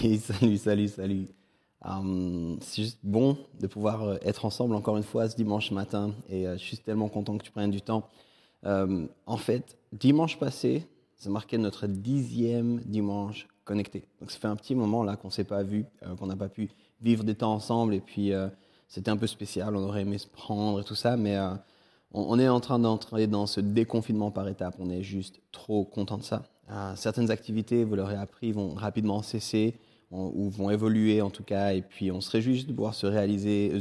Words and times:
Salut, 0.20 0.56
salut, 0.56 0.88
salut. 0.88 1.28
Euh, 1.84 2.56
c'est 2.62 2.84
juste 2.84 3.00
bon 3.02 3.36
de 3.60 3.66
pouvoir 3.66 4.02
euh, 4.02 4.16
être 4.22 4.46
ensemble 4.46 4.74
encore 4.74 4.96
une 4.96 5.02
fois 5.02 5.28
ce 5.28 5.36
dimanche 5.36 5.72
matin 5.72 6.14
et 6.30 6.46
euh, 6.46 6.56
je 6.56 6.62
suis 6.62 6.78
tellement 6.78 7.10
content 7.10 7.36
que 7.36 7.44
tu 7.44 7.50
prennes 7.50 7.70
du 7.70 7.82
temps. 7.82 8.08
Euh, 8.64 9.06
en 9.26 9.36
fait, 9.36 9.76
dimanche 9.92 10.38
passé, 10.38 10.86
ça 11.16 11.28
marquait 11.28 11.58
notre 11.58 11.86
dixième 11.86 12.80
dimanche 12.80 13.46
connecté. 13.64 14.06
Donc 14.20 14.30
ça 14.30 14.38
fait 14.38 14.48
un 14.48 14.56
petit 14.56 14.74
moment 14.74 15.04
là 15.04 15.16
qu'on 15.16 15.28
ne 15.28 15.32
s'est 15.32 15.44
pas 15.44 15.62
vu, 15.62 15.84
euh, 16.06 16.16
qu'on 16.16 16.28
n'a 16.28 16.36
pas 16.36 16.48
pu 16.48 16.70
vivre 17.02 17.22
des 17.22 17.34
temps 17.34 17.52
ensemble 17.52 17.92
et 17.92 18.00
puis 18.00 18.32
c'était 18.88 19.10
un 19.10 19.18
peu 19.18 19.26
spécial, 19.26 19.76
on 19.76 19.82
aurait 19.82 20.02
aimé 20.02 20.16
se 20.16 20.28
prendre 20.28 20.80
et 20.80 20.84
tout 20.84 20.94
ça, 20.94 21.18
mais 21.18 21.38
on, 22.12 22.22
on 22.22 22.38
est 22.38 22.48
en 22.48 22.60
train 22.60 22.78
d'entrer 22.78 23.26
dans 23.26 23.46
ce 23.46 23.60
déconfinement 23.60 24.30
par 24.30 24.48
étapes. 24.48 24.76
On 24.78 24.88
est 24.88 25.02
juste 25.02 25.42
trop 25.52 25.84
content 25.84 26.16
de 26.16 26.22
ça. 26.22 26.44
Certaines 26.96 27.30
activités, 27.30 27.84
vous 27.84 27.96
l'aurez 27.96 28.16
appris, 28.16 28.52
vont 28.52 28.74
rapidement 28.74 29.22
cesser 29.22 29.78
ou 30.10 30.50
vont 30.50 30.70
évoluer 30.70 31.22
en 31.22 31.30
tout 31.30 31.44
cas. 31.44 31.72
Et 31.72 31.82
puis 31.82 32.10
on 32.10 32.20
se 32.20 32.30
réjouit 32.30 32.54
juste 32.54 32.68
de 32.68 32.72
pouvoir 32.72 32.94
se 32.94 33.06
réaliser, 33.06 33.70
euh, 33.72 33.80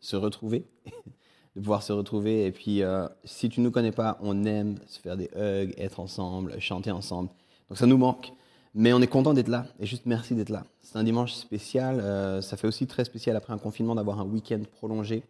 se, 0.00 0.16
retrouver, 0.16 0.64
de 1.56 1.60
pouvoir 1.60 1.82
se 1.82 1.92
retrouver. 1.92 2.46
Et 2.46 2.52
puis 2.52 2.82
euh, 2.82 3.06
si 3.24 3.48
tu 3.48 3.60
ne 3.60 3.66
nous 3.66 3.70
connais 3.70 3.92
pas, 3.92 4.18
on 4.20 4.44
aime 4.44 4.76
se 4.86 5.00
faire 5.00 5.16
des 5.16 5.30
hugs, 5.36 5.74
être 5.78 6.00
ensemble, 6.00 6.58
chanter 6.60 6.90
ensemble. 6.90 7.30
Donc 7.68 7.78
ça 7.78 7.86
nous 7.86 7.98
manque. 7.98 8.32
Mais 8.74 8.92
on 8.92 9.00
est 9.00 9.08
content 9.08 9.34
d'être 9.34 9.48
là 9.48 9.66
et 9.80 9.86
juste 9.86 10.04
merci 10.06 10.34
d'être 10.34 10.50
là. 10.50 10.64
C'est 10.82 10.98
un 10.98 11.04
dimanche 11.04 11.32
spécial. 11.32 12.00
euh, 12.00 12.42
ça 12.42 12.56
fait 12.56 12.66
aussi 12.66 12.86
très 12.86 13.04
spécial 13.04 13.34
après 13.34 13.52
un 13.52 13.58
confinement 13.58 13.94
d'avoir 13.94 14.20
un 14.20 14.24
week-end 14.24 14.60
prolongé. 14.78 15.22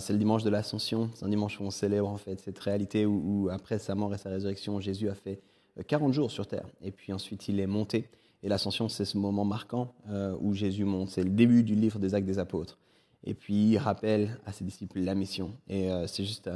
C'est 0.00 0.12
le 0.12 0.18
dimanche 0.18 0.42
de 0.42 0.50
l'Ascension. 0.50 1.08
C'est 1.14 1.24
un 1.24 1.28
dimanche 1.28 1.60
où 1.60 1.62
on 1.62 1.70
célèbre 1.70 2.08
en 2.08 2.16
fait 2.16 2.40
cette 2.40 2.58
réalité 2.58 3.06
où, 3.06 3.48
après 3.48 3.78
sa 3.78 3.94
mort 3.94 4.12
et 4.12 4.18
sa 4.18 4.28
résurrection, 4.28 4.80
Jésus 4.80 5.08
a 5.08 5.14
fait 5.14 5.40
euh, 5.78 5.82
40 5.86 6.12
jours 6.12 6.30
sur 6.30 6.46
terre 6.46 6.66
et 6.82 6.90
puis 6.90 7.12
ensuite 7.12 7.48
il 7.48 7.60
est 7.60 7.66
monté. 7.66 8.08
Et 8.42 8.48
l'Ascension, 8.48 8.88
c'est 8.88 9.04
ce 9.04 9.18
moment 9.18 9.44
marquant 9.44 9.94
euh, 10.08 10.36
où 10.40 10.54
Jésus 10.54 10.84
monte. 10.84 11.10
C'est 11.10 11.24
le 11.24 11.30
début 11.30 11.62
du 11.62 11.74
livre 11.74 11.98
des 11.98 12.14
Actes 12.14 12.26
des 12.26 12.38
Apôtres. 12.38 12.78
Et 13.24 13.34
puis 13.34 13.70
il 13.70 13.78
rappelle 13.78 14.38
à 14.46 14.52
ses 14.52 14.64
disciples 14.64 15.00
la 15.00 15.14
mission. 15.14 15.52
Et 15.68 15.90
euh, 15.90 16.06
c'est 16.06 16.24
juste 16.24 16.48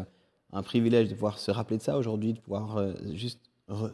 un, 0.53 0.63
privilège 0.63 1.09
de 1.09 1.15
pouvoir 1.15 1.39
se 1.39 1.51
rappeler 1.51 1.79
de 1.79 1.83
ça 1.83 1.97
aujourd'hui, 1.99 2.35
de 2.35 2.41
pouvoir 2.41 2.77
euh, 2.77 2.93
juste 3.15 3.41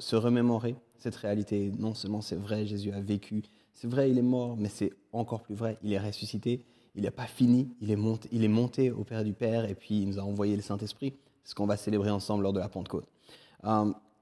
se 0.01 0.17
remémorer 0.17 0.77
cette 0.99 1.17
réalité. 1.17 1.73
Non 1.79 1.95
seulement 1.95 2.21
c'est 2.21 2.37
vrai, 2.37 2.67
Jésus 2.67 2.93
a 2.93 3.01
vécu, 3.01 3.43
c'est 3.73 3.89
vrai, 3.89 4.11
il 4.11 4.19
est 4.19 4.23
mort, 4.23 4.57
mais 4.57 4.69
c'est 4.69 4.93
encore 5.13 5.41
plus 5.41 5.55
vrai, 5.55 5.79
il 5.83 5.93
est 5.93 5.99
ressuscité, 5.99 6.65
il 6.95 7.03
n'est 7.03 7.11
pas 7.11 7.27
fini, 7.27 7.71
il 7.81 7.91
est, 7.91 7.97
monté, 7.97 8.29
il 8.33 8.45
est 8.45 8.49
monté 8.49 8.91
au 8.91 9.05
Père 9.05 9.25
du 9.25 9.33
Père 9.33 9.65
et 9.67 9.75
puis 9.75 10.03
il 10.03 10.09
nous 10.09 10.19
a 10.19 10.23
envoyé 10.23 10.57
le 10.57 10.63
Saint-Esprit, 10.63 11.15
ce 11.45 11.55
qu'on 11.55 11.67
va 11.67 11.77
célébrer 11.77 12.11
ensemble 12.11 12.43
lors 12.43 12.53
de 12.53 12.59
la 12.59 12.69
Pentecôte. 12.69 13.07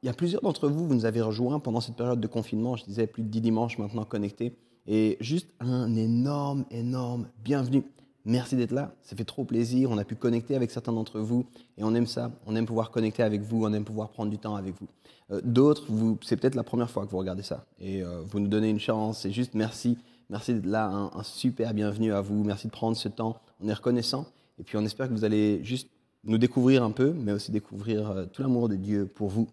Il 0.07 0.09
y 0.09 0.11
a 0.11 0.15
plusieurs 0.15 0.41
d'entre 0.43 0.69
vous, 0.69 0.87
vous 0.87 0.95
nous 0.95 1.05
avez 1.05 1.21
rejoints 1.21 1.59
pendant 1.59 1.81
cette 1.81 1.97
période 1.97 2.21
de 2.21 2.27
confinement, 2.29 2.77
je 2.77 2.85
disais 2.85 3.09
plus 3.09 3.25
de 3.25 3.29
10 3.29 3.41
dimanches 3.41 3.77
maintenant 3.77 4.05
connectés, 4.05 4.57
et 4.87 5.17
juste 5.19 5.53
un 5.59 5.97
énorme, 5.97 6.65
énorme 6.71 7.27
bienvenue. 7.43 7.83
Merci 8.25 8.55
d'être 8.55 8.71
là, 8.71 8.95
ça 9.03 9.17
fait 9.17 9.25
trop 9.25 9.43
plaisir, 9.43 9.91
on 9.91 9.99
a 9.99 10.05
pu 10.05 10.15
connecter 10.15 10.55
avec 10.55 10.71
certains 10.71 10.93
d'entre 10.93 11.19
vous, 11.19 11.45
et 11.77 11.83
on 11.83 11.93
aime 11.93 12.07
ça, 12.07 12.31
on 12.47 12.55
aime 12.55 12.67
pouvoir 12.67 12.93
connecter 12.93 13.25
avec 13.25 13.43
vous, 13.43 13.65
on 13.65 13.73
aime 13.73 13.83
pouvoir 13.85 14.11
prendre 14.11 14.31
du 14.31 14.39
temps 14.39 14.55
avec 14.55 14.77
vous. 14.81 14.87
Euh, 15.33 15.41
D'autres, 15.43 15.89
c'est 16.23 16.37
peut-être 16.37 16.55
la 16.55 16.63
première 16.63 16.89
fois 16.89 17.05
que 17.05 17.11
vous 17.11 17.19
regardez 17.19 17.43
ça, 17.43 17.67
et 17.81 18.05
euh, 18.05 18.23
vous 18.25 18.39
nous 18.39 18.47
donnez 18.47 18.71
une 18.71 18.79
chance, 18.79 19.23
c'est 19.23 19.33
juste 19.33 19.55
merci, 19.55 19.99
merci 20.31 20.55
d'être 20.55 20.67
là, 20.67 20.87
un, 20.87 21.11
un 21.19 21.23
super 21.25 21.75
bienvenue 21.75 22.13
à 22.13 22.21
vous, 22.21 22.45
merci 22.45 22.69
de 22.69 22.73
prendre 22.73 22.97
ce 22.97 23.09
temps, 23.09 23.41
on 23.61 23.67
est 23.67 23.75
reconnaissant, 23.75 24.25
et 24.61 24.63
puis 24.63 24.77
on 24.77 24.85
espère 24.85 25.09
que 25.09 25.15
vous 25.15 25.25
allez 25.25 25.65
juste 25.65 25.89
nous 26.23 26.39
découvrir 26.39 26.85
un 26.85 26.93
peu, 26.93 27.13
mais 27.13 27.33
aussi 27.33 27.51
découvrir 27.51 28.09
euh, 28.09 28.27
tout 28.27 28.43
l'amour 28.43 28.69
de 28.69 28.77
Dieu 28.77 29.07
pour 29.13 29.31
vous. 29.31 29.49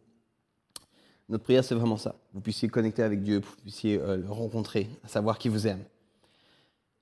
Notre 1.30 1.44
prière, 1.44 1.64
c'est 1.64 1.76
vraiment 1.76 1.98
ça. 1.98 2.16
Vous 2.34 2.42
puissiez 2.42 2.68
connecter 2.68 3.04
avec 3.04 3.24
Dieu, 3.24 3.40
vous 3.40 3.56
puissiez 3.62 4.00
euh, 4.00 4.18
le 4.18 4.30
rencontrer, 4.30 4.90
savoir 5.06 5.38
qui 5.38 5.50
vous 5.50 5.68
aime. 5.68 5.84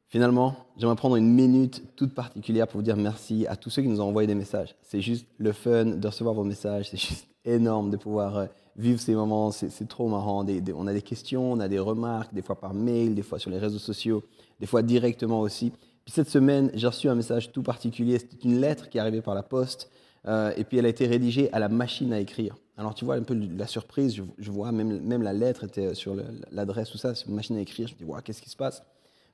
Finalement, 0.07 0.55
j'aimerais 0.77 0.97
prendre 0.97 1.15
une 1.15 1.33
minute 1.33 1.83
toute 1.95 2.13
particulière 2.13 2.67
pour 2.67 2.79
vous 2.79 2.83
dire 2.83 2.97
merci 2.97 3.47
à 3.47 3.55
tous 3.55 3.69
ceux 3.69 3.81
qui 3.81 3.87
nous 3.87 4.01
ont 4.01 4.09
envoyé 4.09 4.27
des 4.27 4.35
messages. 4.35 4.75
C'est 4.81 5.01
juste 5.01 5.25
le 5.37 5.53
fun 5.53 5.85
de 5.85 6.05
recevoir 6.05 6.35
vos 6.35 6.43
messages. 6.43 6.89
C'est 6.89 6.99
juste 6.99 7.27
énorme 7.45 7.89
de 7.89 7.97
pouvoir 7.97 8.37
euh, 8.37 8.45
vivre 8.75 8.99
ces 8.99 9.15
moments. 9.15 9.51
C'est 9.51 9.87
trop 9.87 10.09
marrant. 10.09 10.45
On 10.75 10.87
a 10.87 10.93
des 10.93 11.01
questions, 11.01 11.53
on 11.53 11.59
a 11.59 11.67
des 11.67 11.79
remarques, 11.79 12.33
des 12.33 12.41
fois 12.41 12.59
par 12.59 12.73
mail, 12.73 13.15
des 13.15 13.23
fois 13.23 13.39
sur 13.39 13.49
les 13.49 13.57
réseaux 13.57 13.79
sociaux, 13.79 14.23
des 14.59 14.65
fois 14.65 14.81
directement 14.81 15.39
aussi. 15.39 15.71
Puis 16.03 16.13
cette 16.13 16.29
semaine, 16.29 16.71
j'ai 16.73 16.87
reçu 16.87 17.07
un 17.07 17.15
message 17.15 17.51
tout 17.51 17.63
particulier. 17.63 18.19
C'était 18.19 18.47
une 18.47 18.59
lettre 18.59 18.89
qui 18.89 18.97
est 18.97 19.01
arrivée 19.01 19.21
par 19.21 19.33
la 19.33 19.43
poste. 19.43 19.89
euh, 20.27 20.51
et 20.55 20.65
puis 20.65 20.77
elle 20.77 20.85
a 20.85 20.89
été 20.89 21.07
rédigée 21.07 21.51
à 21.53 21.59
la 21.59 21.69
machine 21.69 22.13
à 22.13 22.19
écrire. 22.19 22.55
Alors 22.77 22.95
tu 22.95 23.05
vois 23.05 23.15
un 23.15 23.23
peu 23.23 23.33
la 23.33 23.67
surprise. 23.67 24.15
Je, 24.37 24.51
vois 24.51 24.71
même, 24.71 24.99
même 25.01 25.21
la 25.21 25.33
lettre 25.33 25.63
était 25.63 25.93
sur 25.93 26.15
le- 26.15 26.25
l'adresse, 26.51 26.89
tout 26.89 26.97
ça, 26.97 27.13
sur 27.15 27.29
une 27.29 27.35
machine 27.35 27.57
à 27.57 27.61
écrire. 27.61 27.87
Je 27.87 27.93
me 27.93 27.97
dis, 27.99 28.05
Ouah, 28.05 28.21
qu'est-ce 28.21 28.41
qui 28.41 28.49
se 28.49 28.57
passe? 28.57 28.83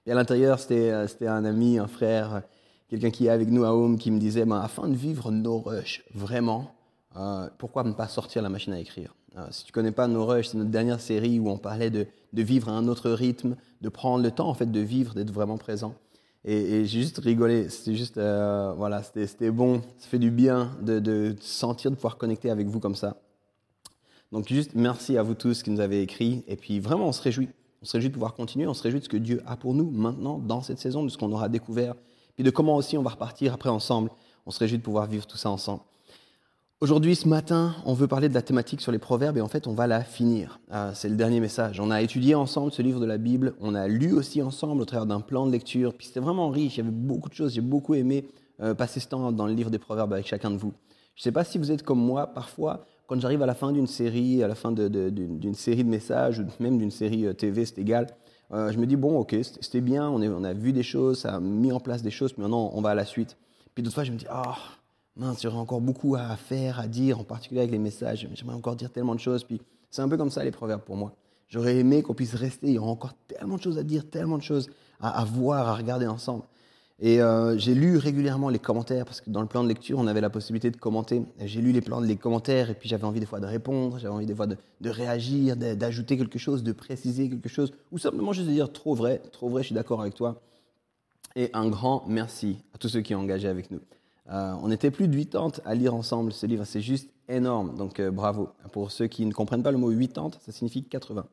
Et 0.06 0.12
à 0.12 0.16
l'intérieur, 0.16 0.59
c'était 0.59 0.92
euh, 0.92 1.08
c'était 1.08 1.28
un 1.28 1.46
ami, 1.46 1.78
un 1.78 1.88
frère, 1.88 2.36
euh, 2.36 2.40
quelqu'un 2.90 3.12
qui 3.12 3.28
est 3.28 3.30
avec 3.30 3.50
nous 3.50 3.64
à 3.64 3.74
Home, 3.74 3.98
qui 3.98 4.12
me 4.12 4.20
disait, 4.20 4.46
ben, 4.46 4.59
afin 4.59 4.88
de 4.88 4.96
vivre 4.96 5.31
No 5.31 5.59
Rush 5.59 6.03
vraiment, 6.14 6.72
euh, 7.18 7.50
pourquoi 7.58 7.84
ne 7.84 7.94
pas 7.94 8.08
sortir 8.08 8.42
la 8.42 8.50
machine 8.50 8.74
à 8.74 8.80
écrire? 8.80 9.16
Euh, 9.38 9.48
Si 9.52 9.66
tu 9.66 9.72
connais 9.72 9.92
pas 9.92 10.08
No 10.08 10.25
Rush, 10.25 10.48
c'est 10.48 10.58
notre 10.58 10.72
dernière 10.72 11.00
série 11.00 11.40
où 11.40 11.50
on 11.50 11.58
parlait 11.58 11.90
de, 11.90 12.08
de 12.34 12.42
vivre 12.42 12.69
à 12.69 12.72
un 12.74 12.88
autre 12.88 13.09
rythme, 13.12 13.56
de 13.81 13.90
prendre 13.90 14.24
le 14.24 14.31
temps 14.31 14.50
en 14.50 14.54
fait 14.54 14.72
de 14.72 14.80
vivre, 14.80 15.14
d'être 15.14 15.31
vraiment 15.31 15.58
présent. 15.58 15.94
Et, 16.46 16.86
j'ai 16.86 17.02
juste 17.02 17.18
rigolé. 17.19 17.68
C'était 17.69 17.96
juste, 17.96 18.18
euh, 18.18 18.74
voilà, 18.78 19.04
c'était 19.04 19.52
bon. 19.52 19.81
Ça 19.98 20.08
fait 20.08 20.19
du 20.19 20.31
bien 20.31 20.72
de, 20.81 21.00
de 21.00 21.36
sentir, 21.42 21.92
de 21.92 21.96
pouvoir 21.96 22.18
connecter 22.18 22.50
avec 22.50 22.68
vous 22.68 22.80
comme 22.80 22.96
ça. 22.96 23.18
Donc 24.31 24.47
juste 24.49 24.71
merci 24.75 25.17
à 25.17 25.23
vous 25.23 25.33
tous 25.33 25.63
qui 25.63 25.71
nous 25.71 25.79
avez 25.79 26.01
écrit. 26.01 26.43
Et 26.47 26.55
puis 26.55 26.79
vraiment, 26.79 27.07
on 27.07 27.11
se 27.11 27.21
réjouit. 27.21 27.49
On 27.81 27.85
se 27.85 27.93
réjouit 27.93 28.09
de 28.09 28.13
pouvoir 28.13 28.33
continuer. 28.33 28.67
On 28.67 28.73
se 28.73 28.83
réjouit 28.83 28.99
de 28.99 29.05
ce 29.05 29.09
que 29.09 29.17
Dieu 29.17 29.41
a 29.45 29.55
pour 29.55 29.73
nous 29.73 29.89
maintenant, 29.89 30.39
dans 30.39 30.61
cette 30.61 30.79
saison, 30.79 31.03
de 31.03 31.09
ce 31.09 31.17
qu'on 31.17 31.31
aura 31.31 31.49
découvert. 31.49 31.95
Puis 32.35 32.43
de 32.43 32.49
comment 32.49 32.75
aussi 32.75 32.97
on 32.97 33.03
va 33.03 33.11
repartir 33.11 33.53
après 33.53 33.69
ensemble. 33.69 34.09
On 34.45 34.51
se 34.51 34.59
réjouit 34.59 34.77
de 34.77 34.83
pouvoir 34.83 35.07
vivre 35.07 35.25
tout 35.25 35.38
ça 35.38 35.49
ensemble. 35.49 35.81
Aujourd'hui, 36.79 37.15
ce 37.15 37.27
matin, 37.27 37.73
on 37.85 37.93
veut 37.93 38.07
parler 38.07 38.29
de 38.29 38.35
la 38.35 38.43
thématique 38.43 38.81
sur 38.81 38.91
les 38.91 38.99
proverbes 38.99 39.38
et 39.38 39.41
en 39.41 39.47
fait, 39.47 39.65
on 39.65 39.73
va 39.73 39.88
la 39.88 40.03
finir. 40.03 40.59
Ah, 40.69 40.91
c'est 40.94 41.09
le 41.09 41.15
dernier 41.15 41.39
message. 41.39 41.79
On 41.79 41.89
a 41.89 42.03
étudié 42.03 42.35
ensemble 42.35 42.71
ce 42.71 42.83
livre 42.83 42.99
de 42.99 43.07
la 43.07 43.17
Bible. 43.17 43.55
On 43.61 43.73
a 43.73 43.88
lu 43.88 44.13
aussi 44.13 44.44
ensemble 44.44 44.83
au 44.83 44.85
travers 44.85 45.07
d'un 45.07 45.19
plan 45.19 45.47
de 45.47 45.51
lecture. 45.51 45.95
Puis 45.95 46.05
c'était 46.05 46.19
vraiment 46.19 46.49
riche. 46.49 46.75
Il 46.75 46.77
y 46.77 46.81
avait 46.81 46.91
beaucoup 46.91 47.29
de 47.29 47.33
choses. 47.33 47.55
J'ai 47.55 47.61
beaucoup 47.61 47.95
aimé 47.95 48.27
euh, 48.61 48.75
passer 48.75 48.99
ce 48.99 49.07
temps 49.07 49.31
dans 49.31 49.47
le 49.47 49.53
livre 49.53 49.71
des 49.71 49.79
proverbes 49.79 50.13
avec 50.13 50.27
chacun 50.27 50.51
de 50.51 50.57
vous. 50.57 50.71
Je 51.15 51.21
ne 51.21 51.23
sais 51.23 51.31
pas 51.31 51.44
si 51.44 51.57
vous 51.57 51.71
êtes 51.71 51.81
comme 51.81 51.99
moi. 51.99 52.27
Parfois, 52.27 52.85
quand 53.07 53.19
j'arrive 53.19 53.41
à 53.41 53.45
la 53.45 53.56
fin 53.56 53.72
d'une 53.72 53.88
série, 53.88 54.44
à 54.44 54.47
la 54.47 54.56
fin 54.56 54.72
d'une 54.72 55.53
série 55.53 55.84
de 55.84 55.90
messages 55.90 56.40
ou 56.40 56.45
même 56.59 56.78
d'une 56.78 56.91
série 56.91 57.25
euh, 57.25 57.34
TV, 57.34 57.66
c'est 57.66 57.79
égal. 57.79 58.07
euh, 58.51 58.72
je 58.72 58.78
me 58.78 58.85
dis 58.85 58.97
bon, 58.97 59.18
ok, 59.19 59.35
c'était 59.62 59.81
bien. 59.81 60.09
On, 60.09 60.44
a 60.44 60.53
vu 60.53 60.73
des 60.73 60.84
choses, 60.84 61.19
ça 61.19 61.35
a 61.35 61.40
mis 61.40 61.72
en 61.72 61.79
place 61.79 62.03
des 62.03 62.12
choses. 62.12 62.34
Puis 62.34 62.41
maintenant, 62.41 62.69
on 62.73 62.81
va 62.81 62.90
à 62.90 62.95
la 62.95 63.06
suite. 63.06 63.38
Puis 63.73 63.81
d'autres 63.81 63.95
fois, 63.95 64.03
je 64.03 64.12
me 64.12 64.18
dis 64.18 64.28
ah 64.29 64.56
mince, 65.16 65.41
j'aurais 65.41 65.57
encore 65.57 65.81
beaucoup 65.81 66.16
à 66.16 66.35
faire, 66.35 66.79
à 66.79 66.88
dire, 66.88 67.19
en 67.19 67.23
particulier 67.23 67.62
avec 67.62 67.72
les 67.72 67.79
messages. 67.79 68.28
J'aimerais 68.34 68.56
encore 68.56 68.75
dire 68.75 68.91
tellement 68.91 69.16
de 69.16 69.19
choses. 69.19 69.44
Puis 69.44 69.62
c'est 69.89 70.01
un 70.01 70.09
peu 70.09 70.18
comme 70.18 70.29
ça 70.29 70.44
les 70.44 70.51
proverbes 70.51 70.84
pour 70.84 70.97
moi. 70.97 71.13
J'aurais 71.47 71.78
aimé 71.78 72.03
qu'on 72.03 72.13
puisse 72.13 72.35
rester. 72.35 72.68
Il 72.68 72.74
y 72.74 72.78
aura 72.78 72.91
encore 72.91 73.13
tellement 73.28 73.56
de 73.56 73.62
choses 73.62 73.78
à 73.78 73.84
dire, 73.84 74.09
tellement 74.09 74.38
de 74.38 74.44
choses 74.44 74.69
à 75.00 75.24
voir, 75.24 75.69
à 75.69 75.75
regarder 75.75 76.07
ensemble. 76.07 76.44
Et 76.99 77.21
euh, 77.21 77.57
j'ai 77.59 77.75
lu 77.75 77.97
régulièrement 77.97 78.49
les 78.49 78.57
commentaires 78.57 79.05
parce 79.05 79.21
que 79.21 79.29
dans 79.29 79.41
le 79.41 79.47
plan 79.47 79.63
de 79.63 79.67
lecture, 79.67 79.99
on 79.99 80.07
avait 80.07 80.21
la 80.21 80.31
possibilité 80.31 80.71
de 80.71 80.77
commenter. 80.77 81.21
J'ai 81.45 81.61
lu 81.61 81.71
les 81.71 81.81
plans, 81.81 81.99
les 81.99 82.15
commentaires 82.15 82.71
et 82.71 82.73
puis 82.73 82.89
j'avais 82.89 83.03
envie 83.03 83.19
des 83.19 83.27
fois 83.27 83.39
de 83.39 83.45
répondre, 83.45 83.99
j'avais 83.99 84.13
envie 84.13 84.25
des 84.25 84.33
fois 84.33 84.47
de, 84.47 84.57
réagir, 84.89 85.55
d'ajouter 85.55 86.17
quelque 86.17 86.39
chose, 86.39 86.63
de 86.63 86.71
préciser 86.71 87.29
quelque 87.29 87.49
chose, 87.49 87.71
ou 87.91 87.99
simplement 87.99 88.33
juste 88.33 88.47
de 88.47 88.53
dire 88.53 88.73
trop 88.73 88.95
vrai, 88.95 89.21
trop 89.31 89.47
vrai, 89.47 89.61
je 89.61 89.67
suis 89.67 89.75
d'accord 89.75 90.01
avec 90.01 90.15
toi. 90.15 90.41
Et 91.35 91.51
un 91.53 91.69
grand 91.69 92.03
merci 92.07 92.57
à 92.73 92.79
tous 92.79 92.89
ceux 92.89 93.01
qui 93.01 93.13
ont 93.13 93.19
engagé 93.19 93.47
avec 93.47 93.69
nous. 93.69 93.81
Euh, 94.31 94.55
on 94.63 94.71
était 94.71 94.89
plus 94.89 95.07
de 95.07 95.15
80 95.15 95.61
à 95.65 95.75
lire 95.75 95.94
ensemble 95.94 96.33
ce 96.33 96.47
livre, 96.47 96.65
c'est 96.65 96.81
juste 96.81 97.11
énorme, 97.29 97.75
donc 97.77 97.99
euh, 97.99 98.09
bravo. 98.09 98.49
Pour 98.71 98.89
ceux 98.89 99.05
qui 99.05 99.23
ne 99.25 99.33
comprennent 99.33 99.61
pas 99.61 99.71
le 99.71 99.77
mot 99.77 99.91
80, 99.91 100.31
ça 100.44 100.51
signifie 100.51 100.83
80. 100.83 101.25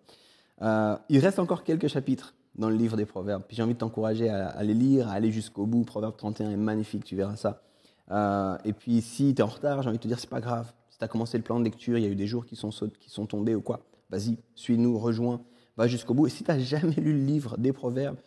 Euh, 0.62 0.96
il 1.08 1.19
reste 1.20 1.38
encore 1.38 1.64
quelques 1.64 1.88
chapitres 1.88 2.34
dans 2.56 2.71
le 2.71 2.77
livre 2.77 2.97
des 2.97 3.06
Proverbes, 3.06 3.43
puis 3.47 3.56
j'ai 3.56 3.62
envie 3.62 3.75
de 3.75 3.79
t'encourager 3.79 4.29
à, 4.29 4.62
les 4.62 4.75
lire, 4.75 5.09
à 5.09 5.12
aller 5.12 5.33
jusqu'au 5.33 5.67
bout. 5.67 5.85
Proverbe 5.85 6.17
31 6.17 6.51
est 6.51 6.56
magnifique, 6.56 7.05
tu 7.05 7.17
verras 7.17 7.37
ça. 7.37 7.62
Euh, 8.11 8.56
et 8.65 8.73
puis 8.73 9.01
si 9.01 9.35
tu 9.35 9.41
es 9.41 9.45
en 9.45 9.49
retard, 9.49 9.83
j'ai 9.83 9.89
envie 9.89 9.99
de 9.99 10.03
te 10.03 10.09
dire, 10.09 10.21
c'est 10.21 10.31
pas 10.31 10.41
grave. 10.41 10.73
Si 10.91 10.99
tu 10.99 11.05
as 11.05 11.09
commencé 11.09 11.37
le 11.37 11.43
plan 11.43 11.59
de 11.59 11.65
lecture, 11.65 11.99
il 11.99 12.05
y 12.05 12.06
a 12.06 12.11
eu 12.11 12.15
des 12.15 12.27
jours 12.27 12.47
qui 12.47 12.56
sont, 12.56 12.71
qui 13.01 13.11
sont 13.11 13.27
tombés 13.27 13.55
ou 13.55 13.61
quoi, 13.61 13.81
vas-y, 14.11 14.39
suis-nous, 14.55 14.99
rejoins, 14.99 15.41
va 15.77 15.89
jusqu'au 15.89 16.15
bout. 16.15 16.27
Et 16.27 16.31
si 16.31 16.45
tu 16.45 16.51
n'as 16.51 16.59
jamais 16.59 16.95
lu 16.95 17.12
le 17.12 17.25
livre 17.25 17.56
des 17.59 17.73
Proverbes, 17.73 18.19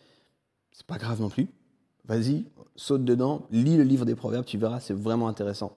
c'est 0.72 0.86
pas 0.86 0.98
grave 0.98 1.20
non 1.20 1.30
plus. 1.30 1.48
Vas-y, 2.04 2.44
saute 2.76 3.04
dedans, 3.04 3.46
lis 3.50 3.76
le 3.76 3.82
livre 3.82 4.04
des 4.04 4.14
Proverbes, 4.14 4.44
tu 4.44 4.58
verras, 4.58 4.80
c'est 4.80 4.94
vraiment 4.94 5.28
intéressant. 5.28 5.76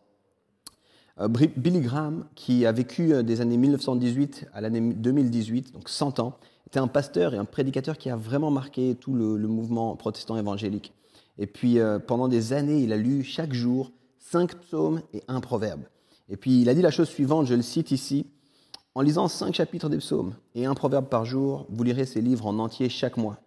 Euh, 1.19 1.27
Billy 1.27 1.81
Graham, 1.81 2.25
qui 2.35 2.65
a 2.65 2.71
vécu 2.71 3.13
euh, 3.13 3.23
des 3.23 3.41
années 3.41 3.57
1918 3.57 4.47
à 4.53 4.61
l'année 4.61 4.81
2018, 4.81 5.73
donc 5.73 5.89
100 5.89 6.19
ans, 6.19 6.37
était 6.71 6.79
un 6.79 6.87
pasteur 6.87 7.33
et 7.33 7.37
un 7.37 7.43
prédicateur 7.43 7.97
qui 7.97 8.09
a 8.09 8.15
vraiment 8.15 8.49
marqué 8.49 8.95
tout 8.95 9.13
le, 9.13 9.37
mouvement 9.45 9.93
protestant 9.97 10.37
évangélique. 10.37 10.93
Et 11.37 11.45
puis 11.45 11.79
euh, 11.79 11.99
pendant 11.99 12.29
des 12.29 12.53
années, 12.53 12.79
il 12.79 12.93
a 12.93 12.97
lu 12.97 13.25
chaque 13.25 13.51
jour 13.51 13.91
cinq 14.19 14.55
psaumes 14.55 15.01
et 15.13 15.21
un 15.27 15.41
proverbe. 15.41 15.81
Et 16.29 16.37
puis 16.37 16.61
il 16.61 16.69
a 16.69 16.73
dit 16.73 16.81
la 16.81 16.89
chose 16.89 17.09
suivante, 17.09 17.45
je 17.47 17.55
le 17.55 17.61
cite 17.61 17.91
ici, 17.91 18.25
en 18.95 19.01
lisant 19.01 19.27
cinq 19.27 19.53
chapitres 19.53 19.89
des 19.89 19.97
psaumes 19.97 20.33
et 20.55 20.65
un 20.65 20.73
proverbe 20.73 21.07
par 21.07 21.25
jour, 21.25 21.65
vous 21.67 21.83
lirez 21.83 22.05
ces 22.05 22.21
livres 22.21 22.47
en 22.47 22.57
entier 22.57 22.87
chaque 22.87 23.17
mois. 23.17 23.37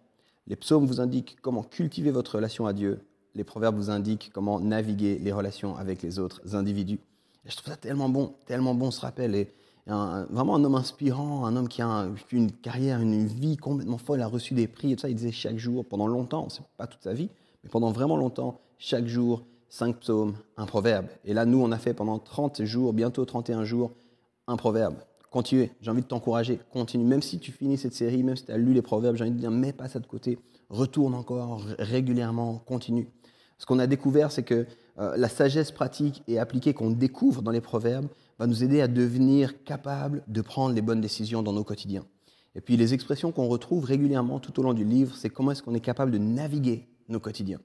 Les 0.45 0.55
psaumes 0.55 0.85
vous 0.85 1.01
indiquent 1.01 1.37
comment 1.41 1.63
cultiver 1.63 2.11
votre 2.11 2.35
relation 2.35 2.67
à 2.67 2.73
Dieu. 2.73 2.99
Les 3.33 3.43
proverbes 3.43 3.75
vous 3.75 3.89
indiquent 3.89 4.29
comment 4.31 4.59
naviguer 4.59 5.17
les 5.17 5.31
relations 5.31 5.75
avec 5.77 6.03
les 6.03 6.19
autres 6.19 6.55
individus. 6.55 6.99
Et 7.43 7.49
je 7.49 7.57
trouve 7.57 7.73
ça 7.73 7.77
tellement 7.77 8.07
bon, 8.07 8.35
tellement 8.45 8.75
bon 8.75 8.91
ce 8.91 9.01
rappel. 9.01 9.47
Vraiment 9.87 10.55
un 10.55 10.63
homme 10.63 10.75
inspirant, 10.75 11.45
un 11.45 11.55
homme 11.55 11.67
qui 11.67 11.81
a 11.81 12.07
une 12.31 12.51
carrière, 12.51 12.99
une 13.01 13.25
vie 13.25 13.57
complètement 13.57 13.97
folle, 13.97 14.21
a 14.21 14.27
reçu 14.27 14.53
des 14.53 14.67
prix 14.67 14.91
et 14.91 14.95
tout 14.95 15.01
ça. 15.01 15.09
Il 15.09 15.15
disait 15.15 15.31
chaque 15.31 15.57
jour, 15.57 15.85
pendant 15.85 16.07
longtemps, 16.07 16.49
c'est 16.49 16.63
pas 16.77 16.87
toute 16.87 17.03
sa 17.03 17.13
vie, 17.13 17.29
mais 17.63 17.69
pendant 17.69 17.91
vraiment 17.91 18.17
longtemps, 18.17 18.59
chaque 18.77 19.05
jour, 19.05 19.43
cinq 19.69 19.99
psaumes, 19.99 20.35
un 20.57 20.65
proverbe. 20.65 21.07
Et 21.23 21.33
là, 21.33 21.45
nous, 21.45 21.61
on 21.61 21.71
a 21.71 21.77
fait 21.77 21.93
pendant 21.93 22.19
30 22.19 22.63
jours, 22.63 22.93
bientôt 22.93 23.25
31 23.25 23.63
jours, 23.63 23.91
un 24.47 24.57
proverbe. 24.57 24.95
Continuez, 25.29 25.71
j'ai 25.81 25.91
envie 25.91 26.01
de 26.01 26.07
t'encourager, 26.07 26.59
continue. 26.71 27.03
Même 27.03 27.21
si 27.21 27.39
tu 27.39 27.51
finis 27.51 27.77
cette 27.77 27.93
série, 27.93 28.23
même 28.23 28.37
si 28.37 28.45
tu 28.45 28.51
as 28.51 28.57
lu 28.57 28.73
les 28.73 28.81
proverbes, 28.81 29.17
j'ai 29.17 29.23
envie 29.23 29.33
de 29.33 29.39
dire, 29.39 29.51
mets 29.51 29.73
pas 29.73 29.89
ça 29.89 29.99
de 29.99 30.07
côté, 30.07 30.39
retourne 30.69 31.13
encore 31.13 31.61
régulièrement, 31.77 32.59
continue. 32.65 33.09
Ce 33.57 33.65
qu'on 33.65 33.79
a 33.79 33.87
découvert, 33.87 34.31
c'est 34.31 34.43
que 34.43 34.65
euh, 34.97 35.17
la 35.17 35.27
sagesse 35.27 35.71
pratique 35.71 36.23
et 36.27 36.39
appliquée 36.39 36.73
qu'on 36.73 36.89
découvre 36.89 37.41
dans 37.41 37.51
les 37.51 37.61
proverbes 37.61 38.07
va 38.39 38.47
nous 38.47 38.63
aider 38.63 38.81
à 38.81 38.87
devenir 38.87 39.63
capables 39.63 40.23
de 40.27 40.41
prendre 40.41 40.75
les 40.75 40.81
bonnes 40.81 41.01
décisions 41.01 41.43
dans 41.43 41.53
nos 41.53 41.63
quotidiens. 41.63 42.05
Et 42.55 42.61
puis 42.61 42.77
les 42.77 42.93
expressions 42.93 43.31
qu'on 43.31 43.47
retrouve 43.47 43.85
régulièrement 43.85 44.39
tout 44.39 44.59
au 44.59 44.63
long 44.63 44.73
du 44.73 44.85
livre, 44.85 45.15
c'est 45.15 45.29
comment 45.29 45.51
est-ce 45.51 45.63
qu'on 45.63 45.73
est 45.73 45.79
capable 45.79 46.11
de 46.11 46.17
naviguer 46.17 46.87
nos 47.09 47.19
quotidiens. 47.19 47.59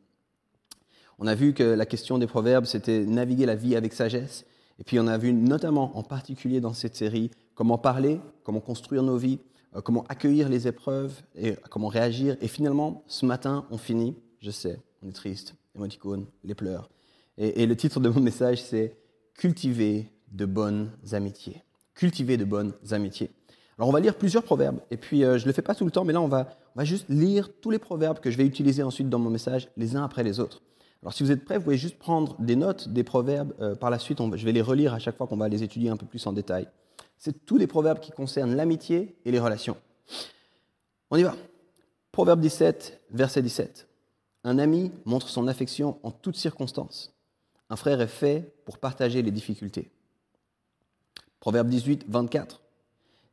On 1.19 1.27
a 1.27 1.35
vu 1.35 1.53
que 1.53 1.63
la 1.63 1.87
question 1.87 2.19
des 2.19 2.27
proverbes, 2.27 2.65
c'était 2.65 3.05
naviguer 3.05 3.47
la 3.47 3.55
vie 3.55 3.77
avec 3.77 3.93
sagesse. 3.93 4.47
Et 4.79 4.85
puis 4.85 4.99
on 4.99 5.07
a 5.07 5.19
vu 5.19 5.33
notamment, 5.33 5.97
en 5.97 6.03
particulier 6.03 6.61
dans 6.61 6.73
cette 6.73 6.97
série, 6.97 7.31
comment 7.55 7.79
parler, 7.79 8.21
comment 8.43 8.61
construire 8.61 9.03
nos 9.03 9.19
vies, 9.19 9.39
euh, 9.77 9.83
comment 9.83 10.05
accueillir 10.09 10.49
les 10.49 10.67
épreuves 10.67 11.23
et 11.37 11.57
comment 11.69 11.89
réagir. 11.89 12.37
Et 12.41 12.49
finalement, 12.49 13.05
ce 13.07 13.27
matin, 13.27 13.67
on 13.71 13.77
finit, 13.77 14.17
je 14.41 14.51
sais, 14.51 14.81
on 15.03 15.09
est 15.09 15.13
triste, 15.13 15.55
émoticône, 15.77 16.27
les 16.43 16.55
pleurs. 16.55 16.89
Et, 17.37 17.65
le 17.65 17.77
titre 17.77 18.01
de 18.01 18.09
mon 18.09 18.21
message, 18.21 18.63
c'est 18.63 18.97
Cultiver 19.35 20.11
de 20.31 20.45
bonnes 20.45 20.91
amitiés. 21.13 21.63
Cultiver 21.95 22.37
de 22.37 22.45
bonnes 22.45 22.73
amitiés. 22.91 23.31
Alors 23.79 23.89
on 23.89 23.93
va 23.93 24.01
lire 24.01 24.15
plusieurs 24.15 24.43
proverbes, 24.43 24.81
et 24.91 24.97
puis 24.97 25.25
euh, 25.25 25.39
je 25.39 25.45
ne 25.45 25.49
le 25.49 25.53
fais 25.53 25.63
pas 25.63 25.75
tout 25.75 25.87
le 25.87 25.91
temps, 25.91 26.05
mais 26.05 26.13
là 26.13 26.21
on 26.21 26.29
va, 26.29 26.51
on 26.75 26.81
va 26.81 26.85
juste 26.85 27.07
lire 27.09 27.49
tous 27.61 27.71
les 27.71 27.79
proverbes 27.79 28.19
que 28.19 28.31
je 28.31 28.37
vais 28.37 28.45
utiliser 28.45 28.83
ensuite 28.83 29.09
dans 29.09 29.19
mon 29.19 29.31
message, 29.31 29.69
les 29.77 29.97
uns 29.97 30.05
après 30.05 30.23
les 30.23 30.39
autres. 30.39 30.61
Alors 31.03 31.15
si 31.15 31.23
vous 31.23 31.33
êtes 31.33 31.45
prêts, 31.45 31.57
vous 31.57 31.65
pouvez 31.65 31.79
juste 31.79 31.99
prendre 31.99 32.37
des 32.41 32.57
notes 32.57 32.91
des 32.91 33.05
proverbes. 33.05 33.55
Euh, 33.61 33.75
par 33.75 33.89
la 33.89 33.99
suite, 33.99 34.19
je 34.37 34.45
vais 34.45 34.53
les 34.53 34.61
relire 34.61 34.93
à 34.93 34.99
chaque 34.99 35.17
fois 35.17 35.27
qu'on 35.27 35.39
va 35.39 35.49
les 35.49 35.63
étudier 35.63 35.89
un 35.89 35.97
peu 35.97 36.05
plus 36.05 36.27
en 36.27 36.33
détail. 36.33 36.69
C'est 37.17 37.47
tous 37.47 37.59
des 37.59 37.67
proverbes 37.67 38.01
qui 38.01 38.11
concernent 38.13 38.55
l'amitié 38.55 39.17
et 39.25 39.31
les 39.31 39.39
relations. 39.39 39.77
On 41.11 41.17
y 41.17 41.23
va. 41.23 41.35
Proverbe 42.13 42.41
17, 42.41 43.01
verset 43.13 43.41
17. 43.41 43.89
Un 44.45 44.59
ami 44.59 44.93
montre 45.05 45.29
son 45.29 45.49
affection 45.49 45.99
en 46.03 46.11
toutes 46.11 46.37
circonstances. 46.37 47.15
Un 47.71 47.77
frère 47.77 48.01
est 48.01 48.07
fait 48.07 48.55
pour 48.65 48.79
partager 48.79 49.23
les 49.23 49.31
difficultés. 49.31 49.91
Proverbe 51.41 51.69
18, 51.69 52.05
24. 52.07 52.61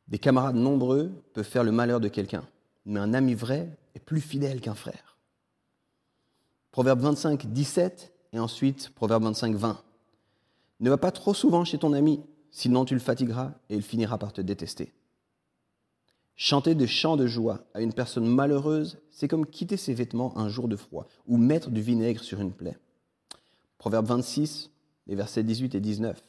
Des 0.08 0.18
camarades 0.18 0.56
nombreux 0.56 1.12
peuvent 1.34 1.44
faire 1.44 1.62
le 1.62 1.72
malheur 1.72 2.00
de 2.00 2.08
quelqu'un, 2.08 2.44
mais 2.86 2.98
un 2.98 3.12
ami 3.12 3.34
vrai 3.34 3.68
est 3.94 4.00
plus 4.00 4.22
fidèle 4.22 4.62
qu'un 4.62 4.74
frère. 4.74 5.18
Proverbe 6.72 7.00
25, 7.00 7.52
17 7.52 8.12
et 8.32 8.38
ensuite 8.38 8.88
Proverbe 8.94 9.24
25, 9.24 9.54
20. 9.54 9.82
Ne 10.80 10.90
va 10.90 10.96
pas 10.96 11.12
trop 11.12 11.34
souvent 11.34 11.66
chez 11.66 11.76
ton 11.76 11.92
ami, 11.92 12.22
sinon 12.50 12.86
tu 12.86 12.94
le 12.94 13.00
fatigueras 13.00 13.52
et 13.68 13.74
il 13.74 13.82
finira 13.82 14.16
par 14.16 14.32
te 14.32 14.40
détester. 14.40 14.94
Chanter 16.34 16.74
des 16.74 16.86
chants 16.86 17.16
de 17.16 17.26
joie 17.26 17.66
à 17.74 17.82
une 17.82 17.92
personne 17.92 18.26
malheureuse, 18.26 18.98
c'est 19.10 19.28
comme 19.28 19.44
quitter 19.44 19.76
ses 19.76 19.92
vêtements 19.92 20.38
un 20.38 20.48
jour 20.48 20.68
de 20.68 20.76
froid 20.76 21.08
ou 21.26 21.36
mettre 21.36 21.70
du 21.70 21.82
vinaigre 21.82 22.22
sur 22.22 22.40
une 22.40 22.52
plaie. 22.52 22.78
Proverbe 23.76 24.06
26, 24.06 24.70
les 25.08 25.14
versets 25.14 25.42
18 25.42 25.74
et 25.74 25.80
19. 25.80 26.22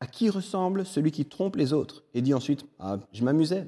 À 0.00 0.06
qui 0.06 0.30
ressemble 0.30 0.86
celui 0.86 1.12
qui 1.12 1.26
trompe 1.26 1.56
les 1.56 1.72
autres 1.72 2.02
et 2.14 2.22
dit 2.22 2.34
ensuite 2.34 2.64
Ah, 2.78 2.98
je 3.12 3.22
m'amusais 3.22 3.66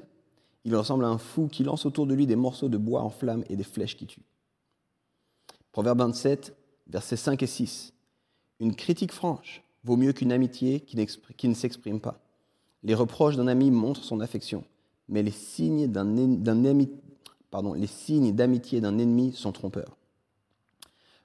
Il 0.65 0.75
ressemble 0.75 1.05
à 1.05 1.09
un 1.09 1.19
fou 1.19 1.47
qui 1.47 1.63
lance 1.63 1.85
autour 1.85 2.07
de 2.07 2.13
lui 2.13 2.25
des 2.25 2.35
morceaux 2.35 2.69
de 2.69 2.77
bois 2.77 3.01
en 3.01 3.09
flammes 3.09 3.43
et 3.49 3.55
des 3.55 3.63
flèches 3.63 3.95
qui 3.95 4.07
tuent. 4.07 4.25
Proverbe 5.71 5.99
27, 5.99 6.55
versets 6.87 7.17
5 7.17 7.43
et 7.43 7.47
6. 7.47 7.93
Une 8.59 8.75
critique 8.75 9.11
franche 9.11 9.63
vaut 9.83 9.97
mieux 9.97 10.13
qu'une 10.13 10.31
amitié 10.31 10.79
qui 10.79 11.47
ne 11.47 11.53
s'exprime 11.53 11.99
pas. 11.99 12.19
Les 12.83 12.95
reproches 12.95 13.35
d'un 13.35 13.47
ami 13.47 13.71
montrent 13.71 14.03
son 14.03 14.19
affection, 14.19 14.63
mais 15.07 15.23
les 15.23 15.31
signes 15.31 15.87
d'amitié 15.87 16.41
d'un 18.81 18.97
ennemi 18.97 19.33
sont 19.33 19.51
trompeurs. 19.51 19.97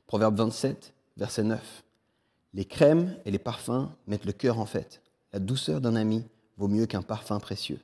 Proverbe 0.06 0.37
27, 0.37 0.93
verset 1.16 1.44
9. 1.44 1.84
Les 2.55 2.65
crèmes 2.65 3.17
et 3.25 3.31
les 3.31 3.39
parfums 3.39 3.89
mettent 4.06 4.25
le 4.25 4.33
cœur 4.33 4.59
en 4.59 4.67
fête. 4.67 5.03
La 5.33 5.39
douceur 5.39 5.81
d'un 5.81 5.97
ami 5.97 6.25
vaut 6.56 6.69
mieux 6.69 6.87
qu'un 6.87 7.03
parfum 7.03 7.39
précieux. 7.39 7.81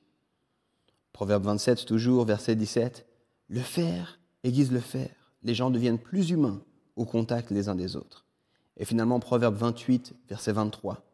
Proverbe 1.12 1.44
27, 1.44 1.84
toujours, 1.84 2.25
verset 2.25 2.56
17. 2.56 3.06
Le 3.49 3.61
fer 3.61 4.19
aiguise 4.43 4.72
le 4.72 4.81
fer 4.81 5.11
les 5.44 5.55
gens 5.55 5.70
deviennent 5.70 5.99
plus 5.99 6.31
humains 6.31 6.61
au 6.96 7.05
contact 7.05 7.50
les 7.50 7.69
uns 7.69 7.75
des 7.75 7.96
autres. 7.96 8.25
Et 8.76 8.84
finalement, 8.84 9.20
Proverbe 9.20 9.55
28, 9.55 10.14
verset 10.28 10.52
23. 10.52 11.05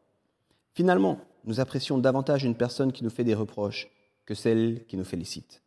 Finalement, 0.72 1.20
nous 1.44 1.60
apprécions 1.60 1.98
davantage 1.98 2.44
une 2.44 2.54
personne 2.54 2.92
qui 2.92 3.04
nous 3.04 3.10
fait 3.10 3.24
des 3.24 3.34
reproches 3.34 3.88
que 4.24 4.34
celle 4.34 4.86
qui 4.86 4.96
nous 4.96 5.04
félicite. 5.04 5.62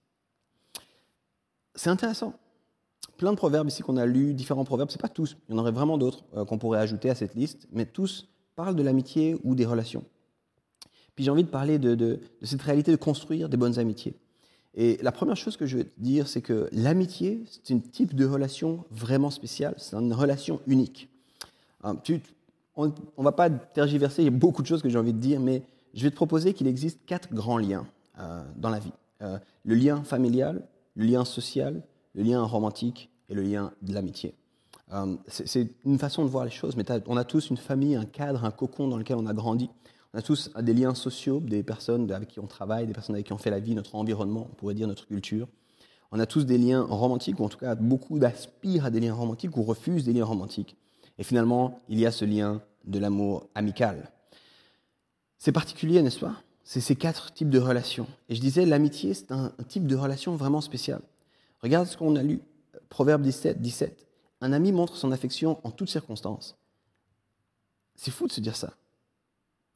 C'est 1.75 1.89
intéressant. 1.89 2.33
Plein 3.17 3.31
de 3.31 3.37
proverbes 3.37 3.67
ici 3.67 3.81
qu'on 3.81 3.97
a 3.97 4.05
lus, 4.05 4.33
différents 4.33 4.65
proverbes, 4.65 4.89
c'est 4.91 5.01
pas 5.01 5.09
tous, 5.09 5.37
il 5.47 5.53
y 5.53 5.55
en 5.55 5.59
aurait 5.59 5.71
vraiment 5.71 5.97
d'autres 5.97 6.23
euh, 6.35 6.45
qu'on 6.45 6.57
pourrait 6.57 6.79
ajouter 6.79 7.09
à 7.09 7.15
cette 7.15 7.35
liste, 7.35 7.67
mais 7.71 7.85
tous 7.85 8.27
parlent 8.55 8.75
de 8.75 8.83
l'amitié 8.83 9.37
ou 9.43 9.55
des 9.55 9.65
relations. 9.65 10.03
Puis 11.15 11.25
j'ai 11.25 11.31
envie 11.31 11.43
de 11.43 11.49
parler 11.49 11.77
de 11.77 12.19
cette 12.41 12.61
réalité 12.61 12.91
de 12.91 12.97
construire 12.97 13.47
des 13.49 13.57
bonnes 13.57 13.77
amitiés. 13.77 14.15
Et 14.75 14.97
la 15.03 15.11
première 15.11 15.37
chose 15.37 15.55
que 15.55 15.65
je 15.65 15.79
te 15.79 15.99
dire, 15.99 16.27
c'est 16.27 16.41
que 16.41 16.67
l'amitié, 16.71 17.43
c'est 17.63 17.73
un 17.73 17.79
type 17.79 18.15
de 18.15 18.25
relation 18.25 18.85
vraiment 18.89 19.29
spéciale, 19.29 19.75
c'est 19.77 19.95
une 19.95 20.13
relation 20.13 20.61
unique. 20.65 21.09
Hein, 21.83 21.97
on 22.75 22.87
ne 22.87 23.23
va 23.23 23.31
pas 23.31 23.49
tergiverser, 23.51 24.23
il 24.23 24.25
y 24.25 24.29
a 24.29 24.31
beaucoup 24.31 24.63
de 24.63 24.67
choses 24.67 24.81
que 24.81 24.89
j'ai 24.89 24.97
envie 24.97 25.13
de 25.13 25.19
dire, 25.19 25.39
mais 25.39 25.61
je 25.93 26.03
vais 26.03 26.09
te 26.09 26.15
proposer 26.15 26.53
qu'il 26.53 26.65
existe 26.65 26.99
quatre 27.05 27.31
grands 27.31 27.59
liens 27.59 27.85
euh, 28.19 28.43
dans 28.55 28.69
la 28.69 28.79
vie. 28.79 28.93
Euh, 29.21 29.37
le 29.63 29.75
lien 29.75 30.03
familial, 30.03 30.63
le 30.95 31.05
lien 31.05 31.23
social, 31.23 31.83
le 32.13 32.23
lien 32.23 32.43
romantique 32.43 33.09
et 33.29 33.33
le 33.33 33.41
lien 33.41 33.71
de 33.81 33.93
l'amitié. 33.93 34.35
Euh, 34.93 35.15
c'est 35.27 35.69
une 35.85 35.97
façon 35.97 36.23
de 36.23 36.29
voir 36.29 36.45
les 36.45 36.51
choses, 36.51 36.75
mais 36.75 36.83
on 37.07 37.17
a 37.17 37.23
tous 37.23 37.49
une 37.49 37.57
famille, 37.57 37.95
un 37.95 38.05
cadre, 38.05 38.45
un 38.45 38.51
cocon 38.51 38.87
dans 38.87 38.97
lequel 38.97 39.17
on 39.17 39.25
a 39.25 39.33
grandi. 39.33 39.69
On 40.13 40.19
a 40.19 40.21
tous 40.21 40.51
des 40.61 40.73
liens 40.73 40.93
sociaux, 40.93 41.39
des 41.39 41.63
personnes 41.63 42.11
avec 42.11 42.29
qui 42.29 42.39
on 42.39 42.45
travaille, 42.45 42.85
des 42.85 42.93
personnes 42.93 43.15
avec 43.15 43.25
qui 43.27 43.33
on 43.33 43.37
fait 43.37 43.49
la 43.49 43.59
vie, 43.59 43.73
notre 43.73 43.95
environnement, 43.95 44.47
on 44.51 44.55
pourrait 44.55 44.75
dire 44.75 44.87
notre 44.87 45.07
culture. 45.07 45.47
On 46.11 46.19
a 46.19 46.27
tous 46.27 46.45
des 46.45 46.59
liens 46.59 46.83
romantiques, 46.83 47.39
ou 47.39 47.43
en 47.43 47.49
tout 47.49 47.57
cas 47.57 47.73
beaucoup 47.73 48.19
d'aspirent 48.19 48.85
à 48.85 48.91
des 48.91 48.99
liens 48.99 49.15
romantiques 49.15 49.57
ou 49.57 49.63
refusent 49.63 50.03
des 50.03 50.13
liens 50.13 50.25
romantiques. 50.25 50.77
Et 51.17 51.23
finalement, 51.23 51.81
il 51.89 51.99
y 51.99 52.05
a 52.05 52.11
ce 52.11 52.25
lien 52.25 52.61
de 52.85 52.99
l'amour 52.99 53.47
amical. 53.55 54.11
C'est 55.39 55.51
particulier, 55.51 56.01
n'est-ce 56.01 56.19
pas? 56.19 56.35
C'est 56.63 56.79
ces 56.79 56.95
quatre 56.95 57.33
types 57.33 57.49
de 57.49 57.59
relations. 57.59 58.07
Et 58.29 58.35
je 58.35 58.41
disais, 58.41 58.65
l'amitié, 58.65 59.13
c'est 59.13 59.31
un, 59.31 59.51
type 59.67 59.87
de 59.87 59.95
relation 59.95 60.35
vraiment 60.35 60.61
spécial. 60.61 61.01
Regarde 61.63 61.87
ce 61.87 61.95
qu'on 61.95 62.17
a 62.17 62.23
lu, 62.23 62.41
Proverbe 62.89 63.21
17, 63.21 63.61
17. 63.61 64.05
Un 64.41 64.51
ami 64.51 64.73
montre 64.73 64.97
son 64.97 65.13
affection 65.13 65.59
en 65.63 65.71
toutes 65.71 65.89
circonstances. 65.89 66.57
C'est 67.95 68.11
fou 68.11 68.27
de 68.27 68.33
se 68.33 68.41
dire 68.41 68.57
ça. 68.57 68.73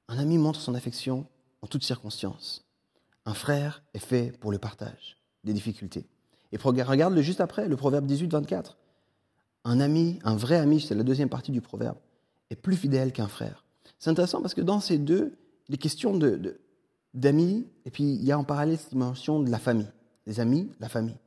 Un 0.10 0.20
ami 0.20 0.38
montre 0.38 0.60
son 0.60 0.76
affection 0.76 1.26
en 1.62 1.68
toutes 1.68 1.84
circonstances. 1.84 2.66
Un 3.26 3.34
frère 3.34 3.84
est 3.94 4.00
fait 4.00 4.38
pour 4.40 4.52
le 4.52 4.58
partage 4.58 5.18
des 5.46 5.54
difficultés. 5.54 6.06
Et 6.52 6.58
regarde 6.58 7.14
le 7.14 7.22
juste 7.22 7.42
après, 7.42 7.70
le 7.70 7.78
proverbe 7.78 8.06
18, 8.06 8.32
24. 8.34 8.78
Un 9.64 9.80
ami, 9.80 10.20
un 10.24 10.36
vrai 10.36 10.58
ami, 10.58 10.82
c'est 10.82 10.96
la 10.96 11.04
deuxième 11.04 11.30
partie 11.30 11.52
du 11.52 11.62
proverbe, 11.62 11.98
est 12.50 12.56
plus 12.56 12.76
fidèle 12.76 13.14
qu'un 13.14 13.28
frère. 13.28 13.64
C'est 13.98 14.10
intéressant 14.10 14.42
parce 14.42 14.54
que 14.54 14.62
dans 14.62 14.82
ces 14.82 14.98
deux, 14.98 15.38
les 15.70 15.78
questions 15.78 16.18
d'amis, 17.14 17.68
et 17.86 17.92
puis 17.92 18.04
il 18.04 18.24
y 18.26 18.32
a 18.32 18.40
en 18.40 18.44
parallèle 18.44 18.78
cette 18.78 18.92
dimension 18.92 19.40
de 19.42 19.50
la 19.50 19.60
famille. 19.60 19.92
Les 20.26 20.42
amis, 20.42 20.70
la 20.80 20.90
famille. 20.90 21.18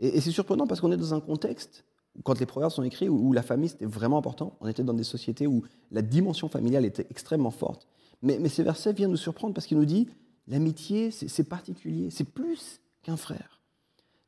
Et, 0.00 0.20
c'est 0.20 0.30
surprenant 0.30 0.66
parce 0.66 0.80
qu'on 0.80 0.92
est 0.92 0.96
dans 0.96 1.14
un 1.14 1.20
contexte 1.20 1.84
quand 2.24 2.38
les 2.40 2.46
proverbes 2.46 2.72
sont 2.72 2.82
écrits, 2.82 3.10
où, 3.10 3.32
la 3.32 3.42
famille 3.42 3.68
c'était 3.68 3.84
vraiment 3.84 4.16
important. 4.16 4.56
On 4.60 4.68
était 4.68 4.82
dans 4.82 4.94
des 4.94 5.04
sociétés 5.04 5.46
où 5.46 5.62
la 5.90 6.00
dimension 6.00 6.48
familiale 6.48 6.86
était 6.86 7.06
extrêmement 7.10 7.50
forte. 7.50 7.86
Mais, 8.22 8.38
mais 8.40 8.48
ces 8.48 8.62
versets 8.62 8.94
viennent 8.94 9.10
nous 9.10 9.18
surprendre 9.18 9.52
parce 9.52 9.66
qu'il 9.66 9.76
nous 9.78 9.84
dit 9.84 10.08
l'amitié, 10.48 11.10
c'est 11.10 11.48
particulier, 11.48 12.08
c'est 12.10 12.24
plus 12.24 12.80
qu'un 13.02 13.16
frère. 13.16 13.60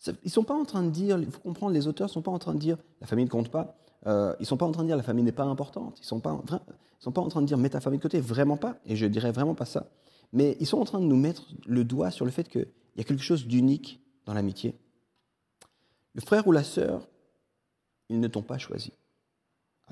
Ils 0.06 0.14
ne 0.24 0.30
sont 0.30 0.44
pas 0.44 0.54
en 0.54 0.64
train 0.64 0.82
de 0.82 0.90
dire, 0.90 1.18
il 1.18 1.30
faut 1.30 1.40
comprendre, 1.40 1.72
les 1.72 1.86
auteurs 1.86 2.08
ne 2.08 2.12
sont 2.12 2.22
pas 2.22 2.30
en 2.30 2.38
train 2.38 2.54
de 2.54 2.60
dire 2.60 2.76
la 3.00 3.06
famille 3.06 3.24
ne 3.24 3.30
compte 3.30 3.50
pas. 3.50 3.76
Euh, 4.06 4.34
ils 4.38 4.42
ne 4.42 4.46
sont 4.46 4.56
pas 4.56 4.66
en 4.66 4.70
train 4.70 4.82
de 4.82 4.88
dire 4.88 4.96
la 4.96 5.02
famille 5.02 5.24
n'est 5.24 5.32
pas 5.32 5.44
importante. 5.44 5.98
Ils 5.98 6.02
ne 6.02 6.06
sont, 6.06 6.20
pas, 6.20 6.40
sont 7.00 7.12
pas 7.12 7.20
en 7.20 7.28
train 7.28 7.42
de 7.42 7.46
dire 7.46 7.58
mets 7.58 7.70
ta 7.70 7.80
famille 7.80 7.98
de 7.98 8.02
côté. 8.02 8.20
Vraiment 8.20 8.56
pas. 8.56 8.76
Et 8.86 8.94
je 8.94 9.06
dirais 9.06 9.32
vraiment 9.32 9.54
pas 9.54 9.64
ça. 9.64 9.90
Mais 10.32 10.56
ils 10.60 10.66
sont 10.66 10.78
en 10.78 10.84
train 10.84 11.00
de 11.00 11.04
nous 11.04 11.16
mettre 11.16 11.48
le 11.66 11.84
doigt 11.84 12.10
sur 12.10 12.24
le 12.24 12.30
fait 12.30 12.48
qu'il 12.48 12.68
y 12.96 13.00
a 13.00 13.04
quelque 13.04 13.22
chose 13.22 13.46
d'unique 13.46 14.00
dans 14.24 14.34
l'amitié. 14.34 14.76
Le 16.18 16.22
frère 16.22 16.48
ou 16.48 16.52
la 16.52 16.64
sœur, 16.64 17.06
ils 18.08 18.18
ne 18.18 18.26
t'ont 18.26 18.42
pas 18.42 18.58
choisi. 18.58 18.90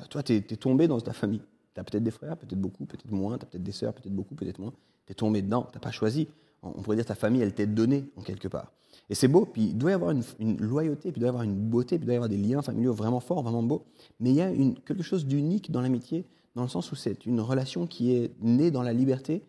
Euh, 0.00 0.02
toi, 0.10 0.24
tu 0.24 0.34
es, 0.34 0.40
tombé 0.40 0.88
dans 0.88 1.00
ta 1.00 1.12
famille. 1.12 1.40
Tu 1.72 1.80
as 1.80 1.84
peut-être 1.84 2.02
des 2.02 2.10
frères, 2.10 2.36
peut-être 2.36 2.60
beaucoup, 2.60 2.84
peut-être 2.84 3.12
moins. 3.12 3.38
Tu 3.38 3.44
as 3.44 3.46
peut-être 3.46 3.62
des 3.62 3.70
sœurs, 3.70 3.94
peut-être 3.94 4.12
beaucoup, 4.12 4.34
peut-être 4.34 4.58
moins. 4.58 4.72
Tu 5.06 5.12
es 5.12 5.14
tombé 5.14 5.40
dedans. 5.40 5.68
Tu 5.70 5.76
n'as 5.76 5.80
pas 5.80 5.92
choisi. 5.92 6.26
On 6.62 6.82
pourrait 6.82 6.96
dire 6.96 7.06
ta 7.06 7.14
famille, 7.14 7.42
elle 7.42 7.54
t'est 7.54 7.68
donnée 7.68 8.10
en 8.16 8.22
quelque 8.22 8.48
part. 8.48 8.72
Et 9.08 9.14
c'est 9.14 9.28
beau, 9.28 9.46
puis 9.46 9.66
il 9.66 9.78
doit 9.78 9.92
y 9.92 9.94
avoir 9.94 10.10
une, 10.10 10.56
loyauté, 10.56 11.12
puis 11.12 11.18
il 11.18 11.20
doit 11.20 11.26
y 11.26 11.28
avoir 11.28 11.44
une 11.44 11.54
beauté, 11.54 11.96
puis 11.96 12.02
il 12.02 12.06
doit 12.06 12.14
y 12.14 12.16
avoir 12.16 12.28
des 12.28 12.38
liens 12.38 12.60
familiaux 12.60 12.92
vraiment 12.92 13.20
forts, 13.20 13.44
vraiment 13.44 13.62
beaux. 13.62 13.84
Mais 14.18 14.30
il 14.30 14.36
y 14.36 14.40
a 14.40 14.50
quelque 14.84 15.04
chose 15.04 15.26
d'unique 15.26 15.70
dans 15.70 15.80
l'amitié, 15.80 16.24
dans 16.56 16.62
le 16.62 16.68
sens 16.68 16.90
où 16.90 16.96
c'est 16.96 17.24
une 17.24 17.40
relation 17.40 17.86
qui 17.86 18.16
est 18.16 18.32
née 18.40 18.72
dans 18.72 18.82
la 18.82 18.92
liberté, 18.92 19.44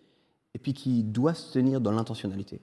et 0.53 0.60
puis 0.60 0.74
qui 0.74 1.03
doit 1.03 1.34
se 1.34 1.53
tenir 1.53 1.81
dans 1.81 1.91
l'intentionnalité. 1.91 2.62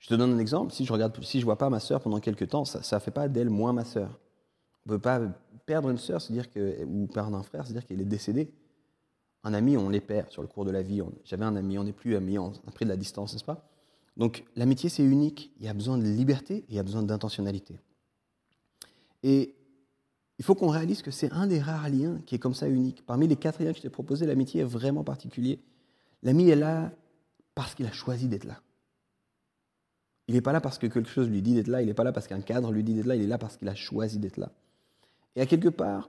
Je 0.00 0.08
te 0.08 0.14
donne 0.14 0.32
un 0.32 0.38
exemple. 0.38 0.72
Si 0.72 0.84
je 0.84 0.92
ne 0.92 1.22
si 1.22 1.40
je 1.40 1.44
vois 1.44 1.58
pas 1.58 1.70
ma 1.70 1.78
sœur 1.78 2.00
pendant 2.00 2.20
quelques 2.20 2.48
temps, 2.48 2.64
ça 2.64 2.96
ne 2.96 3.00
fait 3.00 3.10
pas 3.10 3.28
d'elle 3.28 3.50
moins 3.50 3.72
ma 3.72 3.84
sœur. 3.84 4.18
On 4.86 4.92
ne 4.92 4.96
peut 4.96 5.00
pas 5.00 5.20
perdre 5.66 5.90
une 5.90 5.98
sœur, 5.98 6.20
dire 6.30 6.50
que, 6.50 6.84
ou 6.84 7.06
perdre 7.06 7.36
un 7.36 7.42
frère, 7.42 7.64
c'est-à-dire 7.66 7.86
qu'elle 7.86 8.00
est 8.00 8.06
décédée. 8.06 8.50
Un 9.44 9.54
ami, 9.54 9.76
on 9.76 9.88
les 9.88 10.00
perd 10.00 10.30
sur 10.30 10.42
le 10.42 10.48
cours 10.48 10.64
de 10.64 10.70
la 10.70 10.82
vie. 10.82 11.02
J'avais 11.24 11.44
un 11.44 11.54
ami, 11.54 11.78
on 11.78 11.84
n'est 11.84 11.92
plus 11.92 12.16
amis, 12.16 12.38
on 12.38 12.52
a 12.66 12.70
pris 12.72 12.84
de 12.84 12.90
la 12.90 12.96
distance, 12.96 13.32
n'est-ce 13.32 13.44
pas? 13.44 13.68
Donc 14.16 14.44
l'amitié, 14.56 14.88
c'est 14.88 15.04
unique. 15.04 15.52
Il 15.58 15.66
y 15.66 15.68
a 15.68 15.74
besoin 15.74 15.98
de 15.98 16.02
liberté 16.02 16.56
et 16.56 16.64
il 16.70 16.74
y 16.76 16.78
a 16.78 16.82
besoin 16.82 17.02
d'intentionnalité. 17.02 17.78
Et 19.22 19.54
il 20.38 20.44
faut 20.44 20.54
qu'on 20.54 20.68
réalise 20.68 21.02
que 21.02 21.10
c'est 21.10 21.30
un 21.32 21.46
des 21.46 21.60
rares 21.60 21.90
liens 21.90 22.18
qui 22.24 22.34
est 22.34 22.38
comme 22.38 22.54
ça 22.54 22.68
unique. 22.68 23.04
Parmi 23.04 23.28
les 23.28 23.36
quatre 23.36 23.62
liens 23.62 23.72
que 23.72 23.76
je 23.76 23.82
t'ai 23.82 23.90
proposés, 23.90 24.26
l'amitié 24.26 24.62
est 24.62 24.64
vraiment 24.64 25.04
particulier. 25.04 25.60
L'ami 26.22 26.48
est 26.48 26.56
là 26.56 26.90
parce 27.54 27.74
qu'il 27.74 27.86
a 27.86 27.92
choisi 27.92 28.28
d'être 28.28 28.44
là. 28.44 28.60
Il 30.30 30.34
n'est 30.34 30.42
pas 30.42 30.52
là 30.52 30.60
parce 30.60 30.78
que 30.78 30.86
quelque 30.86 31.10
chose 31.10 31.28
lui 31.28 31.42
dit 31.42 31.54
d'être 31.54 31.66
là, 31.66 31.82
il 31.82 31.88
n'est 31.88 31.94
pas 31.94 32.04
là 32.04 32.12
parce 32.12 32.28
qu'un 32.28 32.40
cadre 32.40 32.70
lui 32.70 32.84
dit 32.84 32.94
d'être 32.94 33.06
là, 33.06 33.16
il 33.16 33.22
est 33.22 33.26
là 33.26 33.36
parce 33.36 33.56
qu'il 33.56 33.68
a 33.68 33.74
choisi 33.74 34.20
d'être 34.20 34.36
là. 34.36 34.52
Et 35.34 35.40
à 35.40 35.46
quelque 35.46 35.68
part, 35.68 36.08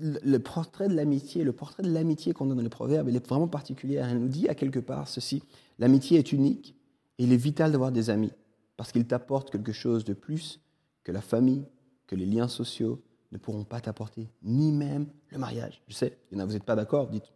le 0.00 0.38
portrait 0.38 0.88
de 0.88 0.94
l'amitié, 0.94 1.44
le 1.44 1.52
portrait 1.52 1.84
de 1.84 1.88
l'amitié 1.92 2.32
qu'on 2.32 2.50
a 2.50 2.54
dans 2.56 2.62
les 2.62 2.68
proverbes, 2.68 3.08
il 3.08 3.14
est 3.14 3.24
vraiment 3.24 3.46
particulier. 3.46 3.94
Elle 4.02 4.18
nous 4.18 4.28
dit 4.28 4.48
à 4.48 4.56
quelque 4.56 4.80
part 4.80 5.06
ceci 5.06 5.44
l'amitié 5.78 6.18
est 6.18 6.32
unique, 6.32 6.74
il 7.18 7.32
est 7.32 7.36
vital 7.36 7.70
d'avoir 7.70 7.92
des 7.92 8.10
amis 8.10 8.32
parce 8.76 8.90
qu'ils 8.90 9.06
t'apportent 9.06 9.52
quelque 9.52 9.70
chose 9.70 10.04
de 10.04 10.14
plus 10.14 10.58
que 11.04 11.12
la 11.12 11.20
famille, 11.20 11.64
que 12.08 12.16
les 12.16 12.26
liens 12.26 12.48
sociaux 12.48 13.00
ne 13.30 13.38
pourront 13.38 13.62
pas 13.62 13.80
t'apporter, 13.80 14.28
ni 14.42 14.72
même 14.72 15.06
le 15.28 15.38
mariage. 15.38 15.80
Je 15.86 15.94
sais, 15.94 16.18
vous 16.32 16.44
n'êtes 16.44 16.64
pas 16.64 16.74
d'accord, 16.74 17.06
dites, 17.06 17.30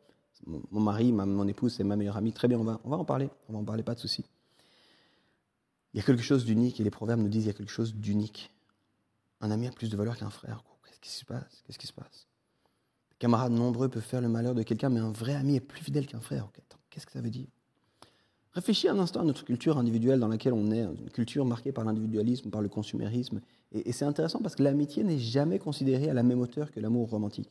mon 0.48 0.80
mari, 0.80 1.12
mon 1.12 1.46
épouse, 1.46 1.74
c'est 1.74 1.84
ma 1.84 1.94
meilleure 1.94 2.16
amie, 2.16 2.32
très 2.32 2.48
bien, 2.48 2.58
on 2.58 2.64
va, 2.64 2.80
on 2.82 2.90
va 2.90 2.96
en 2.96 3.04
parler, 3.04 3.30
on 3.48 3.52
va 3.52 3.60
en 3.60 3.64
parler, 3.64 3.84
pas 3.84 3.94
de 3.94 4.00
souci. 4.00 4.24
Il 5.94 5.98
y 5.98 6.00
a 6.00 6.02
quelque 6.02 6.22
chose 6.22 6.44
d'unique, 6.44 6.80
et 6.80 6.84
les 6.84 6.90
proverbes 6.90 7.20
nous 7.20 7.28
disent 7.28 7.44
qu'il 7.44 7.52
y 7.52 7.54
a 7.54 7.56
quelque 7.56 7.70
chose 7.70 7.94
d'unique. 7.94 8.52
Un 9.40 9.50
ami 9.50 9.68
a 9.68 9.70
plus 9.70 9.88
de 9.90 9.96
valeur 9.96 10.16
qu'un 10.16 10.30
frère. 10.30 10.64
Qu'est-ce 10.84 11.00
qui 11.00 11.10
se 11.10 11.24
passe? 11.24 11.62
Qu'est-ce 11.64 11.78
qui 11.78 11.86
se 11.86 11.92
passe? 11.92 12.26
Camarades 13.18 13.52
nombreux 13.52 13.88
peuvent 13.88 14.02
faire 14.02 14.20
le 14.20 14.28
malheur 14.28 14.54
de 14.54 14.62
quelqu'un, 14.62 14.90
mais 14.90 15.00
un 15.00 15.12
vrai 15.12 15.34
ami 15.34 15.56
est 15.56 15.60
plus 15.60 15.82
fidèle 15.82 16.06
qu'un 16.06 16.20
frère. 16.20 16.48
Qu'est-ce 16.90 17.06
que 17.06 17.12
ça 17.12 17.20
veut 17.20 17.30
dire? 17.30 17.46
Réfléchis 18.54 18.88
un 18.88 18.98
instant 18.98 19.20
à 19.20 19.24
notre 19.24 19.44
culture 19.44 19.78
individuelle 19.78 20.20
dans 20.20 20.28
laquelle 20.28 20.52
on 20.52 20.70
est, 20.70 20.82
une 20.82 21.10
culture 21.10 21.44
marquée 21.44 21.72
par 21.72 21.84
l'individualisme, 21.84 22.50
par 22.50 22.60
le 22.60 22.68
consumérisme. 22.68 23.40
Et, 23.72 23.90
c'est 23.92 24.04
intéressant 24.04 24.40
parce 24.40 24.54
que 24.54 24.62
l'amitié 24.62 25.02
n'est 25.02 25.18
jamais 25.18 25.58
considérée 25.58 26.08
à 26.08 26.14
la 26.14 26.22
même 26.22 26.40
hauteur 26.40 26.70
que 26.70 26.78
l'amour 26.78 27.10
romantique. 27.10 27.50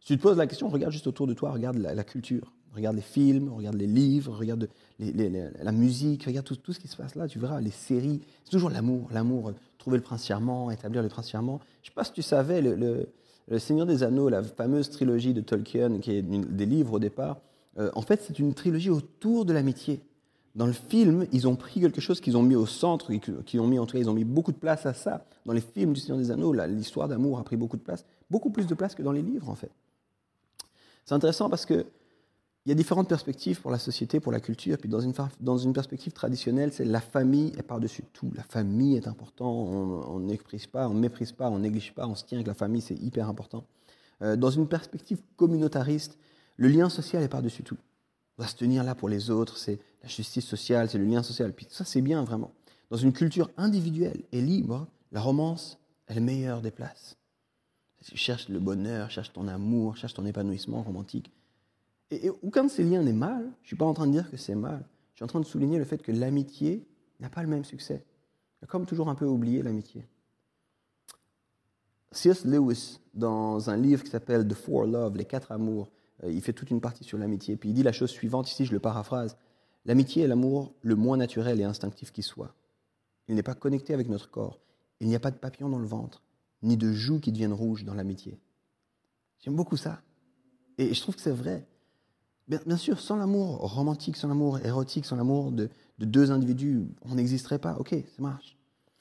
Si 0.00 0.06
tu 0.06 0.16
te 0.16 0.22
poses 0.22 0.38
la 0.38 0.46
question, 0.46 0.68
regarde 0.68 0.92
juste 0.92 1.06
autour 1.06 1.26
de 1.26 1.34
toi, 1.34 1.52
regarde 1.52 1.76
la, 1.76 2.04
culture, 2.04 2.52
regarde 2.74 2.96
les 2.96 3.02
films, 3.02 3.50
regarde 3.52 3.76
les 3.76 3.86
livres, 3.86 4.36
regarde 4.36 4.68
la 4.98 5.72
musique, 5.72 6.24
regarde 6.24 6.46
tout, 6.46 6.72
ce 6.72 6.78
qui 6.78 6.88
se 6.88 6.96
passe 6.96 7.14
là, 7.14 7.28
tu 7.28 7.38
verras, 7.38 7.60
les 7.60 7.70
séries, 7.70 8.20
c'est 8.44 8.50
toujours 8.50 8.70
l'amour, 8.70 9.08
l'amour, 9.12 9.52
trouver 9.78 9.96
le 9.96 10.02
prince 10.02 10.26
charmant, 10.26 10.70
établir 10.70 11.02
le 11.02 11.08
prince 11.08 11.30
charmant. 11.30 11.60
Je 11.82 11.88
ne 11.88 11.92
sais 11.92 11.94
pas 11.94 12.04
si 12.04 12.12
tu 12.12 12.22
savais, 12.22 12.60
le, 12.60 13.08
le 13.48 13.58
Seigneur 13.58 13.86
des 13.86 14.02
Anneaux, 14.02 14.28
la 14.28 14.42
fameuse 14.42 14.90
trilogie 14.90 15.34
de 15.34 15.40
Tolkien, 15.40 15.98
qui 16.00 16.12
est 16.12 16.22
des 16.22 16.66
livres 16.66 16.94
au 16.94 16.98
départ, 16.98 17.38
euh, 17.78 17.90
en 17.94 18.02
fait, 18.02 18.22
c'est 18.22 18.38
une 18.38 18.54
trilogie 18.54 18.90
autour 18.90 19.44
de 19.44 19.52
l'amitié. 19.52 20.00
Dans 20.54 20.66
le 20.66 20.72
film, 20.72 21.26
ils 21.32 21.46
ont 21.46 21.56
pris 21.56 21.80
quelque 21.80 22.00
chose 22.00 22.20
qu'ils 22.20 22.36
ont 22.36 22.42
mis 22.42 22.56
au 22.56 22.66
centre, 22.66 23.12
qu'ils 23.14 23.60
ont 23.60 23.66
mis 23.66 23.78
en 23.78 23.86
tout 23.86 23.92
cas, 23.92 24.00
ils 24.00 24.10
ont 24.10 24.14
mis 24.14 24.24
beaucoup 24.24 24.52
de 24.52 24.56
place 24.56 24.86
à 24.86 24.94
ça. 24.94 25.24
Dans 25.46 25.52
les 25.52 25.60
films 25.60 25.92
du 25.92 26.00
Seigneur 26.00 26.18
des 26.18 26.30
Anneaux, 26.30 26.52
l'histoire 26.52 27.06
d'amour 27.06 27.38
a 27.38 27.44
pris 27.44 27.56
beaucoup 27.56 27.76
de 27.76 27.82
place, 27.82 28.04
beaucoup 28.30 28.50
plus 28.50 28.66
de 28.66 28.74
place 28.74 28.94
que 28.94 29.02
dans 29.02 29.12
les 29.12 29.22
livres 29.22 29.48
en 29.48 29.54
fait. 29.54 29.70
C'est 31.04 31.14
intéressant 31.14 31.48
parce 31.48 31.64
que 31.64 31.86
il 32.68 32.72
y 32.72 32.72
a 32.72 32.74
différentes 32.74 33.08
perspectives 33.08 33.62
pour 33.62 33.70
la 33.70 33.78
société, 33.78 34.20
pour 34.20 34.30
la 34.30 34.40
culture. 34.40 34.76
Puis 34.76 34.90
dans 34.90 35.00
une, 35.00 35.14
dans 35.40 35.56
une 35.56 35.72
perspective 35.72 36.12
traditionnelle, 36.12 36.70
c'est 36.70 36.84
la 36.84 37.00
famille 37.00 37.50
est 37.56 37.62
par-dessus 37.62 38.02
tout. 38.12 38.30
La 38.34 38.42
famille 38.42 38.94
est 38.94 39.08
important. 39.08 39.50
On 39.50 40.18
ne 40.18 40.26
méprise 40.26 40.66
pas, 40.66 40.86
on 40.86 40.92
méprise 40.92 41.32
pas, 41.32 41.48
on 41.48 41.60
néglige 41.60 41.94
pas. 41.94 42.06
On 42.06 42.14
se 42.14 42.26
tient 42.26 42.36
avec 42.36 42.46
la 42.46 42.52
famille, 42.52 42.82
c'est 42.82 43.00
hyper 43.02 43.26
important. 43.26 43.64
Euh, 44.20 44.36
dans 44.36 44.50
une 44.50 44.68
perspective 44.68 45.18
communautariste, 45.36 46.18
le 46.58 46.68
lien 46.68 46.90
social 46.90 47.22
est 47.22 47.28
par-dessus 47.28 47.62
tout. 47.62 47.78
On 48.36 48.42
va 48.42 48.48
se 48.50 48.56
tenir 48.56 48.84
là 48.84 48.94
pour 48.94 49.08
les 49.08 49.30
autres, 49.30 49.56
c'est 49.56 49.80
la 50.02 50.08
justice 50.10 50.44
sociale, 50.44 50.90
c'est 50.90 50.98
le 50.98 51.06
lien 51.06 51.22
social. 51.22 51.54
Puis 51.54 51.68
ça, 51.70 51.86
c'est 51.86 52.02
bien 52.02 52.22
vraiment. 52.22 52.52
Dans 52.90 52.98
une 52.98 53.14
culture 53.14 53.50
individuelle 53.56 54.20
et 54.30 54.42
libre, 54.42 54.86
la 55.10 55.22
romance 55.22 55.78
est 56.06 56.16
le 56.16 56.20
meilleur 56.20 56.60
des 56.60 56.70
places. 56.70 57.16
Tu 58.04 58.18
cherches 58.18 58.50
le 58.50 58.60
bonheur, 58.60 59.10
cherches 59.10 59.32
ton 59.32 59.48
amour, 59.48 59.96
cherches 59.96 60.12
ton 60.12 60.26
épanouissement 60.26 60.82
romantique. 60.82 61.32
Et, 62.10 62.30
aucun 62.42 62.64
de 62.64 62.70
ces 62.70 62.84
liens 62.84 63.02
n'est 63.02 63.12
mal. 63.12 63.42
Je 63.42 63.64
ne 63.64 63.66
suis 63.66 63.76
pas 63.76 63.84
en 63.84 63.94
train 63.94 64.06
de 64.06 64.12
dire 64.12 64.30
que 64.30 64.36
c'est 64.36 64.54
mal. 64.54 64.84
Je 65.12 65.18
suis 65.18 65.24
en 65.24 65.28
train 65.28 65.40
de 65.40 65.46
souligner 65.46 65.78
le 65.78 65.84
fait 65.84 66.02
que 66.02 66.12
l'amitié 66.12 66.86
n'a 67.20 67.28
pas 67.28 67.42
le 67.42 67.48
même 67.48 67.64
succès. 67.64 68.04
Il 68.60 68.64
a 68.64 68.66
comme 68.66 68.86
toujours 68.86 69.08
un 69.08 69.14
peu 69.14 69.26
oublié 69.26 69.62
l'amitié. 69.62 70.06
C.S. 72.10 72.44
Lewis, 72.44 73.00
dans 73.14 73.68
un 73.68 73.76
livre 73.76 74.02
qui 74.02 74.10
s'appelle 74.10 74.48
The 74.48 74.54
Four 74.54 74.86
Love, 74.86 75.16
Les 75.16 75.24
Quatre 75.24 75.52
Amours, 75.52 75.90
euh, 76.24 76.32
il 76.32 76.40
fait 76.40 76.52
toute 76.52 76.70
une 76.70 76.80
partie 76.80 77.04
sur 77.04 77.18
l'amitié. 77.18 77.56
Puis 77.56 77.70
il 77.70 77.74
dit 77.74 77.82
la 77.82 77.92
chose 77.92 78.10
suivante, 78.10 78.50
ici 78.50 78.64
je 78.64 78.72
le 78.72 78.80
paraphrase. 78.80 79.36
L'amitié 79.84 80.24
est 80.24 80.28
l'amour 80.28 80.74
le 80.82 80.96
moins 80.96 81.16
naturel 81.16 81.60
et 81.60 81.64
instinctif 81.64 82.12
qui 82.12 82.22
soit. 82.22 82.54
Il 83.28 83.34
n'est 83.34 83.42
pas 83.42 83.54
connecté 83.54 83.94
avec 83.94 84.08
notre 84.08 84.30
corps. 84.30 84.58
Il 85.00 85.08
n'y 85.08 85.14
a 85.14 85.20
pas 85.20 85.30
de 85.30 85.36
papillon 85.36 85.68
dans 85.68 85.78
le 85.78 85.86
ventre, 85.86 86.22
ni 86.62 86.76
de 86.76 86.92
joues 86.92 87.20
qui 87.20 87.30
deviennent 87.30 87.52
rouges 87.52 87.84
dans 87.84 87.94
l'amitié. 87.94 88.40
J'aime 89.40 89.54
beaucoup 89.54 89.76
ça. 89.76 90.00
Et 90.78 90.94
je 90.94 91.00
trouve 91.00 91.14
que 91.14 91.20
c'est 91.20 91.30
vrai. 91.30 91.66
Bien, 92.48 92.78
sûr, 92.78 92.98
sans 92.98 93.16
l'amour 93.16 93.58
romantique, 93.58 94.16
sans 94.16 94.28
l'amour 94.28 94.58
érotique, 94.64 95.04
sans 95.04 95.16
l'amour 95.16 95.52
de, 95.52 95.68
de, 95.98 96.06
deux 96.06 96.30
individus, 96.30 96.86
on 97.02 97.16
n'existerait 97.16 97.58
pas. 97.58 97.76
Ok, 97.78 97.90
ça 97.90 98.22
marche. 98.22 98.56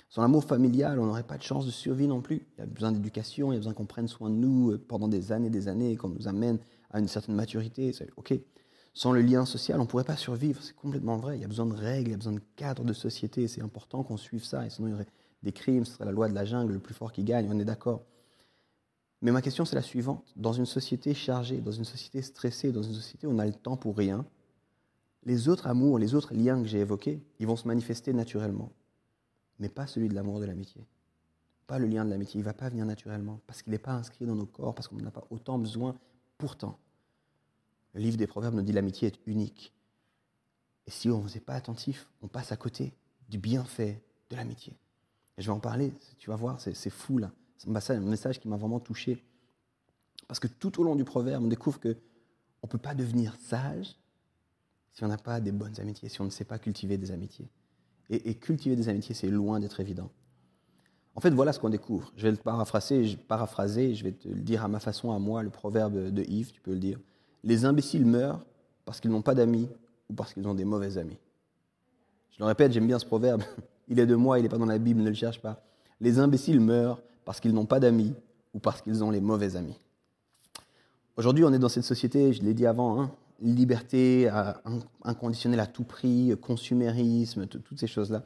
Sans 0.09 0.21
l'amour 0.21 0.43
familial, 0.43 0.99
on 0.99 1.05
n'aurait 1.05 1.23
pas 1.23 1.37
de 1.37 1.43
chance 1.43 1.65
de 1.65 1.71
survie 1.71 2.07
non 2.07 2.21
plus. 2.21 2.45
Il 2.57 2.59
y 2.59 2.63
a 2.63 2.65
besoin 2.65 2.91
d'éducation, 2.91 3.51
il 3.51 3.55
y 3.55 3.57
a 3.57 3.59
besoin 3.59 3.73
qu'on 3.73 3.85
prenne 3.85 4.09
soin 4.09 4.29
de 4.29 4.35
nous 4.35 4.71
euh, 4.71 4.77
pendant 4.77 5.07
des 5.07 5.31
années 5.31 5.47
et 5.47 5.51
des 5.51 5.69
années, 5.69 5.95
qu'on 5.95 6.09
nous 6.09 6.27
amène 6.27 6.59
à 6.91 6.99
une 6.99 7.07
certaine 7.07 7.35
maturité. 7.35 7.93
OK. 8.17 8.33
Sans 8.93 9.13
le 9.13 9.21
lien 9.21 9.45
social, 9.45 9.79
on 9.79 9.83
ne 9.83 9.87
pourrait 9.87 10.03
pas 10.03 10.17
survivre. 10.17 10.61
C'est 10.61 10.75
complètement 10.75 11.17
vrai. 11.17 11.37
Il 11.37 11.41
y 11.41 11.45
a 11.45 11.47
besoin 11.47 11.67
de 11.67 11.73
règles, 11.73 12.09
il 12.09 12.11
y 12.11 12.15
a 12.15 12.17
besoin 12.17 12.33
de 12.33 12.41
cadres 12.57 12.83
de 12.83 12.93
société. 12.93 13.47
C'est 13.47 13.61
important 13.61 14.03
qu'on 14.03 14.17
suive 14.17 14.43
ça. 14.43 14.65
Et 14.65 14.69
sinon, 14.69 14.89
il 14.89 14.91
y 14.91 14.93
aurait 14.93 15.07
des 15.43 15.51
crimes. 15.53 15.85
Ce 15.85 15.93
serait 15.93 16.05
la 16.05 16.11
loi 16.11 16.27
de 16.27 16.33
la 16.33 16.43
jungle, 16.43 16.73
le 16.73 16.79
plus 16.79 16.95
fort 16.95 17.13
qui 17.13 17.23
gagne. 17.23 17.47
On 17.49 17.59
est 17.59 17.65
d'accord. 17.65 18.03
Mais 19.21 19.31
ma 19.31 19.41
question, 19.41 19.65
c'est 19.65 19.75
la 19.75 19.81
suivante. 19.81 20.33
Dans 20.35 20.53
une 20.53 20.65
société 20.65 21.13
chargée, 21.13 21.59
dans 21.59 21.71
une 21.71 21.85
société 21.85 22.21
stressée, 22.21 22.71
dans 22.71 22.83
une 22.83 22.93
société 22.93 23.27
où 23.27 23.31
on 23.31 23.39
a 23.39 23.45
le 23.45 23.53
temps 23.53 23.77
pour 23.77 23.97
rien, 23.97 24.25
les 25.23 25.49
autres 25.49 25.67
amours, 25.67 25.97
les 25.97 26.13
autres 26.13 26.33
liens 26.33 26.61
que 26.61 26.67
j'ai 26.67 26.79
évoqués, 26.79 27.21
ils 27.39 27.47
vont 27.47 27.55
se 27.55 27.67
manifester 27.67 28.13
naturellement. 28.13 28.71
Mais 29.59 29.69
pas 29.69 29.87
celui 29.87 30.07
de 30.07 30.13
l'amour 30.13 30.39
de 30.39 30.45
l'amitié. 30.45 30.85
Pas 31.65 31.79
le 31.79 31.87
lien 31.87 32.05
de 32.05 32.11
l'amitié. 32.11 32.39
Il 32.39 32.43
ne 32.43 32.45
va 32.45 32.53
pas 32.53 32.69
venir 32.69 32.85
naturellement. 32.85 33.41
Parce 33.47 33.61
qu'il 33.61 33.71
n'est 33.71 33.79
pas 33.79 33.91
inscrit 33.91 34.25
dans 34.25 34.35
nos 34.35 34.45
corps, 34.45 34.75
parce 34.75 34.87
qu'on 34.87 34.97
n'a 34.97 35.11
pas 35.11 35.25
autant 35.31 35.57
besoin 35.57 35.95
Pourtant, 36.37 36.77
le 37.93 38.01
livre 38.01 38.17
des 38.17 38.27
Proverbes 38.27 38.53
nous 38.53 38.61
dit 38.61 38.71
l'amitié 38.71 39.07
est 39.07 39.19
unique. 39.25 39.73
Et 40.85 40.91
si 40.91 41.09
on 41.09 41.25
n'est 41.25 41.39
pas 41.39 41.55
attentif, 41.55 42.07
on 42.21 42.27
passe 42.27 42.51
à 42.51 42.57
côté 42.57 42.93
du 43.27 43.39
bienfait 43.39 44.01
de 44.29 44.35
l'amitié. 44.35 44.73
Et 45.37 45.41
je 45.41 45.47
vais 45.47 45.53
en 45.53 45.59
parler, 45.59 45.93
tu 46.17 46.29
vas 46.29 46.35
voir, 46.35 46.61
c'est 46.61 46.89
fou 46.89 47.17
là. 47.17 47.31
C'est 47.57 47.69
un 47.69 47.99
message 47.99 48.39
qui 48.39 48.47
m'a 48.47 48.57
vraiment 48.57 48.79
touché. 48.79 49.23
Parce 50.27 50.39
que 50.39 50.47
tout 50.47 50.79
au 50.79 50.83
long 50.83 50.95
du 50.95 51.03
proverbe, 51.03 51.43
on 51.43 51.47
découvre 51.47 51.79
que 51.79 51.97
on 52.63 52.67
ne 52.67 52.69
peut 52.69 52.77
pas 52.77 52.95
devenir 52.95 53.35
sage 53.39 53.95
si 54.93 55.03
on 55.03 55.07
n'a 55.07 55.17
pas 55.17 55.39
des 55.39 55.51
bonnes 55.51 55.79
amitiés, 55.79 56.09
si 56.09 56.21
on 56.21 56.25
ne 56.25 56.29
sait 56.29 56.43
pas 56.43 56.57
cultiver 56.57 56.97
des 56.97 57.11
amitiés. 57.11 57.47
Et, 58.09 58.35
cultiver 58.35 58.75
des 58.75 58.89
amitiés, 58.89 59.13
c'est 59.13 59.29
loin 59.29 59.59
d'être 59.59 59.79
évident. 59.79 60.09
En 61.13 61.19
fait, 61.19 61.29
voilà 61.29 61.51
ce 61.51 61.59
qu'on 61.59 61.69
découvre. 61.69 62.11
Je 62.15 62.23
vais 62.23 62.31
le 62.31 62.37
paraphraser, 62.37 63.17
paraphraser, 63.27 63.95
je 63.95 64.03
vais 64.03 64.13
te 64.13 64.27
le 64.27 64.39
dire 64.39 64.63
à 64.63 64.67
ma 64.67 64.79
façon, 64.79 65.11
à 65.11 65.19
moi, 65.19 65.43
le 65.43 65.49
proverbe 65.49 66.09
de 66.09 66.23
Yves, 66.23 66.51
tu 66.51 66.61
peux 66.61 66.71
le 66.71 66.79
dire. 66.79 66.99
Les 67.43 67.65
imbéciles 67.65 68.05
meurent 68.05 68.45
parce 68.85 69.01
qu'ils 69.01 69.11
n'ont 69.11 69.21
pas 69.21 69.35
d'amis 69.35 69.67
ou 70.09 70.13
parce 70.13 70.33
qu'ils 70.33 70.47
ont 70.47 70.53
des 70.53 70.65
mauvais 70.65 70.97
amis. 70.97 71.17
Je 72.31 72.39
le 72.39 72.45
répète, 72.45 72.71
j'aime 72.71 72.87
bien 72.87 72.97
ce 72.97 73.05
proverbe. 73.05 73.43
Il 73.89 73.99
est 73.99 74.05
de 74.05 74.15
moi, 74.15 74.37
il 74.37 74.41
n'est 74.43 74.49
pas 74.49 74.57
dans 74.57 74.65
la 74.65 74.79
Bible, 74.79 75.01
ne 75.01 75.07
le 75.07 75.15
cherche 75.15 75.41
pas. 75.41 75.63
Les 76.01 76.19
imbéciles 76.19 76.59
meurent 76.59 77.01
parce 77.27 77.41
qu'ils 77.41 77.53
n'ont 77.53 77.65
pas 77.65 77.81
d'amis 77.81 78.13
ou 78.53 78.59
parce 78.59 78.81
qu'ils 78.81 79.03
ont 79.03 79.11
les 79.11 79.19
mauvais 79.19 79.57
amis. 79.57 79.77
Aujourd'hui, 81.17 81.43
on 81.43 81.51
est 81.51 81.59
dans 81.59 81.67
cette 81.67 81.83
société, 81.83 82.31
je 82.31 82.41
l'ai 82.41 82.53
dit 82.53 82.65
avant, 82.65 83.01
hein, 83.01 83.11
liberté 83.41 84.31
inconditionnelle 85.03 85.59
à 85.59 85.65
tout 85.65 85.83
prix, 85.83 86.33
consumérisme, 86.41 87.45
toutes 87.47 87.81
ces 87.81 87.87
choses-là. 87.87 88.23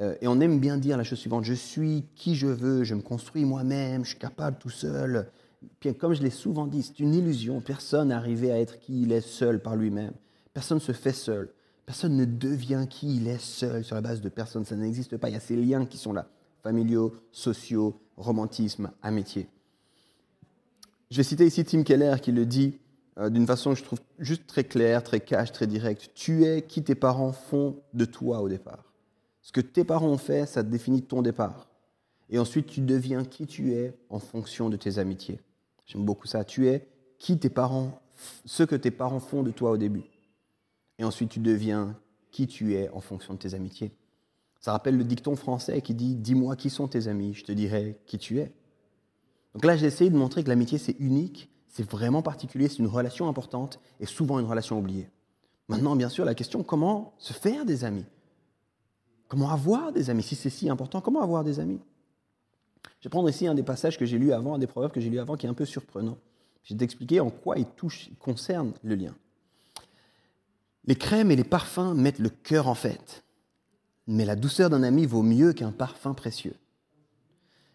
Euh, 0.00 0.16
et 0.20 0.26
on 0.26 0.40
aime 0.40 0.58
bien 0.58 0.76
dire 0.76 0.96
la 0.96 1.04
chose 1.04 1.20
suivante, 1.20 1.44
je 1.44 1.54
suis 1.54 2.04
qui 2.16 2.34
je 2.34 2.48
veux, 2.48 2.82
je 2.82 2.96
me 2.96 3.00
construis 3.00 3.44
moi-même, 3.44 4.02
je 4.02 4.10
suis 4.10 4.18
capable 4.18 4.58
tout 4.58 4.70
seul. 4.70 5.30
Puis, 5.78 5.94
comme 5.94 6.12
je 6.12 6.22
l'ai 6.22 6.30
souvent 6.30 6.66
dit, 6.66 6.82
c'est 6.82 6.98
une 6.98 7.14
illusion. 7.14 7.60
Personne 7.60 8.08
n'est 8.08 8.14
arrivé 8.14 8.50
à 8.50 8.58
être 8.58 8.80
qui 8.80 9.02
il 9.02 9.12
est 9.12 9.20
seul 9.20 9.62
par 9.62 9.76
lui-même. 9.76 10.14
Personne 10.52 10.78
ne 10.78 10.82
se 10.82 10.90
fait 10.90 11.12
seul. 11.12 11.48
Personne 11.86 12.16
ne 12.16 12.24
devient 12.24 12.86
qui 12.90 13.18
il 13.18 13.28
est 13.28 13.40
seul 13.40 13.84
sur 13.84 13.94
la 13.94 14.00
base 14.00 14.20
de 14.20 14.28
personne. 14.28 14.64
Ça 14.64 14.74
n'existe 14.74 15.16
pas. 15.16 15.28
Il 15.28 15.34
y 15.34 15.36
a 15.36 15.40
ces 15.40 15.54
liens 15.54 15.86
qui 15.86 15.96
sont 15.96 16.12
là. 16.12 16.26
Familiaux, 16.62 17.12
sociaux, 17.32 18.00
romantisme, 18.16 18.90
amitié. 19.02 19.48
Je 21.10 21.16
vais 21.16 21.22
citer 21.22 21.46
ici 21.46 21.64
Tim 21.64 21.82
Keller 21.82 22.16
qui 22.22 22.32
le 22.32 22.46
dit 22.46 22.78
euh, 23.18 23.28
d'une 23.28 23.46
façon, 23.46 23.74
je 23.74 23.82
trouve, 23.82 24.00
juste 24.18 24.46
très 24.46 24.64
claire, 24.64 25.02
très 25.02 25.20
cash, 25.20 25.52
très 25.52 25.66
directe. 25.66 26.10
Tu 26.14 26.44
es 26.44 26.62
qui 26.62 26.82
tes 26.82 26.94
parents 26.94 27.32
font 27.32 27.76
de 27.92 28.04
toi 28.04 28.40
au 28.40 28.48
départ. 28.48 28.92
Ce 29.42 29.52
que 29.52 29.60
tes 29.60 29.84
parents 29.84 30.08
ont 30.08 30.18
fait, 30.18 30.46
ça 30.46 30.62
définit 30.62 31.02
ton 31.02 31.20
départ. 31.20 31.68
Et 32.30 32.38
ensuite, 32.38 32.66
tu 32.66 32.80
deviens 32.80 33.24
qui 33.24 33.46
tu 33.46 33.72
es 33.72 33.94
en 34.08 34.18
fonction 34.18 34.70
de 34.70 34.76
tes 34.76 34.98
amitiés. 34.98 35.40
J'aime 35.86 36.04
beaucoup 36.04 36.26
ça. 36.26 36.44
Tu 36.44 36.68
es 36.68 36.88
qui 37.18 37.38
tes 37.38 37.50
parents, 37.50 38.00
ce 38.46 38.62
que 38.62 38.76
tes 38.76 38.90
parents 38.90 39.20
font 39.20 39.42
de 39.42 39.50
toi 39.50 39.72
au 39.72 39.76
début. 39.76 40.04
Et 40.98 41.04
ensuite, 41.04 41.30
tu 41.30 41.40
deviens 41.40 41.96
qui 42.30 42.46
tu 42.46 42.74
es 42.74 42.88
en 42.90 43.00
fonction 43.00 43.34
de 43.34 43.38
tes 43.38 43.52
amitiés. 43.54 43.92
Ça 44.62 44.70
rappelle 44.70 44.96
le 44.96 45.04
dicton 45.04 45.34
français 45.34 45.82
qui 45.82 45.92
dit 45.92 46.14
Dis-moi 46.14 46.54
qui 46.54 46.70
sont 46.70 46.86
tes 46.86 47.08
amis, 47.08 47.34
je 47.34 47.42
te 47.42 47.52
dirai 47.52 47.98
qui 48.06 48.16
tu 48.16 48.38
es. 48.38 48.52
Donc 49.54 49.64
là, 49.64 49.76
j'ai 49.76 49.86
essayé 49.86 50.08
de 50.08 50.16
montrer 50.16 50.44
que 50.44 50.48
l'amitié, 50.48 50.78
c'est 50.78 50.96
unique, 51.00 51.50
c'est 51.68 51.82
vraiment 51.82 52.22
particulier, 52.22 52.68
c'est 52.68 52.78
une 52.78 52.86
relation 52.86 53.28
importante 53.28 53.80
et 53.98 54.06
souvent 54.06 54.38
une 54.38 54.46
relation 54.46 54.78
oubliée. 54.78 55.10
Maintenant, 55.68 55.96
bien 55.96 56.08
sûr, 56.08 56.24
la 56.24 56.34
question 56.34 56.62
comment 56.62 57.12
se 57.18 57.32
faire 57.32 57.64
des 57.64 57.84
amis? 57.84 58.06
Comment 59.26 59.50
avoir 59.50 59.92
des 59.92 60.10
amis? 60.10 60.22
Si 60.22 60.36
c'est 60.36 60.48
si 60.48 60.70
important, 60.70 61.00
comment 61.00 61.22
avoir 61.22 61.42
des 61.42 61.58
amis? 61.58 61.80
Je 63.00 63.08
vais 63.08 63.10
prendre 63.10 63.28
ici 63.28 63.48
un 63.48 63.54
des 63.54 63.62
passages 63.64 63.98
que 63.98 64.06
j'ai 64.06 64.18
lu 64.18 64.32
avant, 64.32 64.54
un 64.54 64.58
des 64.58 64.66
proverbes 64.68 64.92
que 64.92 65.00
j'ai 65.00 65.10
lu 65.10 65.18
avant 65.18 65.36
qui 65.36 65.46
est 65.46 65.50
un 65.50 65.54
peu 65.54 65.64
surprenant. 65.64 66.18
Je 66.62 66.74
vais 66.74 66.78
t'expliquer 66.78 67.18
en 67.18 67.30
quoi 67.30 67.58
il, 67.58 67.66
touche, 67.66 68.06
il 68.08 68.16
concerne 68.16 68.74
le 68.84 68.94
lien. 68.94 69.14
Les 70.84 70.94
crèmes 70.94 71.32
et 71.32 71.36
les 71.36 71.44
parfums 71.44 71.94
mettent 71.94 72.20
le 72.20 72.28
cœur 72.28 72.68
en 72.68 72.74
fête, 72.74 73.24
mais 74.06 74.24
la 74.24 74.36
douceur 74.36 74.70
d'un 74.70 74.82
ami 74.82 75.06
vaut 75.06 75.22
mieux 75.22 75.52
qu'un 75.52 75.72
parfum 75.72 76.14
précieux. 76.14 76.54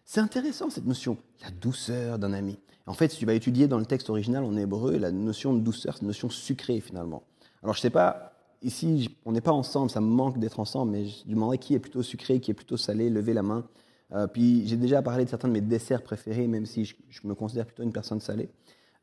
C'est 0.04 0.20
intéressant 0.20 0.70
cette 0.70 0.86
notion, 0.86 1.18
la 1.42 1.50
douceur 1.50 2.18
d'un 2.18 2.32
ami. 2.32 2.58
En 2.86 2.94
fait, 2.94 3.10
si 3.10 3.18
tu 3.18 3.26
vas 3.26 3.34
étudier 3.34 3.68
dans 3.68 3.78
le 3.78 3.84
texte 3.84 4.08
original 4.08 4.42
en 4.44 4.56
hébreu, 4.56 4.96
la 4.96 5.12
notion 5.12 5.52
de 5.52 5.60
douceur, 5.60 5.94
c'est 5.94 6.00
une 6.00 6.06
notion 6.06 6.30
sucrée 6.30 6.80
finalement. 6.80 7.22
Alors 7.62 7.74
je 7.74 7.80
ne 7.80 7.82
sais 7.82 7.90
pas 7.90 8.32
ici, 8.62 9.16
on 9.24 9.32
n'est 9.32 9.40
pas 9.40 9.52
ensemble, 9.52 9.90
ça 9.90 10.00
me 10.00 10.06
manque 10.06 10.38
d'être 10.38 10.60
ensemble, 10.60 10.92
mais 10.92 11.06
je 11.06 11.26
demanderais 11.26 11.58
qui 11.58 11.74
est 11.74 11.78
plutôt 11.78 12.02
sucré, 12.02 12.40
qui 12.40 12.50
est 12.50 12.54
plutôt 12.54 12.76
salé, 12.76 13.10
levez 13.10 13.34
la 13.34 13.42
main. 13.42 13.66
Euh, 14.12 14.26
puis 14.26 14.66
j'ai 14.66 14.76
déjà 14.76 15.02
parlé 15.02 15.24
de 15.24 15.30
certains 15.30 15.48
de 15.48 15.52
mes 15.52 15.60
desserts 15.60 16.02
préférés, 16.02 16.46
même 16.46 16.66
si 16.66 16.84
je, 16.84 16.94
me 17.24 17.34
considère 17.34 17.66
plutôt 17.66 17.82
une 17.82 17.92
personne 17.92 18.20
salée. 18.20 18.48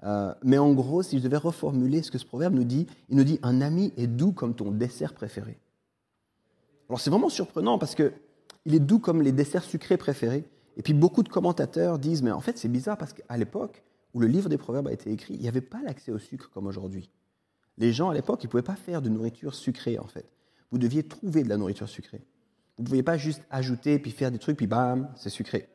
Euh, 0.04 0.34
mais 0.44 0.58
en 0.58 0.74
gros, 0.74 1.04
si 1.04 1.20
je 1.20 1.24
devais 1.24 1.38
reformuler 1.38 2.02
ce 2.02 2.12
que 2.12 2.18
ce 2.18 2.26
proverbe 2.26 2.54
nous 2.54 2.64
dit, 2.64 2.88
il 3.10 3.18
nous 3.18 3.24
dit 3.24 3.40
un 3.44 3.62
ami 3.62 3.94
est 3.98 4.08
doux 4.08 4.32
comme 4.32 4.56
ton 4.56 4.72
dessert 4.72 5.14
préféré. 5.14 5.58
Alors 6.90 7.00
c'est 7.00 7.10
vraiment 7.10 7.30
surprenant 7.30 7.78
parce 7.78 7.96
que 7.96 8.14
il 8.66 8.76
est 8.76 8.80
doux 8.80 9.00
comme 9.00 9.22
les 9.22 9.32
desserts 9.32 9.64
sucrés 9.64 9.98
préférés. 9.98 10.46
Et 10.78 10.82
puis 10.82 10.94
beaucoup 10.94 11.24
de 11.24 11.30
commentateurs 11.30 12.00
disent 12.00 12.22
mais 12.22 12.32
en 12.32 12.42
fait 12.42 12.58
c'est 12.58 12.68
bizarre 12.68 12.98
parce 12.98 13.14
qu'à 13.14 13.38
l'époque 13.38 13.84
où 14.16 14.20
le 14.20 14.28
livre 14.28 14.50
des 14.50 14.58
proverbes 14.58 14.88
a 14.88 14.94
été 14.94 15.12
écrit, 15.12 15.34
il 15.34 15.42
n'y 15.42 15.48
avait 15.50 15.62
pas 15.62 15.82
l'accès 15.84 16.12
au 16.12 16.18
sucre 16.18 16.50
comme 16.54 16.68
aujourd'hui. 16.68 17.10
Les 17.78 17.92
gens 17.92 18.10
à 18.10 18.14
l'époque, 18.14 18.42
ils 18.44 18.48
ne 18.48 18.52
pouvaient 18.52 18.64
pas 18.64 18.78
faire 18.78 19.02
de 19.02 19.10
nourriture 19.10 19.54
sucrée, 19.54 20.00
en 20.00 20.08
fait. 20.08 20.26
Vous 20.72 20.78
deviez 20.78 21.04
trouver 21.04 21.44
de 21.44 21.50
la 21.50 21.58
nourriture 21.58 21.90
sucrée. 21.90 22.22
Vous 22.78 22.84
ne 22.84 22.88
pouviez 22.88 23.04
pas 23.04 23.18
juste 23.18 23.44
ajouter, 23.50 24.00
puis 24.00 24.12
faire 24.12 24.32
des 24.32 24.40
trucs, 24.40 24.56
puis 24.56 24.68
bam, 24.68 25.10
c'est 25.16 25.30
sucré. 25.30 25.68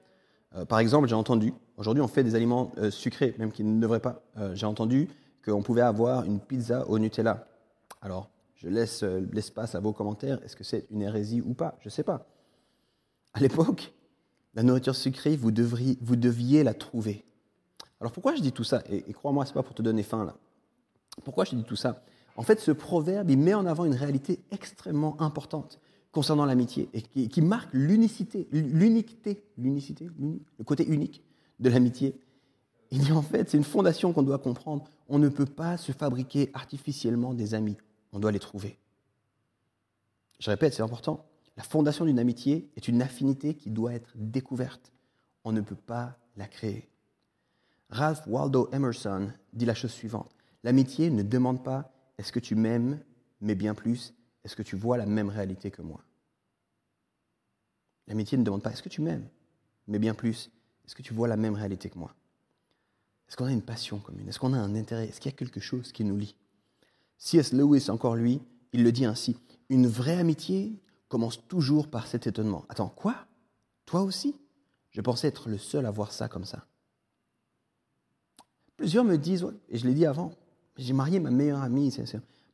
Euh, 0.57 0.65
par 0.65 0.79
exemple, 0.79 1.07
j'ai 1.07 1.15
entendu, 1.15 1.53
aujourd'hui 1.77 2.03
on 2.03 2.09
fait 2.09 2.25
des 2.25 2.35
aliments 2.35 2.73
euh, 2.79 2.91
sucrés, 2.91 3.35
même 3.39 3.53
qui 3.53 3.63
ne 3.63 3.79
devraient 3.79 4.01
pas. 4.01 4.23
Euh, 4.39 4.55
j'ai 4.55 4.67
entendu 4.67 5.09
qu'on 5.45 5.63
pouvait 5.63 5.83
avoir 5.83 6.25
une 6.25 6.41
pizza 6.41 6.89
au 6.89 6.99
Nutella. 6.99 7.47
Alors, 8.01 8.31
je 8.61 8.69
laisse 8.69 9.03
l'espace 9.03 9.75
à 9.75 9.81
vos 9.81 9.95
commentaires. 9.95 10.43
Est-ce 10.45 10.55
que 10.55 10.65
c'est 10.65 10.87
une 10.91 11.01
hérésie 11.01 11.41
ou 11.41 11.55
pas? 11.55 11.79
Je 11.81 11.87
ne 11.87 11.91
sais 11.91 12.03
pas. 12.03 12.27
À 13.33 13.41
l'époque, 13.41 13.95
la 14.55 14.63
nourriture 14.63 14.95
sucrée, 14.95 15.35
vous, 15.35 15.51
devriez, 15.51 15.97
vous 16.03 16.17
deviez 16.17 16.63
la 16.63 16.75
trouver. 16.75 17.25
Alors 18.01 18.13
pourquoi 18.13 18.35
je 18.35 18.43
dis 18.43 18.53
tout 18.53 18.65
ça? 18.65 18.83
Et, 18.91 19.13
crois-moi, 19.15 19.47
ce 19.47 19.51
n'est 19.51 19.55
pas 19.55 19.63
pour 19.63 19.75
te 19.75 19.81
donner 19.81 20.03
faim 20.03 20.27
là. 20.27 20.37
Pourquoi 21.25 21.45
je 21.45 21.55
dis 21.55 21.65
tout 21.65 21.77
ça? 21.77 22.03
En 22.37 22.43
fait, 22.43 22.61
ce 22.61 22.71
proverbe, 22.71 23.31
il 23.31 23.39
met 23.39 23.55
en 23.55 23.65
avant 23.65 23.87
une 23.87 23.95
réalité 23.95 24.41
extrêmement 24.51 25.21
importante 25.23 25.81
concernant 26.13 26.45
l'amitié 26.45 26.91
et 26.93 27.03
qui, 27.03 27.41
marque 27.41 27.73
l'unicité, 27.73 28.47
l'unicité, 28.53 29.43
l'unicité, 29.57 30.11
le 30.19 30.65
côté 30.65 30.87
unique 30.87 31.23
de 31.61 31.71
l'amitié. 31.71 32.15
Il 32.91 32.99
dit 32.99 33.13
en 33.13 33.23
fait, 33.23 33.49
c'est 33.49 33.57
une 33.57 33.65
fondation 33.65 34.13
qu'on 34.13 34.23
doit 34.23 34.39
comprendre. 34.39 34.85
On 35.09 35.19
ne 35.19 35.29
peut 35.29 35.47
pas 35.47 35.79
se 35.79 35.93
fabriquer 35.93 36.51
artificiellement 36.53 37.33
des 37.33 37.55
amis. 37.55 37.79
On 38.13 38.19
doit 38.19 38.33
les 38.33 38.39
trouver. 38.39 38.79
Je 40.39 40.51
répète, 40.51 40.75
c'est 40.75 40.83
important. 40.83 41.27
La 41.57 41.63
fondation 41.63 42.05
d'une 42.05 42.19
amitié 42.19 42.71
est 42.77 42.89
une 42.89 43.03
affinité 43.03 43.55
qui 43.55 43.71
doit 43.71 43.93
être 43.93 44.13
découverte. 44.15 44.93
On 45.45 45.53
ne 45.53 45.61
peut 45.61 45.77
pas 45.77 46.17
la 46.37 46.47
créer. 46.47 46.89
Ralph 47.91 48.27
Waldo 48.27 48.69
Emerson 48.73 49.33
dit 49.53 49.67
la 49.67 49.75
chose 49.75 49.93
suivante. 49.93 50.35
L'amitié 50.63 51.11
ne 51.11 51.23
demande 51.23 51.63
pas 51.63 51.93
est-ce 52.19 52.33
que 52.33 52.39
tu 52.39 52.55
m'aimes, 52.55 53.01
mais 53.41 53.55
bien 53.55 53.75
plus, 53.75 54.15
est-ce 54.45 54.57
que 54.57 54.63
tu 54.63 54.77
vois 54.77 54.97
la 54.97 55.07
même 55.07 55.29
réalité 55.29 55.71
que 55.71 55.83
moi 55.83 56.01
L'amitié 58.07 58.39
ne 58.39 58.45
demande 58.45 58.63
pas 58.63 58.71
est-ce 58.71 58.83
que 58.83 58.89
tu 58.89 59.01
m'aimes, 59.01 59.29
mais 59.87 59.99
bien 59.99 60.15
plus, 60.15 60.51
est-ce 60.85 60.95
que 60.95 61.03
tu 61.03 61.15
vois 61.15 61.29
la 61.29 61.37
même 61.37 61.55
réalité 61.55 61.91
que 61.91 61.99
moi 61.99 62.15
Est-ce 63.29 63.37
qu'on 63.37 63.47
a 63.47 63.53
une 63.53 63.63
passion 63.63 63.99
commune? 63.99 64.29
Est-ce 64.29 64.39
qu'on 64.39 64.53
a 64.53 64.59
un 64.59 64.75
intérêt? 64.75 65.09
Est-ce 65.09 65.21
qu'il 65.21 65.31
y 65.31 65.35
a 65.35 65.37
quelque 65.37 65.61
chose 65.61 65.93
qui 65.93 66.05
nous 66.05 66.17
lie? 66.17 66.37
C.S. 67.21 67.53
Lewis, 67.53 67.91
encore 67.91 68.17
lui, 68.17 68.41
il 68.73 68.83
le 68.83 68.93
dit 68.93 69.05
ainsi 69.05 69.37
Une 69.69 69.87
vraie 69.87 70.17
amitié 70.17 70.73
commence 71.09 71.47
toujours 71.47 71.89
par 71.89 72.07
cet 72.07 72.27
étonnement. 72.27 72.65
Attends, 72.71 72.89
quoi? 72.89 73.15
Toi 73.85 74.01
aussi? 74.01 74.35
Je 74.91 75.03
pensais 75.03 75.29
être 75.29 75.51
le 75.51 75.59
seul 75.59 75.85
à 75.85 75.91
voir 75.91 76.13
ça 76.13 76.29
comme 76.29 76.47
ça. 76.47 76.65
Plusieurs 78.79 79.05
me 79.05 79.19
disent, 79.19 79.47
et 79.69 79.77
je 79.77 79.87
l'ai 79.87 79.93
dit 79.93 80.07
avant, 80.07 80.33
j'ai 80.79 80.95
marié 80.95 81.21
ma 81.21 81.31
meilleure 81.31 81.61
amie. 81.61 81.95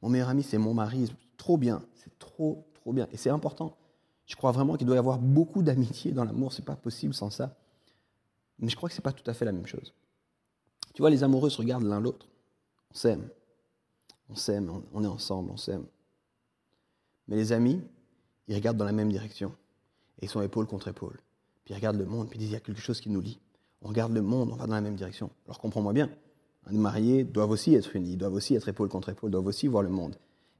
mon 0.02 0.08
meilleur 0.08 0.28
ami, 0.28 0.42
c'est 0.42 0.58
mon 0.58 0.74
mari. 0.74 1.14
Trop 1.36 1.56
bien. 1.56 1.80
C'est 1.94 2.18
trop, 2.18 2.66
trop 2.74 2.92
bien. 2.92 3.06
Et 3.12 3.16
c'est 3.16 3.30
important. 3.30 3.76
Je 4.26 4.34
crois 4.34 4.50
vraiment 4.50 4.76
qu'il 4.76 4.88
doit 4.88 4.96
y 4.96 4.98
avoir 4.98 5.20
beaucoup 5.20 5.62
d'amitié 5.62 6.10
dans 6.10 6.24
l'amour. 6.24 6.52
C'est 6.52 6.64
pas 6.64 6.74
possible 6.74 7.14
sans 7.14 7.30
ça. 7.30 7.56
Mais 8.58 8.68
je 8.68 8.74
crois 8.74 8.88
que 8.88 8.96
c'est 8.96 9.00
pas 9.00 9.12
tout 9.12 9.30
à 9.30 9.34
fait 9.34 9.44
la 9.44 9.52
même 9.52 9.66
chose. 9.66 9.94
Tu 10.92 11.02
vois, 11.02 11.10
les 11.10 11.22
amoureux 11.22 11.50
se 11.50 11.58
regardent 11.58 11.84
l'un 11.84 12.00
l'autre. 12.00 12.26
On 12.90 12.94
s'aime. 12.94 13.28
On 14.28 14.34
s'aime. 14.34 14.70
On 14.92 15.04
est 15.04 15.08
ensemble. 15.08 15.50
On 15.50 15.56
s'aime. 15.56 15.84
Mais 17.28 17.36
les 17.36 17.52
amis, 17.52 17.80
ils 18.48 18.54
regardent 18.54 18.78
dans 18.78 18.84
la 18.84 18.92
même 18.92 19.10
direction. 19.10 19.54
Et 20.20 20.26
ils 20.26 20.28
sont 20.28 20.42
épaule 20.42 20.66
contre 20.66 20.88
épaule. 20.88 21.20
Puis 21.64 21.74
ils 21.74 21.76
regardent 21.76 21.98
le 21.98 22.06
monde. 22.06 22.28
Puis 22.28 22.38
ils 22.38 22.40
disent 22.40 22.50
il 22.50 22.54
y 22.54 22.56
a 22.56 22.60
quelque 22.60 22.80
chose 22.80 23.00
qui 23.00 23.10
nous 23.10 23.20
lie. 23.20 23.38
On 23.82 23.88
regarde 23.88 24.12
le 24.12 24.22
monde. 24.22 24.50
On 24.52 24.56
va 24.56 24.66
dans 24.66 24.74
la 24.74 24.80
même 24.80 24.96
direction. 24.96 25.30
Alors 25.46 25.58
comprends-moi 25.58 25.92
bien. 25.92 26.10
Les 26.70 26.78
mariés 26.78 27.24
doivent 27.24 27.50
aussi 27.50 27.74
être 27.74 27.94
unis, 27.94 28.16
doivent 28.16 28.34
aussi 28.34 28.54
être 28.54 28.68
épaule 28.68 28.88
contre 28.88 29.10
épaule, 29.10 29.30
doivent 29.30 29.46
aussi 29.46 29.68
voir 29.68 29.82
le 29.82 29.88
monde. 29.88 30.16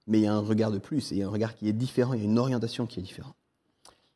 Mais 0.07 0.19
il 0.21 0.23
y 0.23 0.27
a 0.27 0.35
un 0.35 0.41
regard 0.41 0.71
de 0.71 0.79
plus, 0.79 1.11
et 1.11 1.17
il 1.17 1.19
y 1.19 1.23
a 1.23 1.27
un 1.27 1.31
regard 1.31 1.55
qui 1.55 1.69
est 1.69 1.73
différent, 1.73 2.13
il 2.13 2.21
y 2.21 2.23
a 2.23 2.27
une 2.27 2.39
orientation 2.39 2.87
qui 2.87 3.01
est 3.01 3.03
différente. 3.03 3.35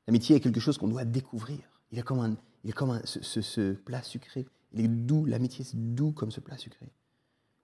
L'amitié 0.06 0.36
est 0.36 0.40
quelque 0.40 0.60
chose 0.60 0.78
qu'on 0.78 0.88
doit 0.88 1.04
découvrir. 1.04 1.58
Il 1.90 1.98
est 1.98 2.02
comme, 2.02 2.20
un, 2.20 2.36
il 2.64 2.74
comme 2.74 2.90
un, 2.90 3.02
ce, 3.04 3.72
plat 3.72 4.02
sucré. 4.02 4.46
Il 4.72 4.84
est 4.84 4.88
doux, 4.88 5.24
l'amitié 5.24 5.64
c'est 5.64 5.94
doux 5.94 6.12
comme 6.12 6.30
ce 6.30 6.38
plat 6.38 6.56
sucré. 6.56 6.86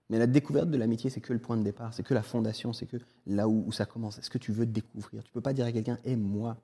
Mais 0.09 0.19
la 0.19 0.27
découverte 0.27 0.69
de 0.69 0.77
l'amitié, 0.77 1.09
c'est 1.09 1.19
que 1.19 1.33
le 1.33 1.39
point 1.39 1.57
de 1.57 1.63
départ, 1.63 1.93
c'est 1.93 2.03
que 2.03 2.13
la 2.13 2.23
fondation, 2.23 2.71
c'est 2.71 2.85
que 2.85 2.97
là 3.25 3.47
où, 3.49 3.71
ça 3.71 3.85
commence. 3.85 4.17
Est-ce 4.19 4.29
que 4.29 4.37
tu 4.37 4.51
veux 4.51 4.65
découvrir? 4.65 5.23
Tu 5.23 5.29
ne 5.29 5.33
peux 5.33 5.41
pas 5.41 5.53
dire 5.53 5.65
à 5.65 5.71
quelqu'un 5.71 5.99
aime-moi. 6.05 6.57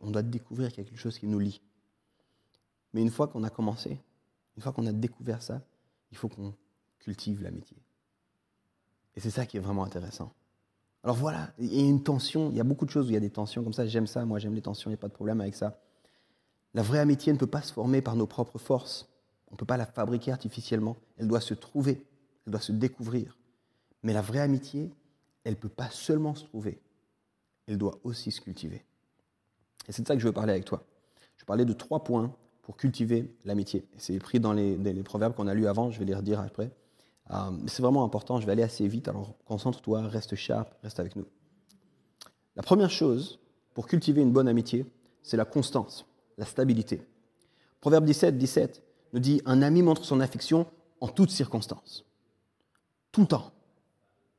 On 0.00 0.10
doit 0.10 0.22
découvrir 0.22 0.70
qu'il 0.70 0.78
y 0.82 0.86
a 0.86 0.88
quelque 0.88 0.98
chose 0.98 1.18
qui 1.18 1.26
nous 1.26 1.38
lie. 1.38 1.60
Mais 2.92 3.02
une 3.02 3.10
fois 3.10 3.28
qu'on 3.28 3.44
a 3.44 3.50
commencé, 3.50 4.00
une 4.56 4.62
fois 4.62 4.72
qu'on 4.72 4.86
a 4.86 4.92
découvert 4.92 5.42
ça, 5.42 5.62
il 6.10 6.16
faut 6.16 6.28
qu'on 6.28 6.54
cultive 6.98 7.42
l'amitié. 7.42 7.76
Et 9.14 9.20
c'est 9.20 9.30
ça 9.30 9.46
qui 9.46 9.56
est 9.56 9.60
vraiment 9.60 9.84
intéressant. 9.84 10.32
Alors 11.04 11.16
voilà, 11.16 11.52
il 11.58 11.72
y 11.72 11.80
a 11.80 11.88
une 11.88 12.02
tension, 12.02 12.50
il 12.50 12.56
y 12.56 12.60
a 12.60 12.64
beaucoup 12.64 12.86
de 12.86 12.90
choses 12.90 13.06
où 13.06 13.10
il 13.10 13.14
y 13.14 13.18
a 13.18 13.20
des 13.20 13.30
tensions 13.30 13.62
comme 13.62 13.74
ça, 13.74 13.86
j'aime 13.86 14.06
ça, 14.06 14.24
moi 14.24 14.38
j'aime 14.38 14.54
les 14.54 14.62
tensions, 14.62 14.90
il 14.90 14.94
n'y 14.94 14.98
a 14.98 15.00
pas 15.00 15.08
de 15.08 15.12
problème 15.12 15.40
avec 15.40 15.54
ça. 15.54 15.78
La 16.72 16.82
vraie 16.82 16.98
amitié 16.98 17.32
ne 17.32 17.38
peut 17.38 17.46
pas 17.46 17.62
se 17.62 17.72
former 17.72 18.00
par 18.00 18.16
nos 18.16 18.26
propres 18.26 18.58
forces. 18.58 19.08
On 19.48 19.54
ne 19.54 19.56
peut 19.56 19.66
pas 19.66 19.76
la 19.76 19.86
fabriquer 19.86 20.32
artificiellement. 20.32 20.96
Elle 21.18 21.28
doit 21.28 21.42
se 21.42 21.54
trouver, 21.54 22.04
elle 22.46 22.52
doit 22.52 22.60
se 22.60 22.72
découvrir. 22.72 23.38
Mais 24.02 24.12
la 24.12 24.22
vraie 24.22 24.40
amitié, 24.40 24.90
elle 25.44 25.54
ne 25.54 25.58
peut 25.58 25.68
pas 25.68 25.90
seulement 25.90 26.34
se 26.34 26.44
trouver, 26.44 26.80
elle 27.66 27.78
doit 27.78 27.98
aussi 28.04 28.30
se 28.30 28.40
cultiver. 28.40 28.84
Et 29.88 29.92
c'est 29.92 30.02
de 30.02 30.08
ça 30.08 30.14
que 30.14 30.20
je 30.20 30.26
veux 30.26 30.32
parler 30.32 30.52
avec 30.52 30.64
toi. 30.64 30.84
Je 31.36 31.44
parler 31.44 31.64
de 31.64 31.72
trois 31.72 32.04
points 32.04 32.34
pour 32.62 32.76
cultiver 32.76 33.30
l'amitié. 33.44 33.84
C'est 33.98 34.18
pris 34.18 34.40
dans 34.40 34.52
les, 34.52 35.02
proverbes 35.02 35.34
qu'on 35.34 35.46
a 35.46 35.54
lus 35.54 35.66
avant, 35.66 35.90
je 35.90 35.98
vais 35.98 36.06
les 36.06 36.14
redire 36.14 36.40
après. 36.40 36.70
Euh, 37.30 37.50
c'est 37.66 37.82
vraiment 37.82 38.04
important, 38.04 38.40
je 38.40 38.46
vais 38.46 38.52
aller 38.52 38.62
assez 38.62 38.86
vite, 38.88 39.08
alors 39.08 39.34
concentre-toi, 39.44 40.02
reste 40.02 40.34
sharp, 40.34 40.72
reste 40.82 41.00
avec 41.00 41.16
nous. 41.16 41.26
La 42.56 42.62
première 42.62 42.90
chose 42.90 43.40
pour 43.74 43.86
cultiver 43.86 44.22
une 44.22 44.32
bonne 44.32 44.48
amitié, 44.48 44.86
c'est 45.22 45.36
la 45.36 45.44
constance, 45.44 46.06
la 46.38 46.44
stabilité. 46.44 47.02
Proverbe 47.80 48.04
17, 48.04 48.38
17 48.38 48.82
nous 49.12 49.20
dit 49.20 49.42
Un 49.44 49.62
ami 49.62 49.82
montre 49.82 50.04
son 50.04 50.20
affection 50.20 50.66
en 51.00 51.08
toutes 51.08 51.30
circonstances. 51.30 52.04
Tout 53.14 53.20
le 53.20 53.28
temps. 53.28 53.52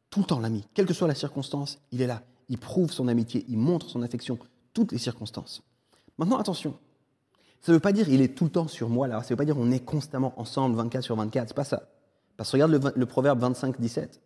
Tout 0.10 0.20
le 0.20 0.26
temps, 0.26 0.42
l'ami. 0.42 0.68
Quelle 0.74 0.86
que 0.86 0.94
soit 0.94 1.08
la 1.08 1.16
circonstance, 1.16 1.80
il 1.94 2.02
est 2.02 2.08
là. 2.08 2.24
Il 2.50 2.58
prouve 2.58 2.92
son 2.92 3.08
amitié, 3.08 3.46
il 3.48 3.58
montre 3.58 3.90
son 3.90 4.02
affection, 4.02 4.38
toutes 4.74 4.92
les 4.92 4.98
circonstances. 4.98 5.64
Maintenant, 6.18 6.38
attention. 6.38 6.76
Ça 7.62 7.72
ne 7.72 7.78
veut 7.78 7.82
pas 7.82 7.94
dire 7.94 8.10
il 8.10 8.20
est 8.20 8.36
tout 8.36 8.44
le 8.44 8.50
temps 8.50 8.68
sur 8.68 8.90
moi 8.90 9.08
là. 9.08 9.20
Ça 9.22 9.28
ne 9.28 9.30
veut 9.30 9.36
pas 9.38 9.46
dire 9.46 9.58
on 9.58 9.72
est 9.72 9.80
constamment 9.80 10.34
ensemble 10.36 10.76
24 10.76 11.06
sur 11.06 11.16
24. 11.16 11.48
C'est 11.48 11.54
pas 11.54 11.64
ça. 11.64 11.88
Parce 12.36 12.52
que 12.52 12.58
regarde 12.58 12.94
le, 12.98 13.06
proverbe 13.06 13.40
25, 13.40 13.80
17. 13.80 14.22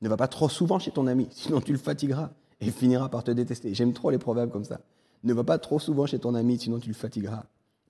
Ne 0.00 0.08
va 0.08 0.16
pas 0.16 0.28
trop 0.28 0.48
souvent 0.48 0.78
chez 0.78 0.92
ton 0.92 1.08
ami, 1.08 1.26
sinon 1.32 1.60
tu 1.60 1.72
le 1.72 1.78
fatigueras 1.78 2.30
et 2.60 2.70
finira 2.70 3.08
par 3.08 3.24
te 3.24 3.32
détester. 3.32 3.74
J'aime 3.74 3.94
trop 3.94 4.12
les 4.12 4.18
proverbes 4.18 4.52
comme 4.52 4.64
ça. 4.64 4.80
Ne 5.24 5.34
va 5.34 5.42
pas 5.42 5.58
trop 5.58 5.80
souvent 5.80 6.06
chez 6.06 6.20
ton 6.20 6.36
ami, 6.36 6.56
sinon 6.56 6.78
tu 6.78 6.86
le 6.86 6.94
fatigueras. 6.94 7.46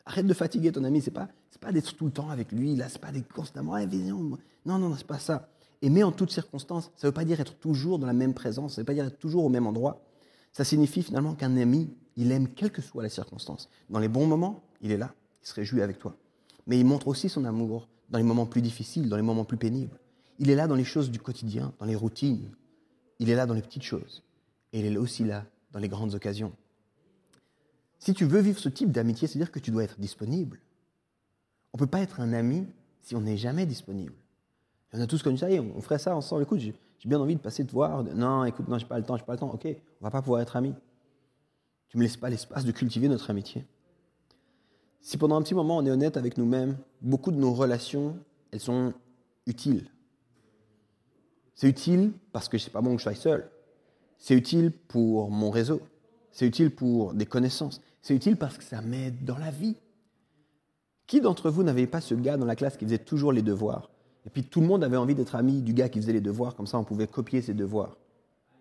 Arrête 0.07 0.27
de 0.27 0.33
fatiguer 0.33 0.73
ton 0.73 0.85
ami. 0.85 1.03
C'est 1.03 1.11
pas, 1.11 1.29
pas 1.61 1.71
d'être 1.71 1.94
tout 1.94 2.07
le 2.07 2.12
temps 2.12 2.31
avec 2.31 2.51
lui. 2.51 2.77
Là, 2.77 2.88
c'est 2.88 2.99
pas 2.99 3.12
d'être 3.12 3.31
constamment. 3.31 3.75
Ah, 3.75 3.85
non, 3.85 4.38
non, 4.64 4.79
non, 4.79 4.94
c'est 4.97 5.07
pas 5.07 5.18
ça. 5.18 5.51
Aimer 5.80 6.02
en 6.02 6.12
toutes 6.12 6.32
circonstances, 6.32 6.90
ça 6.96 7.06
ne 7.06 7.10
veut 7.10 7.14
pas 7.14 7.24
dire 7.24 7.40
être 7.40 7.54
toujours 7.54 7.98
dans 7.98 8.06
la 8.06 8.12
même 8.12 8.34
présence. 8.34 8.74
Ça 8.74 8.80
ne 8.80 8.82
veut 8.82 8.86
pas 8.86 8.94
dire 8.94 9.06
être 9.06 9.18
toujours 9.18 9.44
au 9.44 9.48
même 9.48 9.66
endroit. 9.66 10.02
Ça 10.52 10.64
signifie 10.64 11.02
finalement 11.02 11.34
qu'un 11.34 11.56
ami, 11.56 11.90
il 12.16 12.32
aime 12.32 12.48
quelle 12.48 12.72
que 12.72 12.82
soit 12.82 13.02
la 13.02 13.08
circonstance. 13.08 13.68
Dans 13.90 14.00
les 14.00 14.08
bons 14.08 14.26
moments, 14.26 14.62
il 14.80 14.90
est 14.90 14.96
là. 14.96 15.14
Il 15.42 15.48
se 15.48 15.54
réjouit 15.54 15.82
avec 15.82 15.98
toi. 15.98 16.16
Mais 16.66 16.78
il 16.78 16.84
montre 16.84 17.08
aussi 17.08 17.28
son 17.28 17.44
amour 17.44 17.88
dans 18.10 18.18
les 18.18 18.24
moments 18.24 18.46
plus 18.46 18.62
difficiles, 18.62 19.08
dans 19.08 19.16
les 19.16 19.22
moments 19.22 19.44
plus 19.44 19.56
pénibles. 19.56 19.98
Il 20.38 20.50
est 20.50 20.56
là 20.56 20.66
dans 20.66 20.74
les 20.74 20.84
choses 20.84 21.10
du 21.10 21.20
quotidien, 21.20 21.72
dans 21.78 21.86
les 21.86 21.94
routines. 21.96 22.50
Il 23.18 23.30
est 23.30 23.34
là 23.34 23.46
dans 23.46 23.54
les 23.54 23.62
petites 23.62 23.82
choses. 23.82 24.22
Et 24.72 24.80
il 24.80 24.86
est 24.86 24.96
aussi 24.96 25.24
là 25.24 25.44
dans 25.72 25.78
les 25.78 25.88
grandes 25.88 26.14
occasions. 26.14 26.52
Si 27.98 28.14
tu 28.14 28.24
veux 28.24 28.40
vivre 28.40 28.58
ce 28.58 28.68
type 28.68 28.92
d'amitié, 28.92 29.26
c'est-à-dire 29.26 29.50
que 29.50 29.58
tu 29.58 29.70
dois 29.70 29.84
être 29.84 29.98
disponible. 29.98 30.60
On 31.72 31.78
ne 31.78 31.80
peut 31.80 31.90
pas 31.90 32.00
être 32.00 32.20
un 32.20 32.32
ami 32.32 32.66
si 33.02 33.16
on 33.16 33.20
n'est 33.20 33.36
jamais 33.36 33.66
disponible. 33.66 34.14
On 34.92 35.01
a 35.01 35.07
tous 35.07 35.22
connu 35.22 35.37
ça, 35.37 35.48
on 35.48 35.81
ferait 35.81 35.98
ça 35.98 36.16
ensemble. 36.16 36.42
Écoute, 36.42 36.61
j'ai 36.61 36.74
bien 37.05 37.20
envie 37.20 37.37
de 37.37 37.40
passer 37.40 37.64
te 37.64 37.72
voir. 37.72 38.03
Non, 38.05 38.44
écoute, 38.44 38.68
non, 38.68 38.79
j'ai 38.79 38.87
pas 38.87 38.98
le 38.98 39.05
temps, 39.05 39.16
j'ai 39.16 39.24
pas 39.24 39.35
le 39.35 39.38
temps. 39.38 39.51
Ok, 39.53 39.66
on 39.66 40.05
va 40.05 40.11
pas 40.11 40.22
pouvoir 40.22 40.40
être 40.40 40.57
amis. 40.57 40.74
Tu 41.88 41.98
me 41.98 42.03
laisses 42.03 42.16
pas 42.16 42.31
l'espace 42.31 42.64
de 42.64 42.72
cultiver 42.72 43.09
notre 43.09 43.31
amitié. 43.31 43.64
Si 45.01 45.16
pendant 45.16 45.37
un 45.37 45.42
petit 45.42 45.55
moment 45.55 45.79
on 45.79 45.87
est 45.87 45.90
honnête 45.90 46.16
avec 46.16 46.37
nous-mêmes, 46.37 46.77
beaucoup 47.01 47.31
de 47.31 47.37
nos 47.37 47.53
relations, 47.53 48.16
elles 48.51 48.61
sont 48.61 48.92
utiles. 49.46 49.90
C'est 51.55 51.68
utile 51.68 52.12
parce 52.33 52.48
que 52.48 52.59
c'est 52.59 52.70
pas 52.70 52.81
bon 52.81 52.92
que 52.92 52.98
je 52.98 53.05
sois 53.05 53.14
seul. 53.14 53.51
C'est 54.18 54.35
utile 54.35 54.70
pour 54.70 55.31
mon 55.31 55.51
réseau. 55.51 55.81
C'est 56.31 56.46
utile 56.46 56.74
pour 56.74 57.14
des 57.14 57.27
connaissances. 57.27 57.81
C'est 58.03 58.14
utile 58.14 58.37
parce 58.37 58.59
que 58.59 58.64
ça 58.64 58.81
m'aide 58.81 59.24
dans 59.24 59.38
la 59.38 59.51
vie. 59.51 59.77
Qui 61.07 61.20
d'entre 61.20 61.51
vous 61.51 61.62
n'avait 61.62 61.87
pas 61.87 62.01
ce 62.01 62.14
gars 62.14 62.37
dans 62.37 62.46
la 62.46 62.57
classe 62.57 62.77
qui 62.77 62.85
faisait 62.85 62.98
toujours 62.98 63.33
les 63.33 63.42
devoirs 63.42 63.90
Et 64.28 64.30
puis 64.30 64.44
tout 64.44 64.60
le 64.60 64.66
monde 64.66 64.84
avait 64.84 64.98
envie 64.98 65.14
d'être 65.14 65.36
ami 65.36 65.62
du 65.62 65.72
gars 65.72 65.88
qui 65.88 65.98
faisait 65.98 66.12
les 66.12 66.20
devoirs, 66.20 66.54
comme 66.54 66.66
ça 66.66 66.78
on 66.78 66.84
pouvait 66.84 67.06
copier 67.06 67.40
ses 67.40 67.54
devoirs. 67.54 67.96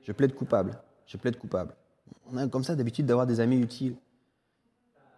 Je 0.02 0.14
plaide 0.14 0.34
coupable. 0.34 0.80
Je 1.06 1.18
plaide 1.18 1.38
coupable. 1.38 1.76
On 2.32 2.38
a 2.38 2.48
comme 2.48 2.64
ça 2.64 2.74
d'habitude 2.74 3.06
d'avoir 3.06 3.28
des 3.28 3.42
amis 3.42 3.58
utiles. 3.58 3.98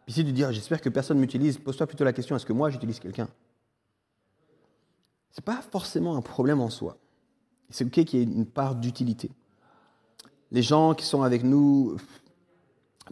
Puis 0.07 0.15
si 0.15 0.25
tu 0.25 0.31
dis, 0.31 0.43
j'espère 0.49 0.81
que 0.81 0.89
personne 0.89 1.19
m'utilise, 1.19 1.59
pose-toi 1.59 1.85
plutôt 1.85 2.03
la 2.03 2.13
question, 2.13 2.35
est-ce 2.35 2.47
que 2.47 2.53
moi 2.53 2.71
j'utilise 2.71 2.99
quelqu'un? 2.99 3.29
Ce 5.29 5.39
n'est 5.39 5.45
pas 5.45 5.61
forcément 5.61 6.17
un 6.17 6.21
problème 6.21 6.61
en 6.61 6.71
soi. 6.71 6.97
C'est 7.69 7.85
OK 7.85 8.03
qu'il 8.05 8.17
y 8.19 8.21
ait 8.23 8.25
une 8.25 8.47
part 8.47 8.73
d'utilité. 8.73 9.29
Les 10.51 10.63
gens 10.63 10.95
qui 10.95 11.05
sont 11.05 11.21
avec 11.21 11.43
nous 11.43 11.95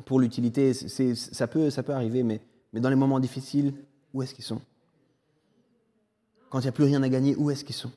pour 0.06 0.20
l'utilité, 0.20 0.74
ça 0.74 1.48
peut, 1.48 1.70
ça 1.70 1.84
peut 1.84 1.94
arriver, 1.94 2.24
mais 2.24 2.42
dans 2.74 2.90
les 2.90 2.96
moments 2.96 3.20
difficiles, 3.20 3.76
où 4.12 4.24
est-ce 4.24 4.34
qu'ils 4.34 4.44
sont? 4.44 4.60
Quand 6.50 6.60
il 6.60 6.64
n'y 6.64 6.70
a 6.70 6.72
plus 6.72 6.86
rien 6.86 7.04
à 7.04 7.10
gagner, 7.10 7.36
où 7.36 7.52
est-ce 7.52 7.64
qu'ils 7.64 7.76
sont? 7.76 7.92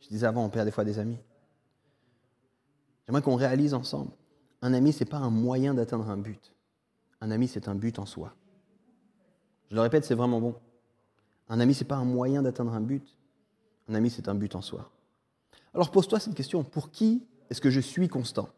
Je 0.00 0.08
disais 0.08 0.26
avant, 0.26 0.44
on 0.44 0.48
perd 0.48 0.66
des 0.66 0.72
fois 0.72 0.84
des 0.84 0.98
amis. 0.98 1.18
J'aimerais 3.06 3.22
qu'on 3.22 3.36
réalise 3.36 3.74
ensemble. 3.74 4.12
Un 4.62 4.74
ami, 4.74 4.92
ce 4.92 5.00
n'est 5.00 5.10
pas 5.10 5.18
un 5.18 5.30
moyen 5.30 5.74
d'atteindre 5.74 6.08
un 6.08 6.16
but. 6.16 6.54
Un 7.20 7.30
ami, 7.30 7.48
c'est 7.48 7.68
un 7.68 7.74
but 7.74 7.98
en 7.98 8.06
soi. 8.06 8.34
Je 9.70 9.74
le 9.74 9.80
répète, 9.80 10.04
c'est 10.04 10.14
vraiment 10.14 10.40
bon. 10.40 10.54
Un 11.48 11.60
ami, 11.60 11.74
ce 11.74 11.84
n'est 11.84 11.88
pas 11.88 11.96
un 11.96 12.04
moyen 12.04 12.42
d'atteindre 12.42 12.72
un 12.72 12.80
but. 12.80 13.16
Un 13.88 13.94
ami, 13.94 14.10
c'est 14.10 14.28
un 14.28 14.34
but 14.34 14.54
en 14.54 14.62
soi. 14.62 14.90
Alors 15.74 15.90
pose-toi 15.90 16.20
cette 16.20 16.34
question. 16.34 16.64
Pour 16.64 16.90
qui 16.90 17.26
est-ce 17.50 17.60
que 17.60 17.70
je 17.70 17.80
suis 17.80 18.08
constant? 18.08 18.48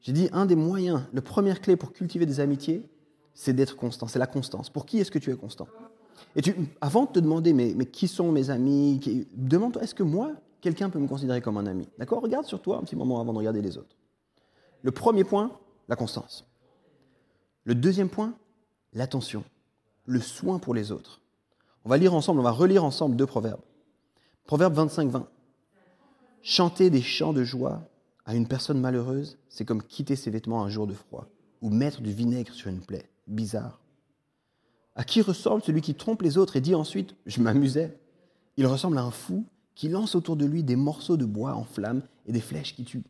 J'ai 0.00 0.12
dit, 0.12 0.28
un 0.32 0.46
des 0.46 0.56
moyens, 0.56 1.02
la 1.12 1.22
première 1.22 1.60
clé 1.60 1.76
pour 1.76 1.92
cultiver 1.92 2.26
des 2.26 2.40
amitiés, 2.40 2.88
c'est 3.34 3.52
d'être 3.52 3.76
constant, 3.76 4.08
c'est 4.08 4.18
la 4.18 4.26
constance. 4.26 4.68
Pour 4.68 4.84
qui 4.84 4.98
est-ce 4.98 5.10
que 5.10 5.18
tu 5.18 5.30
es 5.30 5.36
constant? 5.36 5.68
Et 6.36 6.42
tu, 6.42 6.54
avant 6.80 7.04
de 7.04 7.10
te 7.10 7.18
demander, 7.18 7.52
mais, 7.52 7.74
qui 7.86 8.08
sont 8.08 8.32
mes 8.32 8.50
amis 8.50 9.00
Demande-toi, 9.34 9.82
est-ce 9.82 9.94
que 9.94 10.02
moi, 10.02 10.32
quelqu'un 10.60 10.90
peut 10.90 10.98
me 10.98 11.08
considérer 11.08 11.40
comme 11.40 11.56
un 11.56 11.66
ami? 11.66 11.88
D'accord? 11.98 12.22
Regarde 12.22 12.46
sur 12.46 12.60
toi 12.60 12.78
un 12.78 12.82
petit 12.82 12.96
moment 12.96 13.20
avant 13.20 13.32
de 13.32 13.38
regarder 13.38 13.62
les 13.62 13.76
autres. 13.76 13.96
Le 14.82 14.90
premier 14.90 15.24
point, 15.24 15.50
la 15.88 15.96
constance. 15.96 16.44
Le 17.64 17.74
deuxième 17.74 18.08
point, 18.08 18.34
l'attention, 18.92 19.44
le 20.06 20.20
soin 20.20 20.58
pour 20.58 20.74
les 20.74 20.90
autres. 20.90 21.20
On 21.84 21.88
va 21.88 21.96
lire 21.96 22.14
ensemble, 22.14 22.40
on 22.40 22.44
va 22.44 22.50
relire 22.50 22.84
ensemble 22.84 23.16
deux 23.16 23.26
proverbes. 23.26 23.60
Proverbe 24.46 24.76
25-20. 24.76 25.24
Chanter 26.42 26.90
des 26.90 27.02
chants 27.02 27.32
de 27.32 27.44
joie 27.44 27.82
à 28.24 28.34
une 28.34 28.48
personne 28.48 28.80
malheureuse, 28.80 29.38
c'est 29.48 29.64
comme 29.64 29.82
quitter 29.82 30.16
ses 30.16 30.30
vêtements 30.30 30.64
un 30.64 30.68
jour 30.68 30.86
de 30.86 30.94
froid 30.94 31.26
ou 31.60 31.70
mettre 31.70 32.00
du 32.00 32.12
vinaigre 32.12 32.52
sur 32.52 32.68
une 32.68 32.80
plaie. 32.80 33.08
Bizarre. 33.26 33.81
À 34.94 35.04
qui 35.04 35.22
ressemble 35.22 35.62
celui 35.62 35.80
qui 35.80 35.94
trompe 35.94 36.22
les 36.22 36.38
autres 36.38 36.56
et 36.56 36.60
dit 36.60 36.74
ensuite 36.74 37.14
Je 37.26 37.40
m'amusais? 37.40 37.98
Il 38.56 38.66
ressemble 38.66 38.98
à 38.98 39.02
un 39.02 39.10
fou 39.10 39.46
qui 39.74 39.88
lance 39.88 40.14
autour 40.14 40.36
de 40.36 40.44
lui 40.44 40.62
des 40.62 40.76
morceaux 40.76 41.16
de 41.16 41.24
bois 41.24 41.54
en 41.54 41.64
flammes 41.64 42.02
et 42.26 42.32
des 42.32 42.40
flèches 42.40 42.76
qui 42.76 42.84
tuent. 42.84 43.04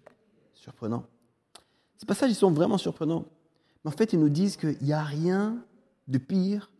Surprenant. 0.54 1.04
Ces 1.96 2.06
passages, 2.06 2.30
ils 2.30 2.36
sont 2.36 2.52
vraiment 2.52 2.78
surprenants. 2.78 3.26
Mais 3.84 3.90
en 3.92 3.96
fait, 3.96 4.12
ils 4.12 4.20
nous 4.20 4.28
disent 4.28 4.56
qu'il 4.56 4.78
n'y 4.80 4.92
a 4.92 5.02
rien 5.02 5.56
de 6.08 6.18
pire 6.18 6.70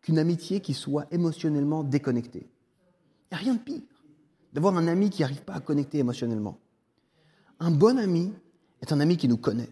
qu'une 0.00 0.18
amitié 0.18 0.60
qui 0.60 0.74
soit 0.74 1.06
émotionnellement 1.12 1.84
déconnectée. 1.84 2.48
Il 3.30 3.34
n'y 3.34 3.40
a 3.40 3.44
rien 3.44 3.54
de 3.54 3.60
pire 3.60 3.82
d'avoir 4.52 4.76
un 4.76 4.86
ami 4.88 5.08
qui 5.10 5.22
n'arrive 5.22 5.42
pas 5.42 5.54
à 5.54 5.60
connecter 5.60 5.98
émotionnellement. 5.98 6.58
Un 7.60 7.70
bon 7.70 7.98
ami 7.98 8.32
est 8.82 8.92
un 8.92 9.00
ami 9.00 9.16
qui 9.16 9.28
nous 9.28 9.36
connaît, 9.36 9.70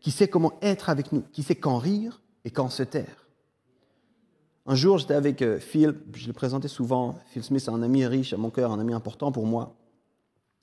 qui 0.00 0.10
sait 0.10 0.28
comment 0.28 0.52
être 0.62 0.90
avec 0.90 1.10
nous, 1.12 1.22
qui 1.32 1.42
sait 1.42 1.56
quand 1.56 1.78
rire 1.78 2.22
et 2.44 2.50
quand 2.50 2.68
se 2.68 2.82
taire. 2.82 3.19
Un 4.70 4.76
jour, 4.76 4.98
j'étais 4.98 5.14
avec 5.14 5.42
euh, 5.42 5.58
Phil, 5.58 5.96
je 6.14 6.28
le 6.28 6.32
présentais 6.32 6.68
souvent. 6.68 7.18
Phil 7.32 7.42
Smith, 7.42 7.60
c'est 7.60 7.72
un 7.72 7.82
ami 7.82 8.06
riche 8.06 8.32
à 8.32 8.36
mon 8.36 8.50
cœur, 8.50 8.70
un 8.70 8.78
ami 8.78 8.94
important 8.94 9.32
pour 9.32 9.44
moi. 9.44 9.74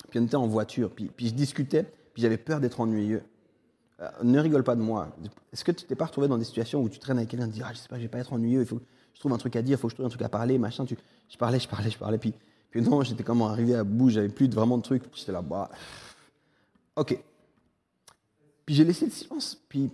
Puis 0.09 0.17
on 0.17 0.23
était 0.23 0.37
en 0.37 0.47
voiture, 0.47 0.91
puis, 0.91 1.11
puis 1.13 1.27
je 1.27 1.33
discutais, 1.33 1.83
puis 2.13 2.21
j'avais 2.21 2.37
peur 2.37 2.61
d'être 2.61 2.79
ennuyeux. 2.79 3.21
Euh, 3.99 4.07
ne 4.23 4.39
rigole 4.39 4.63
pas 4.63 4.77
de 4.77 4.81
moi. 4.81 5.13
Est-ce 5.51 5.65
que 5.65 5.73
tu 5.73 5.83
t'es 5.83 5.95
pas 5.95 6.05
retrouvé 6.05 6.29
dans 6.29 6.37
des 6.37 6.45
situations 6.45 6.81
où 6.81 6.87
tu 6.87 6.99
traînes 6.99 7.17
avec 7.17 7.27
quelqu'un 7.27 7.47
et 7.47 7.49
tu 7.49 7.55
dis 7.55 7.61
ah, 7.65 7.73
je 7.73 7.79
sais 7.79 7.89
pas, 7.89 7.97
je 7.97 8.03
vais 8.03 8.07
pas 8.07 8.19
être 8.19 8.31
ennuyeux, 8.31 8.61
il 8.61 8.65
faut 8.65 8.77
que 8.77 8.85
je 9.13 9.19
trouve 9.19 9.33
un 9.33 9.37
truc 9.37 9.57
à 9.57 9.61
dire, 9.61 9.77
il 9.77 9.77
faut 9.77 9.87
que 9.87 9.91
je 9.91 9.95
trouve 9.97 10.05
un 10.05 10.09
truc 10.09 10.21
à 10.21 10.29
parler, 10.29 10.57
machin. 10.57 10.85
Tu... 10.85 10.97
Je 11.27 11.35
parlais, 11.35 11.59
je 11.59 11.67
parlais, 11.67 11.89
je 11.89 11.97
parlais, 11.97 12.17
puis, 12.17 12.33
puis 12.71 12.81
non, 12.81 13.01
j'étais 13.01 13.23
comme 13.23 13.41
arrivé 13.41 13.75
à 13.75 13.83
bout, 13.83 14.09
j'avais 14.09 14.29
plus 14.29 14.47
vraiment 14.47 14.77
de 14.77 14.83
trucs, 14.83 15.03
j'étais 15.15 15.33
là, 15.33 15.41
bas 15.41 15.69
ok. 16.95 17.19
Puis 18.65 18.73
j'ai 18.73 18.85
laissé 18.85 19.03
le 19.03 19.11
silence, 19.11 19.61
puis, 19.67 19.89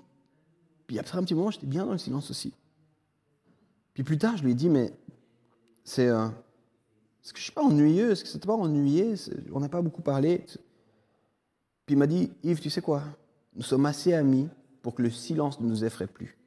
puis 0.86 1.00
après 1.00 1.18
un 1.18 1.24
petit 1.24 1.34
moment, 1.34 1.50
j'étais 1.50 1.66
bien 1.66 1.84
dans 1.84 1.94
le 1.94 1.98
silence 1.98 2.30
aussi. 2.30 2.54
Puis 3.94 4.04
plus 4.04 4.18
tard, 4.18 4.38
je 4.38 4.44
lui 4.44 4.52
ai 4.52 4.56
dit, 4.56 4.70
mais 4.70 4.92
c'est. 5.84 6.08
Euh, 6.08 6.28
est-ce 7.24 7.32
que 7.32 7.40
je 7.40 7.44
suis 7.44 7.54
pas 7.54 7.64
ennuyeux? 7.64 8.12
Est-ce 8.12 8.24
que 8.24 8.30
c'est 8.30 8.46
pas 8.46 8.54
ennuyé? 8.54 9.16
On 9.54 9.60
n'a 9.60 9.70
pas 9.70 9.82
beaucoup 9.82 10.02
parlé. 10.02 10.44
Puis 11.86 11.96
il 11.96 11.98
m'a 11.98 12.08
dit, 12.08 12.32
Yves, 12.44 12.60
tu 12.60 12.70
sais 12.70 12.82
quoi? 12.82 13.04
Nous 13.56 13.64
sommes 13.64 13.86
assez 13.86 14.14
amis 14.14 14.50
pour 14.82 14.96
que 14.96 15.02
le 15.02 15.10
silence 15.10 15.60
ne 15.60 15.68
nous 15.68 15.86
effraie 15.86 16.08
plus. 16.08 16.38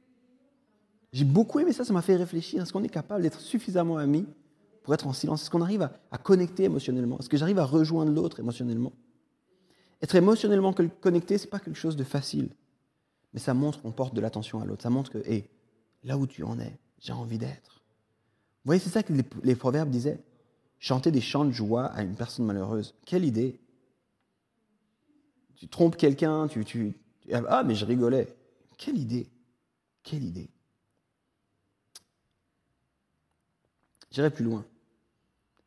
J'ai 1.13 1.25
beaucoup 1.25 1.61
aimé 1.61 1.73
ça, 1.73 1.85
ça 1.85 1.93
m'a 1.93 2.03
fait 2.03 2.17
réfléchir. 2.17 2.63
Est-ce 2.63 2.73
qu'on 2.73 2.85
est 2.85 2.91
capable 2.91 3.23
d'être 3.23 3.41
suffisamment 3.41 3.97
amis 3.97 4.27
pour 4.83 4.93
être 4.93 5.07
en 5.07 5.15
silence? 5.15 5.43
Est-ce 5.43 5.51
qu'on 5.51 5.63
arrive 5.63 5.83
à, 5.83 6.19
connecter 6.19 6.65
émotionnellement? 6.65 7.19
Est-ce 7.19 7.29
que 7.29 7.39
j'arrive 7.39 7.59
à 7.59 7.65
rejoindre 7.65 8.13
l'autre 8.13 8.41
émotionnellement? 8.41 8.93
Être 10.03 10.15
émotionnellement 10.15 10.75
connecté, 10.75 11.39
ce 11.39 11.45
n'est 11.45 11.51
pas 11.51 11.59
quelque 11.59 11.79
chose 11.79 11.97
de 11.97 12.05
facile. 12.05 12.51
Mais 13.33 13.41
ça 13.41 13.55
montre 13.55 13.81
qu'on 13.81 13.93
porte 13.93 14.15
de 14.15 14.21
l'attention 14.21 14.61
à 14.61 14.67
l'autre. 14.67 14.83
Ça 14.83 14.91
montre 14.91 15.11
que, 15.11 15.19
hé, 15.27 15.49
là 16.05 16.19
où 16.19 16.27
tu 16.27 16.43
en 16.43 16.59
es, 16.61 16.79
j'ai 17.07 17.13
envie 17.13 17.39
d'être. 17.39 17.85
Vous 18.65 18.71
voyez, 18.71 18.81
c'est 18.81 18.91
ça 18.91 19.05
que 19.05 19.13
les, 19.45 19.55
proverbes 19.55 19.91
disaient. 19.91 20.21
Chanter 20.81 21.13
des 21.13 21.21
chants 21.21 21.45
de 21.45 21.53
joie 21.53 21.87
à 21.87 22.03
une 22.03 22.17
personne 22.17 22.45
malheureuse. 22.45 22.95
Quelle 23.05 23.25
idée 23.25 23.61
Tu 25.55 25.69
trompes 25.69 25.97
quelqu'un, 25.97 26.49
tu, 26.49 26.65
tu, 26.65 26.95
Ah, 27.33 27.63
mais 27.63 27.77
je 27.77 27.85
rigolais. 27.85 28.35
Quelle 28.77 28.99
idée 28.99 29.29
Quelle 30.03 30.25
idée 30.25 30.51
J'irai 34.11 34.31
plus 34.31 34.45
loin. 34.45 34.65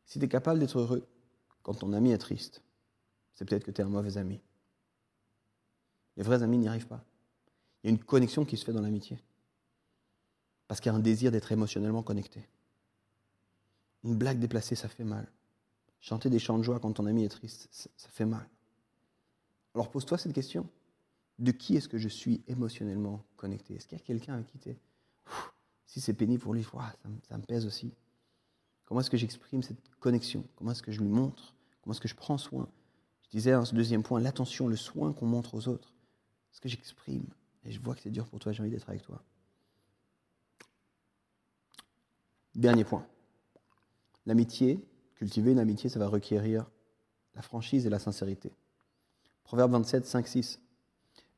Si 0.04 0.18
tu 0.18 0.26
es 0.26 0.28
capable 0.28 0.60
d'être 0.60 0.78
heureux 0.78 1.06
quand 1.62 1.74
ton 1.74 1.94
ami 1.94 2.12
est 2.12 2.18
triste, 2.18 2.62
c'est 3.34 3.46
peut-être 3.46 3.64
que 3.64 3.70
tu 3.70 3.80
es 3.80 3.84
un 3.84 3.88
mauvais 3.88 4.18
ami. 4.18 4.40
Les 6.18 6.22
vrais 6.22 6.42
amis 6.42 6.58
n'y 6.58 6.68
arrivent 6.68 6.86
pas. 6.86 7.02
Il 7.82 7.86
y 7.86 7.90
a 7.90 7.96
une 7.96 8.04
connexion 8.04 8.44
qui 8.44 8.58
se 8.58 8.64
fait 8.64 8.72
dans 8.72 8.82
l'amitié. 8.82 9.18
Parce 10.70 10.80
qu'il 10.80 10.92
y 10.92 10.94
a 10.94 10.96
un 10.96 11.00
désir 11.00 11.32
d'être 11.32 11.50
émotionnellement 11.50 12.04
connecté. 12.04 12.46
Une 14.04 14.14
blague 14.14 14.38
déplacée, 14.38 14.76
ça 14.76 14.86
fait 14.86 15.02
mal. 15.02 15.26
Chanter 15.98 16.30
des 16.30 16.38
chants 16.38 16.58
de 16.58 16.62
joie 16.62 16.78
quand 16.78 16.92
ton 16.92 17.06
ami 17.06 17.24
est 17.24 17.28
triste, 17.28 17.68
ça 17.72 18.08
fait 18.08 18.24
mal. 18.24 18.48
Alors 19.74 19.90
pose-toi 19.90 20.16
cette 20.16 20.32
question. 20.32 20.68
De 21.40 21.50
qui 21.50 21.74
est-ce 21.74 21.88
que 21.88 21.98
je 21.98 22.06
suis 22.06 22.44
émotionnellement 22.46 23.24
connecté? 23.36 23.74
Est-ce 23.74 23.88
qu'il 23.88 23.98
y 23.98 24.00
a 24.00 24.04
quelqu'un 24.04 24.34
avec 24.34 24.46
qui 24.46 24.58
tu 24.60 24.68
es 24.68 24.78
Si 25.86 26.00
c'est 26.00 26.14
pénible 26.14 26.40
pour 26.40 26.54
lui, 26.54 26.64
ça, 27.28 27.36
me 27.36 27.42
pèse 27.42 27.66
aussi. 27.66 27.92
Comment 28.84 29.00
est-ce 29.00 29.10
que 29.10 29.16
j'exprime 29.16 29.64
cette 29.64 29.82
connexion? 29.98 30.44
Comment 30.54 30.70
est-ce 30.70 30.84
que 30.84 30.92
je 30.92 31.00
lui 31.00 31.08
montre? 31.08 31.52
Comment 31.82 31.94
est-ce 31.94 32.00
que 32.00 32.06
je 32.06 32.14
prends 32.14 32.38
soin? 32.38 32.68
Je 33.24 33.30
disais 33.30 33.50
dans 33.50 33.64
ce 33.64 33.74
deuxième 33.74 34.04
point, 34.04 34.20
l'attention, 34.20 34.68
le 34.68 34.76
soin 34.76 35.12
qu'on 35.14 35.26
montre 35.26 35.56
aux 35.56 35.66
autres. 35.66 35.92
Est-ce 36.52 36.60
que 36.60 36.68
j'exprime 36.68 37.26
Et 37.64 37.72
je 37.72 37.80
vois 37.80 37.96
que 37.96 38.02
c'est 38.02 38.10
dur 38.10 38.28
pour 38.28 38.38
toi, 38.38 38.52
j'ai 38.52 38.60
envie 38.62 38.70
d'être 38.70 38.88
avec 38.88 39.02
toi. 39.02 39.20
Dernier 42.54 42.84
point. 42.84 43.06
L'amitié, 44.26 44.84
cultiver 45.14 45.52
une 45.52 45.58
amitié, 45.58 45.88
ça 45.88 45.98
va 45.98 46.08
requérir 46.08 46.68
la 47.34 47.42
franchise 47.42 47.86
et 47.86 47.90
la 47.90 47.98
sincérité. 47.98 48.52
Proverbe 49.44 49.72
27, 49.72 50.06
5, 50.06 50.26
6. 50.26 50.60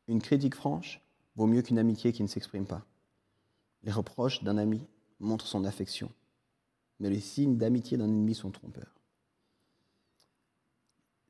Une 0.09 0.22
critique 0.22 0.55
franche 0.55 1.01
vaut 1.37 1.46
mieux 1.46 1.62
qu'une 1.62 1.79
amitié 1.79 2.12
qui 2.12 2.22
ne 2.22 2.29
s'exprime 2.29 2.66
pas. 2.66 2.85
Les 3.83 3.92
reproches 3.92 4.42
d'un 4.42 4.59
ami 4.59 4.87
montrent 5.20 5.46
son 5.46 5.64
affection, 5.64 6.11
mais 6.98 7.11
les 7.11 7.20
signes 7.20 7.57
d'amitié 7.57 7.96
d'un 7.96 8.09
ennemi 8.09 8.35
sont 8.35 8.51
trompeurs. 8.51 8.94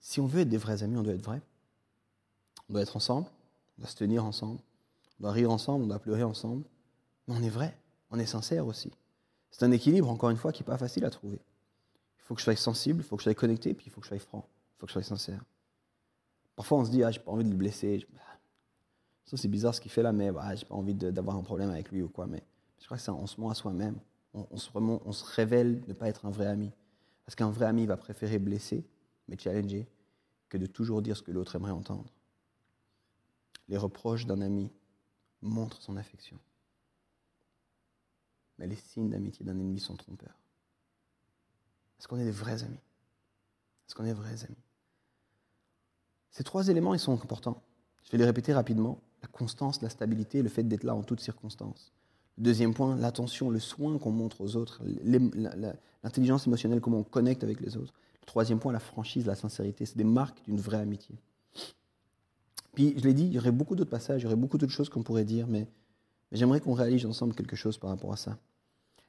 Si 0.01 0.21
on 0.21 0.27
veut 0.27 0.41
être 0.41 0.49
des 0.49 0.59
vrais 0.59 0.83
amis, 0.83 0.97
on 0.97 1.03
doit 1.03 1.15
être 1.15 1.25
vrai. 1.25 1.41
On 2.69 2.73
doit 2.73 2.83
être 2.83 2.97
ensemble, 2.97 3.29
on 3.79 3.83
doit 3.83 3.91
se 3.91 3.97
tenir 3.97 4.25
ensemble, 4.25 4.61
on 5.19 5.25
doit 5.25 5.33
rire 5.33 5.51
ensemble, 5.51 5.85
on 5.85 5.89
doit 5.89 5.99
pleurer 5.99 6.23
ensemble, 6.23 6.65
mais 7.27 7.35
on 7.35 7.43
est 7.43 7.51
vrai, 7.51 7.77
on 8.11 8.19
est 8.19 8.27
sincère 8.27 8.67
aussi. 8.67 8.91
C'est 9.53 9.65
un 9.65 9.71
équilibre, 9.71 10.11
encore 10.11 10.31
une 10.31 10.37
fois, 10.37 10.51
qui 10.51 10.63
n'est 10.63 10.67
pas 10.67 10.79
facile 10.79 11.05
à 11.05 11.11
trouver. 11.11 11.39
Il 12.19 12.23
faut 12.25 12.35
que 12.35 12.41
je 12.41 12.45
sois 12.45 12.57
sensible, 12.57 13.01
il 13.01 13.05
faut 13.05 13.17
que 13.17 13.23
je 13.23 13.25
sois 13.25 13.35
connecté, 13.35 13.75
puis 13.75 13.87
il 13.87 13.91
faut 13.91 14.01
que 14.01 14.07
je 14.07 14.09
sois 14.09 14.19
franc, 14.19 14.49
il 14.49 14.81
faut 14.81 14.87
que 14.87 14.91
je 14.91 14.95
sois 14.95 15.03
sincère. 15.03 15.45
Parfois, 16.57 16.79
on 16.79 16.85
se 16.85 16.91
dit, 16.91 17.05
ah, 17.05 17.11
j'ai 17.11 17.21
pas 17.21 17.31
envie 17.31 17.45
de 17.45 17.51
le 17.51 17.57
blesser. 17.57 18.07
Ça, 19.27 19.37
c'est 19.37 19.49
bizarre 19.49 19.75
ce 19.75 19.81
qu'il 19.81 19.91
fait 19.91 20.03
là, 20.03 20.13
mais 20.13 20.31
ah, 20.39 20.55
j'ai 20.55 20.65
pas 20.65 20.75
envie 20.75 20.95
d'avoir 20.95 21.37
un 21.37 21.43
problème 21.43 21.71
avec 21.71 21.93
lui 21.93 22.03
ou 22.03 22.09
quoi. 22.09 22.27
Mais 22.27 22.43
je 22.81 22.87
crois 22.87 22.97
que 22.97 23.03
c'est 23.03 23.11
on 23.11 23.27
se 23.27 23.41
ment 23.41 23.51
à 23.51 23.55
soi-même. 23.55 23.99
On, 24.35 24.57
se 24.57 24.71
on 24.75 25.13
se 25.13 25.25
révèle 25.25 25.83
ne 25.87 25.93
pas 25.93 26.09
être 26.09 26.25
un 26.25 26.31
vrai 26.31 26.47
ami. 26.47 26.73
Parce 27.27 27.37
qu'un 27.37 27.51
vrai 27.51 27.67
ami 27.67 27.85
va 27.85 27.99
préférer 27.99 28.39
blesser, 28.39 28.85
mais 29.29 29.37
challenger, 29.39 29.87
que 30.49 30.57
de 30.57 30.67
toujours 30.67 31.03
dire 31.03 31.17
ce 31.17 31.23
que 31.23 31.31
l'autre 31.31 31.55
aimerait 31.57 31.73
entendre. 31.73 32.11
Les 33.69 33.77
reproches 33.77 34.27
d'un 34.27 34.41
ami 34.41 34.71
montrent 35.43 35.83
son 35.83 35.97
affection 35.99 36.39
mais 38.63 38.69
les 38.69 38.77
signes 38.77 39.11
d'amitié 39.11 39.45
d'un 39.45 39.59
ennemi 39.59 39.81
sont 39.81 39.97
trompeurs. 39.97 40.39
Est-ce 41.99 42.07
qu'on 42.07 42.19
est 42.19 42.25
des 42.25 42.31
vrais 42.31 42.63
amis? 42.63 42.79
Est-ce 43.89 43.97
qu'on 43.97 44.05
est 44.05 44.13
vrais 44.13 44.45
amis? 44.45 44.63
Ces 46.31 46.45
trois 46.45 46.69
éléments, 46.69 46.95
ils 46.95 47.01
sont 47.01 47.13
importants. 47.13 47.61
Je 48.05 48.13
vais 48.13 48.19
les 48.19 48.25
répéter 48.25 48.55
rapidement. 48.55 49.01
La 49.21 49.27
constance, 49.27 49.83
la 49.83 49.91
stabilité, 49.91 50.43
le 50.43 50.49
fait 50.49 50.63
d'être 50.63 50.85
là 50.85 50.95
en 50.95 51.03
toutes 51.03 51.21
circonstances. 51.21 51.93
Deuxième 52.39 52.73
point, 52.73 52.95
l'attention, 52.97 53.51
le 53.51 53.59
soin 53.59 53.99
qu'on 53.99 54.13
montre 54.13 54.41
aux 54.41 54.55
autres, 54.55 54.81
l'intelligence 56.05 56.47
émotionnelle, 56.47 56.81
comment 56.81 56.99
on 56.99 57.05
connecte 57.05 57.43
avec 57.43 57.61
les 57.61 57.77
autres. 57.77 57.93
Le 58.21 58.27
troisième 58.27 58.61
point, 58.61 58.73
la 58.73 58.81
franchise, 58.81 59.27
la 59.27 59.35
sincérité. 59.35 59.87
C'est 59.87 59.99
des 59.99 60.05
marques 60.05 60.41
d'une 60.45 60.61
vraie 60.61 60.79
amitié. 60.79 61.17
Puis, 62.75 62.95
je 62.97 63.03
l'ai 63.03 63.13
dit, 63.13 63.25
il 63.25 63.33
y 63.33 63.39
aurait 63.39 63.51
beaucoup 63.51 63.75
d'autres 63.75 63.91
passages, 63.91 64.21
il 64.23 64.25
y 64.25 64.27
aurait 64.29 64.37
beaucoup 64.37 64.57
d'autres 64.57 64.73
choses 64.73 64.89
qu'on 64.89 65.03
pourrait 65.03 65.25
dire, 65.25 65.49
mais 65.49 65.67
j'aimerais 66.31 66.61
qu'on 66.61 66.75
réalise 66.75 67.05
ensemble 67.07 67.35
quelque 67.35 67.57
chose 67.57 67.77
par 67.77 67.91
rapport 67.91 68.13
à 68.13 68.17
ça 68.17 68.39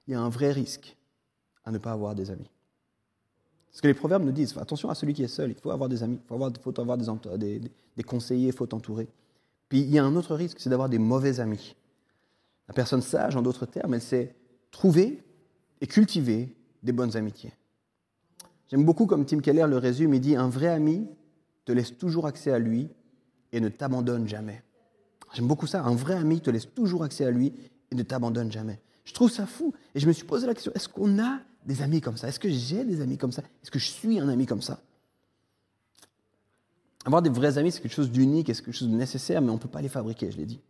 il 0.08 0.12
y 0.12 0.16
a 0.16 0.22
un 0.22 0.30
vrai 0.30 0.52
risque 0.52 0.98
à 1.66 1.72
ne 1.72 1.78
pas 1.78 1.92
avoir 1.92 2.16
des 2.16 2.30
amis. 2.32 2.50
Ce 3.72 3.82
que 3.82 3.88
les 3.88 3.94
proverbes 3.94 4.24
nous 4.24 4.32
disent, 4.32 4.56
attention 4.58 4.89
à 4.89 4.96
celui 4.96 5.13
qui 5.13 5.24
est 5.24 5.28
seul, 5.28 5.52
il 5.52 5.56
faut 5.56 5.72
avoir 5.72 5.89
des 5.89 6.04
amis, 6.04 6.20
il 6.24 6.28
faut 6.28 6.36
avoir, 6.36 6.52
des, 7.38 7.60
des, 7.96 8.04
conseillers, 8.04 8.48
il 8.48 8.54
faut 8.54 8.68
t'entourer. 8.68 9.08
Puis 9.68 9.80
il 9.80 9.89
y 9.89 9.98
a 9.98 10.06
un 10.06 10.16
autre 10.16 10.36
risque, 10.36 10.60
c'est 10.60 10.70
d'avoir 10.70 10.89
des 10.89 11.00
mauvais 11.00 11.39
amis. 11.39 11.76
La 12.68 12.74
personne 12.74 13.02
sage, 13.02 13.36
en 13.36 13.42
d'autres 13.42 13.66
termes, 13.66 13.96
elle 13.96 14.02
sait 14.02 14.36
trouver 14.70 15.24
et 15.82 15.88
cultiver 15.88 16.56
des 16.84 16.92
bonnes 16.92 17.18
amitiés. 17.18 17.54
J'aime 18.70 18.86
beaucoup 18.86 19.08
comme 19.08 19.26
Tim 19.26 19.39
Keller 19.39 19.66
le 19.68 19.78
résume, 19.78 20.13
il 20.13 20.22
dit, 20.22 20.36
un 20.36 20.50
vrai 20.50 20.68
ami 20.68 21.08
te 21.66 21.72
laisse 21.72 21.98
toujours 21.98 22.28
accès 22.28 22.52
à 22.52 22.60
lui 22.60 22.89
et 23.52 23.60
ne 23.60 23.70
t'abandonne 23.70 24.28
jamais. 24.28 24.63
J'aime 25.34 25.48
beaucoup 25.48 25.68
ça, 25.68 25.84
un 25.84 25.96
vrai 25.96 26.16
ami 26.16 26.42
te 26.42 26.52
laisse 26.52 26.72
toujours 26.74 27.04
accès 27.04 27.26
à 27.26 27.32
lui 27.32 27.54
et 27.92 27.96
ne 27.96 28.04
t'abandonne 28.04 28.52
jamais. 28.52 28.80
Je 29.04 29.13
trouve 29.13 29.30
ça 29.30 29.46
fou. 29.46 29.74
Et 29.96 30.00
je 30.00 30.08
me 30.08 30.13
suis 30.13 30.26
posé 30.26 30.48
la 30.48 30.54
question, 30.54 30.72
est-ce 30.74 30.89
qu'on 30.89 31.20
a 31.20 31.39
des 31.66 31.82
amis 31.82 32.02
comme 32.02 32.18
ça? 32.18 32.28
Est-ce 32.28 32.39
que 32.39 32.50
j'ai 32.50 32.84
des 32.86 33.02
amis 33.02 33.18
comme 33.18 33.32
ça? 33.32 33.42
Est-ce 33.62 33.72
que 33.72 33.80
je 33.80 33.86
suis 33.86 34.20
un 34.20 34.30
ami 34.30 34.46
comme 34.46 34.62
ça? 34.62 34.82
Avoir 37.06 37.22
des 37.22 37.30
vrais 37.30 37.58
amis, 37.58 37.72
c'est 37.72 37.82
quelque 37.82 37.94
chose 37.94 38.12
d'unique, 38.12 38.48
c'est 38.48 38.63
quelque 38.63 38.76
chose 38.76 38.89
de 38.89 38.96
nécessaire, 38.96 39.42
mais 39.42 39.50
on 39.50 39.56
ne 39.56 39.60
peut 39.60 39.68
pas 39.68 39.82
les 39.82 39.89
fabriquer, 39.89 40.32
je 40.32 40.38
l'ai 40.38 40.46
dit. 40.46 40.62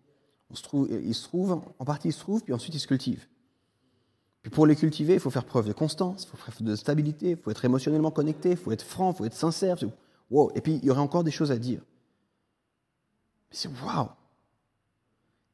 On 0.50 0.56
se 0.56 0.64
trouve, 0.64 0.90
ils 0.92 1.14
se 1.14 1.24
trouvent, 1.24 1.62
en 1.78 1.86
partie 1.86 2.10
ils 2.10 2.14
se 2.14 2.20
trouvent, 2.20 2.44
puis 2.44 2.54
ensuite 2.54 2.74
ils 2.74 2.80
se 2.80 2.88
cultivent. 2.88 3.28
Puis 4.42 4.50
pour 4.50 4.68
les 4.68 4.76
cultiver, 4.76 5.14
il 5.14 5.20
faut 5.20 5.30
faire 5.30 5.46
preuve 5.46 5.68
de 5.68 5.74
constance, 5.74 6.24
il 6.24 6.30
faut 6.30 6.38
faire 6.38 6.54
preuve 6.54 6.68
de 6.68 6.76
stabilité, 6.76 7.32
il 7.32 7.38
faut 7.38 7.52
être 7.52 7.64
émotionnellement 7.64 8.12
connecté, 8.12 8.52
il 8.52 8.58
faut 8.58 8.72
être 8.72 8.84
franc, 8.84 9.12
il 9.12 9.18
faut 9.18 9.26
être 9.26 9.36
sincère. 9.36 9.78
Wow. 10.30 10.52
Et 10.56 10.62
puis 10.62 10.80
il 10.82 10.86
y 10.86 10.90
aurait 10.90 11.02
encore 11.02 11.24
des 11.24 11.32
choses 11.32 11.52
à 11.52 11.58
dire. 11.58 11.82
C'est 13.52 13.70
waouh 13.86 14.10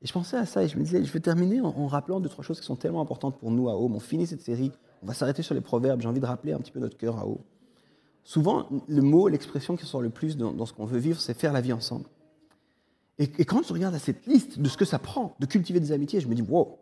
et 0.01 0.07
je 0.07 0.13
pensais 0.13 0.37
à 0.37 0.45
ça 0.45 0.63
et 0.63 0.67
je 0.67 0.77
me 0.77 0.83
disais, 0.83 1.03
je 1.03 1.11
vais 1.11 1.19
terminer 1.19 1.59
en, 1.59 1.87
rappelant 1.87 2.19
deux, 2.19 2.29
trois 2.29 2.43
choses 2.43 2.59
qui 2.59 2.65
sont 2.65 2.77
tellement 2.77 3.01
importantes 3.01 3.37
pour 3.37 3.51
nous 3.51 3.67
à 3.69 3.75
Home. 3.75 3.95
On 3.95 3.99
finit 3.99 4.27
cette 4.27 4.41
série, 4.41 4.71
on 5.03 5.07
va 5.07 5.13
s'arrêter 5.13 5.41
sur 5.41 5.53
les 5.53 5.61
proverbes. 5.61 6.01
J'ai 6.01 6.07
envie 6.07 6.21
de 6.21 6.25
rappeler 6.25 6.53
un 6.53 6.59
petit 6.59 6.71
peu 6.71 6.79
notre 6.79 6.97
cœur 6.97 7.17
à 7.17 7.27
Home. 7.27 7.41
Souvent, 8.23 8.67
le 8.87 9.01
mot, 9.01 9.27
l'expression 9.27 9.75
qui 9.75 9.85
sort 9.85 10.01
le 10.01 10.09
plus 10.09 10.37
dans, 10.37 10.65
ce 10.65 10.71
qu'on 10.71 10.85
veut 10.85 10.99
vivre, 10.99 11.19
c'est 11.19 11.33
faire 11.33 11.51
la 11.51 11.61
vie 11.61 11.73
ensemble. 11.73 12.05
Et, 13.17 13.27
quand 13.43 13.63
je 13.67 13.73
regarde 13.73 13.93
à 13.93 13.99
cette 13.99 14.25
liste 14.27 14.59
de 14.59 14.69
ce 14.69 14.77
que 14.77 14.85
ça 14.85 14.99
prend 14.99 15.35
de 15.39 15.45
cultiver 15.45 15.81
des 15.81 15.91
amitiés, 15.91 16.21
je 16.21 16.29
me 16.29 16.35
dis, 16.35 16.41
wow, 16.41 16.77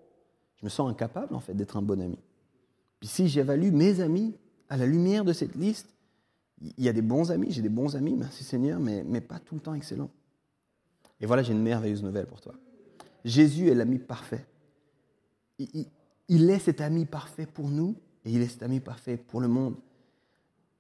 je 0.58 0.66
me 0.66 0.70
sens 0.70 0.92
incapable 0.92 1.34
en 1.34 1.40
fait 1.40 1.56
d'être 1.56 1.78
un 1.78 1.82
bon 1.82 2.00
ami. 2.00 2.20
Puis 3.00 3.10
si 3.10 3.28
j'évalue 3.28 3.72
mes 3.72 4.02
amis 4.02 4.36
à 4.70 4.78
la 4.78 4.86
lumière 4.86 5.26
de 5.26 5.34
cette 5.34 5.56
liste, 5.56 5.88
il 6.62 6.84
y 6.84 6.90
a 6.90 6.94
des 6.94 7.02
bons 7.02 7.32
amis, 7.32 7.48
j'ai 7.50 7.64
des 7.64 7.70
bons 7.70 7.96
amis, 7.96 8.16
merci 8.16 8.44
Seigneur, 8.44 8.80
mais 8.80 9.22
pas 9.22 9.40
tout 9.40 9.56
le 9.56 9.62
temps 9.62 9.74
excellents. 9.74 10.12
Et 11.20 11.26
voilà, 11.26 11.42
j'ai 11.42 11.54
une 11.54 11.64
merveilleuse 11.64 12.04
nouvelle 12.04 12.28
pour 12.28 12.42
toi. 12.42 12.54
Jésus 13.28 13.68
est 13.68 13.76
l'ami 13.76 14.00
parfait. 14.00 14.46
Il, 16.30 16.50
est 16.50 16.60
cet 16.60 16.80
ami 16.80 17.06
parfait 17.06 17.46
pour 17.46 17.70
nous 17.70 17.96
et 18.24 18.32
il 18.32 18.42
est 18.42 18.48
cet 18.48 18.64
ami 18.64 18.80
parfait 18.80 19.18
pour 19.18 19.42
le 19.42 19.50
monde. 19.50 19.76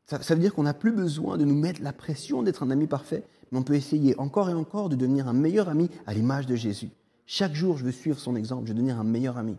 Ça, 0.05 0.17
veut 0.33 0.39
dire 0.39 0.53
qu'on 0.53 0.63
n'a 0.63 0.73
plus 0.73 0.93
besoin 0.93 1.37
de 1.37 1.43
nous 1.43 1.55
mettre 1.55 1.81
la 1.81 1.91
pression 1.91 2.43
d'être 2.43 2.63
un 2.63 2.71
ami 2.71 2.87
parfait, 2.87 3.25
mais 3.51 3.59
on 3.59 3.63
peut 3.63 3.73
essayer 3.73 4.17
encore 4.17 4.49
et 4.49 4.53
encore 4.53 4.87
de 4.87 4.95
devenir 4.95 5.27
un 5.27 5.33
meilleur 5.33 5.67
ami 5.67 5.89
à 6.05 6.13
l'image 6.13 6.45
de 6.45 6.55
Jésus. 6.55 6.89
Chaque 7.25 7.53
jour, 7.53 7.77
je 7.77 7.83
veux 7.83 7.91
suivre 7.91 8.17
son 8.17 8.37
exemple, 8.37 8.63
je 8.63 8.69
veux 8.69 8.75
devenir 8.75 8.97
un 8.97 9.03
meilleur 9.03 9.37
ami. 9.37 9.57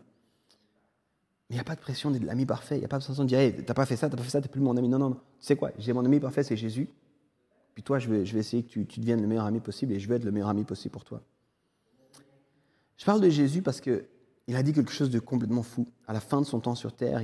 Mais 1.51 1.55
il 1.55 1.57
n'y 1.57 1.61
a 1.61 1.65
pas 1.65 1.75
de 1.75 1.81
pression 1.81 2.11
d'être 2.11 2.25
l'ami 2.25 2.47
parfait. 2.47 2.77
Il 2.77 2.81
n'y 2.81 2.87
a 2.87 2.89
pas 2.89 2.99
de 2.99 3.05
pression 3.05 3.23
de 3.23 3.29
dire, 3.29 3.39
hey, 3.39 3.65
t'as 3.67 3.75
pas 3.75 3.85
fait 3.85 3.97
ça, 3.97 4.09
t'as 4.09 4.17
pas 4.17 4.23
fait 4.23 4.31
ça, 4.31 4.41
t'es 4.41 4.49
plus 4.49 4.63
mon 4.63 4.77
ami. 4.79 4.89
Non, 4.89 4.99
non, 4.99 5.11
non. 5.11 5.17
Tu 5.41 5.47
sais 5.47 5.57
quoi 5.57 5.73
J'ai 5.79 5.93
mon 5.93 6.05
ami 6.07 6.21
parfait, 6.21 6.43
c'est 6.43 6.57
Jésus. 6.57 6.89
Puis 7.75 7.83
toi, 7.83 7.99
je 7.99 8.09
vais, 8.09 8.25
je 8.25 8.33
vais 8.33 8.41
essayer 8.41 8.63
que 8.63 8.69
tu, 8.69 8.87
tu, 8.87 9.01
deviennes 9.01 9.21
le 9.21 9.27
meilleur 9.27 9.45
ami 9.45 9.61
possible 9.61 9.93
et 9.93 10.01
je 10.01 10.09
vais 10.09 10.17
être 10.17 10.25
le 10.25 10.33
meilleur 10.33 10.49
ami 10.49 10.65
possible 10.65 10.93
pour 10.93 11.05
toi. 11.05 11.23
Je 12.99 13.05
parle 13.05 13.21
de 13.21 13.31
Jésus 13.31 13.63
parce 13.63 13.81
qu'il 13.81 14.03
a 14.55 14.63
dit 14.63 14.73
quelque 14.73 14.93
chose 14.93 15.09
de 15.09 15.21
complètement 15.21 15.63
fou. 15.63 15.87
À 16.07 16.13
la 16.13 16.21
fin 16.21 16.41
de 16.41 16.47
son 16.47 16.59
temps 16.59 16.75
sur 16.75 16.93
terre, 16.93 17.23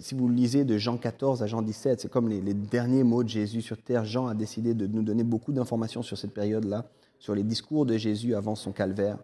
si 0.00 0.14
vous 0.14 0.28
lisez 0.28 0.64
de 0.64 0.76
Jean 0.76 0.98
14 0.98 1.42
à 1.42 1.46
Jean 1.46 1.62
17, 1.62 2.00
c'est 2.00 2.10
comme 2.10 2.28
les, 2.28 2.54
derniers 2.54 3.04
mots 3.04 3.22
de 3.22 3.28
Jésus 3.28 3.62
sur 3.62 3.80
terre. 3.80 4.04
Jean 4.04 4.26
a 4.26 4.34
décidé 4.34 4.74
de 4.74 4.86
nous 4.86 5.02
donner 5.02 5.22
beaucoup 5.22 5.52
d'informations 5.52 6.02
sur 6.02 6.18
cette 6.18 6.34
période-là, 6.34 6.90
sur 7.20 7.34
les 7.34 7.44
discours 7.44 7.86
de 7.86 7.96
Jésus 7.96 8.34
avant 8.34 8.56
son 8.56 8.72
calvaire. 8.72 9.18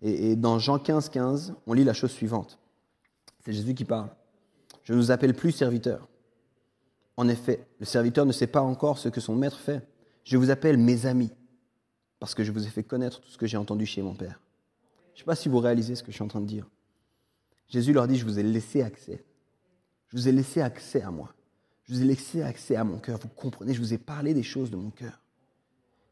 Et, 0.00 0.32
et 0.32 0.36
dans 0.36 0.58
Jean 0.58 0.78
15, 0.78 1.10
15, 1.10 1.54
on 1.66 1.74
lit 1.74 1.84
la 1.84 1.92
chose 1.92 2.10
suivante. 2.10 2.58
C'est 3.44 3.52
Jésus 3.52 3.74
qui 3.74 3.84
parle. 3.84 4.08
Je 4.82 4.94
ne 4.94 4.98
vous 4.98 5.10
appelle 5.10 5.34
plus 5.34 5.52
serviteur. 5.52 6.08
En 7.18 7.28
effet, 7.28 7.66
le 7.78 7.84
serviteur 7.84 8.24
ne 8.24 8.32
sait 8.32 8.46
pas 8.46 8.62
encore 8.62 8.96
ce 8.96 9.10
que 9.10 9.20
son 9.20 9.36
maître 9.36 9.58
fait. 9.58 9.86
Je 10.24 10.38
vous 10.38 10.50
appelle 10.50 10.78
mes 10.78 11.04
amis, 11.04 11.30
parce 12.18 12.34
que 12.34 12.44
je 12.44 12.50
vous 12.50 12.66
ai 12.66 12.70
fait 12.70 12.82
connaître 12.82 13.20
tout 13.20 13.28
ce 13.28 13.36
que 13.36 13.46
j'ai 13.46 13.58
entendu 13.58 13.84
chez 13.84 14.00
mon 14.00 14.14
Père. 14.14 14.40
Je 15.12 15.16
ne 15.16 15.18
sais 15.18 15.24
pas 15.24 15.34
si 15.34 15.48
vous 15.48 15.58
réalisez 15.58 15.94
ce 15.94 16.02
que 16.02 16.10
je 16.10 16.16
suis 16.16 16.24
en 16.24 16.28
train 16.28 16.40
de 16.40 16.46
dire. 16.46 16.68
Jésus 17.68 17.92
leur 17.92 18.06
dit, 18.06 18.16
je 18.16 18.24
vous 18.24 18.38
ai 18.38 18.42
laissé 18.42 18.82
accès. 18.82 19.24
Je 20.08 20.16
vous 20.16 20.28
ai 20.28 20.32
laissé 20.32 20.60
accès 20.60 21.02
à 21.02 21.10
moi. 21.10 21.34
Je 21.84 21.94
vous 21.94 22.02
ai 22.02 22.04
laissé 22.04 22.42
accès 22.42 22.76
à 22.76 22.84
mon 22.84 22.98
cœur. 22.98 23.18
Vous 23.18 23.28
comprenez, 23.28 23.74
je 23.74 23.80
vous 23.80 23.94
ai 23.94 23.98
parlé 23.98 24.34
des 24.34 24.42
choses 24.42 24.70
de 24.70 24.76
mon 24.76 24.90
cœur. 24.90 25.22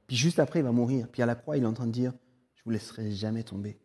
Puis 0.06 0.16
juste 0.16 0.38
après, 0.38 0.60
il 0.60 0.62
va 0.62 0.72
mourir. 0.72 1.08
Puis 1.08 1.22
à 1.22 1.26
la 1.26 1.34
croix, 1.34 1.56
il 1.56 1.62
est 1.62 1.66
en 1.66 1.72
train 1.72 1.86
de 1.86 1.92
dire, 1.92 2.12
je 2.56 2.62
vous 2.64 2.70
laisserai 2.70 3.12
jamais 3.12 3.42
tomber. 3.42 3.78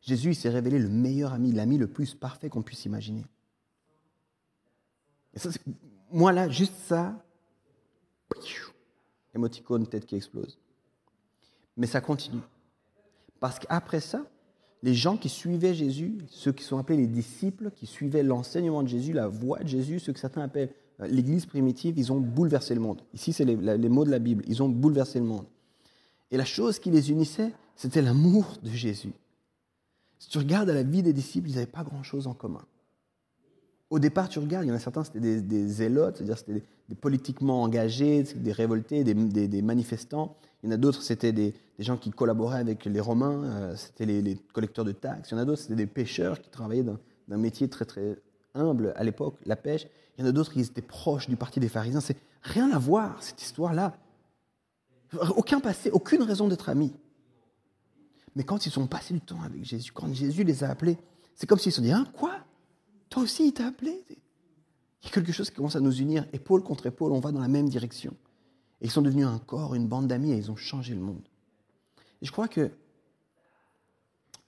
Jésus, 0.00 0.30
il 0.30 0.34
s'est 0.34 0.50
révélé 0.50 0.78
le 0.78 0.88
meilleur 0.88 1.32
ami, 1.32 1.52
l'ami 1.52 1.78
le 1.78 1.86
plus 1.86 2.14
parfait 2.14 2.48
qu'on 2.50 2.62
puisse 2.62 2.84
imaginer. 2.84 3.24
Et 5.32 5.38
ça, 5.38 5.48
moi 6.10 6.32
là, 6.32 6.48
juste 6.48 6.74
ça, 6.86 7.24
émoticône, 9.34 9.86
tête 9.86 10.06
qui 10.06 10.16
explose. 10.16 10.58
Mais 11.76 11.86
ça 11.86 12.00
continue. 12.00 12.42
Parce 13.40 13.58
qu'après 13.58 14.00
ça, 14.00 14.24
les 14.84 14.92
gens 14.92 15.16
qui 15.16 15.30
suivaient 15.30 15.72
Jésus, 15.72 16.18
ceux 16.28 16.52
qui 16.52 16.62
sont 16.62 16.76
appelés 16.76 16.98
les 16.98 17.06
disciples, 17.06 17.70
qui 17.74 17.86
suivaient 17.86 18.22
l'enseignement 18.22 18.82
de 18.82 18.88
Jésus, 18.88 19.14
la 19.14 19.28
voix 19.28 19.60
de 19.60 19.66
Jésus, 19.66 19.98
ceux 19.98 20.12
que 20.12 20.20
certains 20.20 20.42
appellent 20.42 20.74
euh, 21.00 21.06
l'Église 21.06 21.46
primitive, 21.46 21.94
ils 21.96 22.12
ont 22.12 22.20
bouleversé 22.20 22.74
le 22.74 22.82
monde. 22.82 23.00
Ici, 23.14 23.32
c'est 23.32 23.46
les, 23.46 23.56
les, 23.56 23.88
mots 23.88 24.04
de 24.04 24.10
la 24.10 24.18
Bible. 24.18 24.44
Ils 24.46 24.62
ont 24.62 24.68
bouleversé 24.68 25.20
le 25.20 25.24
monde. 25.24 25.46
Et 26.30 26.36
la 26.36 26.44
chose 26.44 26.78
qui 26.78 26.90
les 26.90 27.10
unissait, 27.10 27.50
c'était 27.76 28.02
l'amour 28.02 28.58
de 28.62 28.68
Jésus. 28.68 29.14
Si 30.18 30.28
tu 30.28 30.36
regardes 30.36 30.68
à 30.68 30.74
la 30.74 30.82
vie 30.82 31.02
des 31.02 31.14
disciples, 31.14 31.48
ils 31.48 31.54
n'avaient 31.54 31.66
pas 31.66 31.82
grand-chose 31.82 32.26
en 32.26 32.34
commun. 32.34 32.66
Au 33.88 33.98
départ, 33.98 34.28
tu 34.28 34.38
regardes, 34.38 34.66
il 34.66 34.68
y 34.68 34.72
en 34.72 34.74
a 34.74 34.80
certains, 34.80 35.04
c'était 35.04 35.40
des, 35.40 35.68
zélotes, 35.68 36.18
c'est-à-dire 36.18 36.36
c'était 36.36 36.62
des, 36.90 36.94
politiquement 36.94 37.62
engagés, 37.62 38.22
des 38.22 38.52
révoltés, 38.52 39.02
des, 39.02 39.62
manifestants. 39.62 40.36
Il 40.62 40.66
y 40.66 40.72
en 40.72 40.74
a 40.74 40.76
d'autres, 40.76 41.02
c'était 41.02 41.32
des, 41.32 41.54
gens 41.82 41.96
qui 41.96 42.10
collaboraient 42.10 42.60
avec 42.60 42.84
les 42.84 43.00
Romains, 43.00 43.44
euh, 43.44 43.76
c'était 43.76 44.06
les, 44.06 44.36
collecteurs 44.52 44.84
de 44.84 44.92
taxes. 44.92 45.30
Il 45.30 45.34
y 45.34 45.36
en 45.36 45.40
a 45.40 45.44
d'autres, 45.44 45.62
c'était 45.62 45.74
des 45.74 45.86
pêcheurs 45.86 46.40
qui 46.40 46.50
travaillaient 46.50 46.84
d'un 47.28 47.36
métier 47.36 47.68
très 47.68 47.84
très 47.84 48.16
humble 48.54 48.92
à 48.96 49.02
l'époque, 49.02 49.36
la 49.44 49.56
pêche. 49.56 49.86
Il 50.16 50.22
y 50.22 50.26
en 50.26 50.30
a 50.30 50.32
d'autres 50.32 50.52
qui 50.52 50.60
étaient 50.60 50.82
proches 50.82 51.28
du 51.28 51.36
parti 51.36 51.58
des 51.58 51.68
pharisiens. 51.68 52.00
C'est 52.00 52.16
rien 52.42 52.70
à 52.70 52.78
voir, 52.78 53.20
cette 53.22 53.42
histoire-là. 53.42 53.96
Aucun 55.36 55.60
passé, 55.60 55.90
aucune 55.90 56.22
raison 56.22 56.48
d'être 56.48 56.68
amis. 56.68 56.92
Mais 58.36 58.44
quand 58.44 58.66
ils 58.66 58.72
sont 58.72 58.86
passés 58.86 59.14
du 59.14 59.20
temps 59.20 59.42
avec 59.42 59.64
Jésus, 59.64 59.92
quand 59.92 60.12
Jésus 60.12 60.44
les 60.44 60.64
a 60.64 60.70
appelés, 60.70 60.98
c'est 61.34 61.46
comme 61.46 61.58
s'ils 61.58 61.72
se 61.72 61.76
sont 61.76 61.82
dit, 61.82 61.92
hein, 61.92 62.06
quoi? 62.12 62.36
Toi 63.08 63.22
aussi, 63.22 63.46
il 63.46 63.52
t'a 63.52 63.66
appelé? 63.66 64.04
Il 64.10 65.06
y 65.06 65.08
a 65.08 65.10
quelque 65.10 65.32
chose 65.32 65.50
qui 65.50 65.56
commence 65.56 65.76
à 65.76 65.80
nous 65.80 65.92
unir, 65.92 66.26
épaule 66.32 66.62
contre 66.62 66.86
épaule, 66.86 67.12
on 67.12 67.20
va 67.20 67.30
dans 67.30 67.40
la 67.40 67.48
même 67.48 67.68
direction. 67.68 68.14
Et 68.80 68.86
ils 68.86 68.90
sont 68.90 69.02
devenus 69.02 69.26
un 69.26 69.38
corps, 69.38 69.74
une 69.74 69.86
bande 69.86 70.08
d'amis, 70.08 70.32
et 70.32 70.36
ils 70.36 70.50
ont 70.50 70.56
changé 70.56 70.94
le 70.94 71.00
monde. 71.00 71.22
Et 72.24 72.26
je 72.26 72.32
crois 72.32 72.48
que 72.48 72.72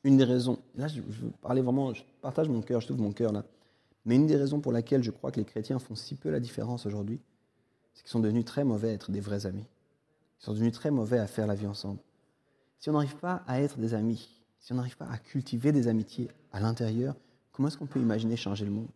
une 0.03 0.17
des 0.17 0.25
raisons, 0.25 0.59
là 0.75 0.89
je 0.89 1.01
veux 1.01 1.33
vraiment, 1.43 1.95
je 1.95 2.03
partage 2.23 2.49
mon 2.49 2.63
cœur, 2.63 2.81
je 2.81 2.87
trouve 2.87 3.01
mon 3.01 3.13
cœur 3.13 3.33
là, 3.33 3.45
mais 4.05 4.17
une 4.17 4.27
des 4.27 4.37
raisons 4.37 4.59
pour 4.59 4.73
laquelle 4.73 5.05
je 5.05 5.13
crois 5.13 5.31
que 5.31 5.39
les 5.39 5.45
chrétiens 5.45 5.79
font 5.79 5.95
si 5.95 6.17
peu 6.17 6.31
la 6.31 6.41
différence 6.41 6.87
aujourd'hui, 6.87 7.21
c'est 7.95 8.03
qu'ils 8.03 8.11
sont 8.11 8.21
devenus 8.21 8.45
très 8.45 8.65
mauvais 8.65 8.89
à 8.89 8.93
être 8.95 9.13
des 9.13 9.21
vrais 9.21 9.47
amis. 9.47 9.67
Ils 10.41 10.45
sont 10.45 10.55
devenus 10.55 10.73
très 10.73 10.91
mauvais 10.91 11.19
à 11.19 11.29
faire 11.29 11.47
la 11.47 11.55
vie 11.55 11.69
ensemble. 11.69 12.01
Si 12.81 12.91
on 12.91 12.95
n'arrive 12.95 13.17
pas 13.17 13.45
à 13.47 13.61
être 13.61 13.79
des 13.79 13.95
amis, 13.95 14.29
si 14.59 14.73
on 14.73 14.77
n'arrive 14.77 14.97
pas 14.97 15.09
à 15.11 15.19
cultiver 15.19 15.71
des 15.71 15.87
amitiés 15.87 16.29
à 16.53 16.61
l'intérieur, 16.61 17.15
Comment 17.57 17.69
est-ce 17.69 17.79
qu'on 17.79 17.87
peut 17.87 18.01
imaginer 18.01 18.37
changer 18.37 18.67
le 18.67 18.71
monde? 18.71 18.91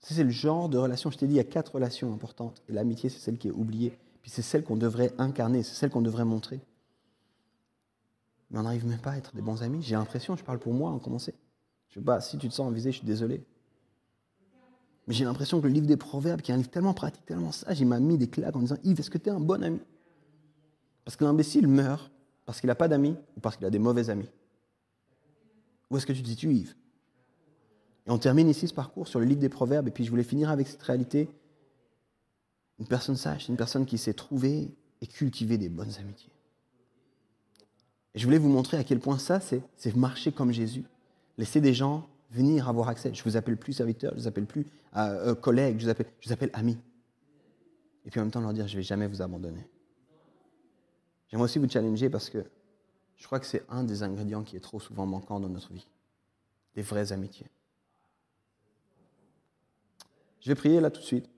C'est 0.00 0.22
le 0.22 0.28
genre 0.28 0.68
de 0.68 0.76
relation, 0.76 1.10
je 1.10 1.16
t'ai 1.16 1.26
dit, 1.26 1.34
il 1.34 1.36
y 1.38 1.40
a 1.40 1.44
quatre 1.44 1.76
relations 1.76 2.12
importantes. 2.12 2.62
Et 2.68 2.72
l'amitié, 2.72 3.08
c'est 3.08 3.18
celle 3.18 3.38
qui 3.38 3.48
est 3.48 3.52
oubliée. 3.52 3.96
Puis 4.20 4.30
c'est 4.30 4.42
celle 4.42 4.62
qu'on 4.62 4.76
devrait 4.76 5.10
incarner, 5.16 5.62
c'est 5.62 5.74
celle 5.74 5.88
qu'on 5.88 6.02
devrait 6.02 6.26
montrer. 6.26 6.60
Mais 8.52 8.58
on 8.58 8.62
n'arrive 8.62 8.86
même 8.86 9.00
pas 9.00 9.12
à 9.12 9.16
être 9.16 9.34
des 9.34 9.42
bons 9.42 9.62
amis. 9.62 9.82
J'ai 9.82 9.96
l'impression, 9.96 10.36
je 10.36 10.44
parle 10.44 10.58
pour 10.58 10.74
moi 10.74 10.90
en 10.90 10.98
commencer. 10.98 11.34
Je 11.88 11.94
sais 11.94 12.04
pas, 12.04 12.20
si 12.20 12.38
tu 12.38 12.48
te 12.48 12.54
sens 12.54 12.72
visé, 12.72 12.92
je 12.92 12.98
suis 12.98 13.06
désolé. 13.06 13.42
Mais 15.06 15.14
j'ai 15.14 15.24
l'impression 15.24 15.60
que 15.60 15.66
le 15.66 15.72
livre 15.72 15.86
des 15.86 15.96
Proverbes, 15.96 16.42
qui 16.42 16.52
est 16.52 16.54
un 16.54 16.58
livre 16.58 16.70
tellement 16.70 16.94
pratique, 16.94 17.24
tellement 17.26 17.50
sage, 17.50 17.80
il 17.80 17.86
m'a 17.86 17.98
mis 17.98 18.18
des 18.18 18.28
claques 18.28 18.54
en 18.54 18.60
disant 18.60 18.76
Yves, 18.84 19.00
est-ce 19.00 19.10
que 19.10 19.18
tu 19.18 19.30
es 19.30 19.32
un 19.32 19.40
bon 19.40 19.62
ami? 19.64 19.80
Parce 21.04 21.16
que 21.16 21.24
l'imbécile 21.24 21.66
meurt 21.66 22.12
parce 22.44 22.60
qu'il 22.60 22.68
n'a 22.68 22.74
pas 22.74 22.88
d'amis 22.88 23.16
ou 23.36 23.40
parce 23.40 23.56
qu'il 23.56 23.66
a 23.66 23.70
des 23.70 23.78
mauvais 23.78 24.10
amis. 24.10 24.28
Où 25.90 25.96
est-ce 25.96 26.06
que 26.06 26.12
tu 26.12 26.22
te 26.22 26.28
situes, 26.28 26.52
Yves? 26.52 26.74
Et 28.06 28.10
on 28.10 28.18
termine 28.18 28.48
ici 28.48 28.68
ce 28.68 28.74
parcours 28.74 29.08
sur 29.08 29.20
le 29.20 29.24
livre 29.24 29.40
des 29.40 29.48
Proverbes, 29.48 29.88
et 29.88 29.90
puis 29.90 30.04
je 30.04 30.10
voulais 30.10 30.24
finir 30.24 30.50
avec 30.50 30.68
cette 30.68 30.82
réalité. 30.82 31.28
Une 32.78 32.86
personne 32.86 33.16
sage, 33.16 33.48
une 33.48 33.56
personne 33.56 33.86
qui 33.86 33.96
sait 33.96 34.14
trouver 34.14 34.74
et 35.00 35.06
cultiver 35.06 35.56
des 35.56 35.68
bonnes 35.68 35.92
amitiés. 36.00 36.32
Et 38.14 38.18
je 38.18 38.24
voulais 38.24 38.38
vous 38.38 38.48
montrer 38.48 38.76
à 38.76 38.84
quel 38.84 39.00
point 39.00 39.18
ça, 39.18 39.40
c'est 39.40 39.96
marcher 39.96 40.32
comme 40.32 40.52
Jésus. 40.52 40.84
Laisser 41.38 41.60
des 41.60 41.72
gens 41.72 42.06
venir 42.30 42.68
avoir 42.68 42.88
accès. 42.88 43.12
Je 43.14 43.22
vous 43.24 43.36
appelle 43.36 43.56
plus 43.56 43.72
serviteur, 43.72 44.12
je 44.14 44.22
vous 44.22 44.26
appelle 44.26 44.46
plus 44.46 44.66
euh, 44.96 45.34
collègue, 45.34 45.78
je 45.80 45.86
vous 45.86 46.32
appelle 46.32 46.50
ami. 46.52 46.78
Et 48.04 48.10
puis 48.10 48.20
en 48.20 48.24
même 48.24 48.30
temps 48.30 48.40
leur 48.40 48.52
dire, 48.52 48.66
je 48.68 48.74
ne 48.74 48.78
vais 48.78 48.82
jamais 48.82 49.06
vous 49.06 49.22
abandonner. 49.22 49.66
J'aimerais 51.28 51.44
aussi 51.44 51.58
vous 51.58 51.68
challenger 51.68 52.10
parce 52.10 52.28
que 52.28 52.44
je 53.16 53.26
crois 53.26 53.40
que 53.40 53.46
c'est 53.46 53.64
un 53.68 53.84
des 53.84 54.02
ingrédients 54.02 54.42
qui 54.42 54.56
est 54.56 54.60
trop 54.60 54.80
souvent 54.80 55.06
manquant 55.06 55.40
dans 55.40 55.48
notre 55.48 55.72
vie. 55.72 55.86
Des 56.74 56.82
vraies 56.82 57.12
amitiés. 57.12 57.46
Je 60.40 60.48
vais 60.48 60.54
prier 60.54 60.80
là 60.80 60.90
tout 60.90 61.00
de 61.00 61.06
suite. 61.06 61.28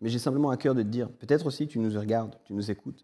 Mais 0.00 0.08
j'ai 0.08 0.18
simplement 0.18 0.50
à 0.50 0.56
cœur 0.56 0.74
de 0.74 0.82
te 0.82 0.88
dire, 0.88 1.10
peut-être 1.10 1.46
aussi 1.46 1.68
tu 1.68 1.78
nous 1.78 1.98
regardes, 1.98 2.34
tu 2.44 2.54
nous 2.54 2.70
écoutes, 2.70 3.02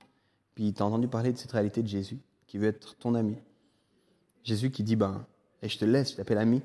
puis 0.55 0.73
tu 0.73 0.83
as 0.83 0.87
entendu 0.87 1.09
parler 1.09 1.31
de 1.33 1.37
cette 1.37 1.53
réalité 1.53 1.83
de 1.83 1.89
Jésus, 1.89 2.19
qui 2.47 2.59
veut 2.59 2.69
être 2.69 2.97
ton 2.97 3.15
ami. 3.15 3.37
Jésus 4.45 4.71
qui 4.71 4.83
dit, 4.83 4.97
ben, 4.97 5.27
et 5.63 5.69
je 5.69 5.79
te 5.79 5.85
laisse, 5.85 6.13
je 6.13 6.17
t'appelle 6.17 6.39
ami, 6.39 6.63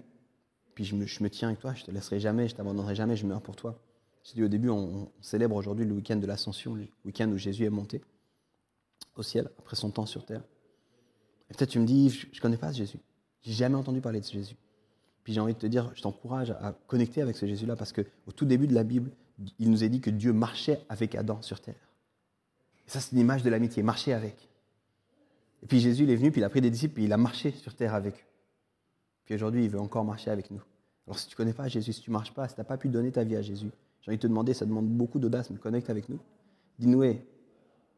puis 0.75 0.85
je 0.85 0.95
me, 0.95 1.29
tiens 1.29 1.49
avec 1.49 1.59
toi, 1.59 1.73
je 1.73 1.83
te 1.83 1.91
laisserai 1.91 2.19
jamais, 2.19 2.47
je 2.47 2.55
t'abandonnerai 2.55 2.95
jamais, 2.95 3.15
je 3.15 3.25
meurs 3.25 3.41
pour 3.41 3.55
toi. 3.55 3.79
J'ai 4.23 4.35
dit 4.35 4.43
au 4.43 4.47
début, 4.47 4.69
on, 4.69 5.11
célèbre 5.21 5.55
aujourd'hui 5.55 5.85
le 5.85 5.93
week-end 5.93 6.15
de 6.15 6.27
l'ascension, 6.27 6.75
le 6.75 6.87
week-end 7.05 7.29
où 7.29 7.37
Jésus 7.37 7.65
est 7.65 7.69
monté 7.69 8.01
au 9.15 9.23
ciel 9.23 9.49
après 9.57 9.75
son 9.75 9.89
temps 9.89 10.05
sur 10.05 10.25
terre. 10.25 10.43
Et 11.49 11.53
peut-être 11.53 11.71
tu 11.71 11.79
me 11.79 11.85
dis, 11.85 12.09
je 12.09 12.27
ne 12.27 12.39
connais 12.39 12.57
pas 12.57 12.71
ce 12.71 12.77
Jésus. 12.77 12.99
J'ai 13.41 13.53
jamais 13.53 13.75
entendu 13.75 13.99
parler 13.99 14.19
de 14.19 14.25
ce 14.25 14.33
Jésus. 14.33 14.55
Puis 15.23 15.33
j'ai 15.33 15.39
envie 15.39 15.53
de 15.53 15.59
te 15.59 15.67
dire, 15.67 15.91
je 15.95 16.01
t'encourage 16.01 16.51
à 16.51 16.73
connecter 16.87 17.21
avec 17.21 17.35
ce 17.35 17.45
Jésus-là 17.45 17.75
parce 17.75 17.91
qu'au 17.91 18.31
tout 18.35 18.45
début 18.45 18.67
de 18.67 18.73
la 18.73 18.83
Bible, 18.83 19.11
il 19.59 19.69
nous 19.69 19.83
est 19.83 19.89
dit 19.89 20.01
que 20.01 20.09
Dieu 20.09 20.33
marchait 20.33 20.79
avec 20.89 21.15
Adam 21.15 21.41
sur 21.41 21.59
terre. 21.59 21.89
Et 22.87 22.89
ça, 22.89 22.99
c'est 22.99 23.13
une 23.13 23.19
image 23.19 23.43
de 23.43 23.49
l'amitié, 23.49 23.83
marcher 23.83 24.13
avec. 24.13 24.50
Et 25.63 25.67
puis 25.67 25.79
Jésus, 25.79 26.03
il 26.03 26.09
est 26.09 26.15
venu, 26.15 26.31
puis 26.31 26.41
il 26.41 26.43
a 26.43 26.49
pris 26.49 26.61
des 26.61 26.69
disciples, 26.69 26.95
puis 26.95 27.03
il 27.05 27.13
a 27.13 27.17
marché 27.17 27.51
sur 27.51 27.75
terre 27.75 27.93
avec 27.93 28.15
eux. 28.15 28.27
Puis 29.25 29.35
aujourd'hui, 29.35 29.63
il 29.63 29.69
veut 29.69 29.79
encore 29.79 30.03
marcher 30.03 30.31
avec 30.31 30.49
nous. 30.51 30.61
Alors 31.07 31.19
si 31.19 31.27
tu 31.27 31.33
ne 31.33 31.37
connais 31.37 31.53
pas 31.53 31.67
Jésus, 31.67 31.93
si 31.93 32.01
tu 32.01 32.09
ne 32.09 32.13
marches 32.13 32.33
pas, 32.33 32.47
si 32.47 32.55
tu 32.55 32.61
n'as 32.61 32.65
pas 32.65 32.77
pu 32.77 32.89
donner 32.89 33.11
ta 33.11 33.23
vie 33.23 33.35
à 33.35 33.41
Jésus, 33.41 33.69
j'ai 34.01 34.11
envie 34.11 34.17
de 34.17 34.21
te 34.21 34.27
demander, 34.27 34.53
ça 34.53 34.65
demande 34.65 34.87
beaucoup 34.87 35.19
d'audace, 35.19 35.49
mais 35.49 35.57
connecte 35.57 35.89
avec 35.89 36.09
nous. 36.09 36.19
Dis-nous, 36.79 37.03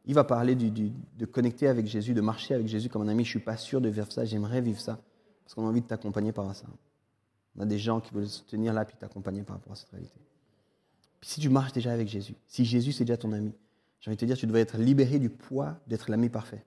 il 0.06 0.13
va 0.13 0.23
parler 0.26 0.56
de 0.56 1.26
connecter 1.26 1.67
avec 1.67 1.86
Jésus, 1.88 2.13
de 2.13 2.21
marcher 2.21 2.54
avec 2.54 2.67
Jésus 2.67 2.89
comme 2.89 3.04
un 3.04 3.08
ami. 3.08 3.23
Je 3.23 3.30
ne 3.30 3.32
suis 3.32 3.39
pas 3.39 3.56
sûr 3.56 3.80
de 3.80 3.88
vivre 3.88 4.12
ça, 4.12 4.26
j'aimerais 4.26 4.62
vivre 4.62 4.80
ça, 4.80 4.99
parce 5.43 5.56
qu'on 5.56 5.65
a 5.65 5.69
envie 5.69 5.82
de 5.82 5.88
t'accompagner 5.88 6.34
par 6.34 6.54
ça. 6.54 6.65
On 7.56 7.62
a 7.62 7.65
des 7.65 7.78
gens 7.78 8.02
qui 8.02 8.13
veulent 8.13 8.28
se 8.28 8.41
tenir 8.43 8.73
là 8.73 8.84
puis 8.84 8.97
t'accompagner 8.97 9.43
par 9.43 9.56
rapport 9.58 9.73
à 9.73 9.76
cette 9.76 9.91
réalité. 9.91 10.19
Puis 11.21 11.30
si 11.30 11.39
tu 11.39 11.49
marches 11.49 11.71
déjà 11.71 11.93
avec 11.93 12.10
Jésus, 12.10 12.36
si 12.47 12.65
Jésus 12.65 12.91
c'est 12.91 13.06
déjà 13.06 13.15
ton 13.15 13.32
ami, 13.32 13.54
j'ai 14.02 14.10
envie 14.10 14.17
de 14.17 14.19
te 14.19 14.26
dire, 14.26 14.36
tu 14.36 14.45
devrais 14.45 14.62
être 14.62 14.78
libéré 14.78 15.19
du 15.19 15.30
poids 15.30 15.78
d'être 15.88 16.10
l'ami 16.10 16.28
parfait. 16.28 16.65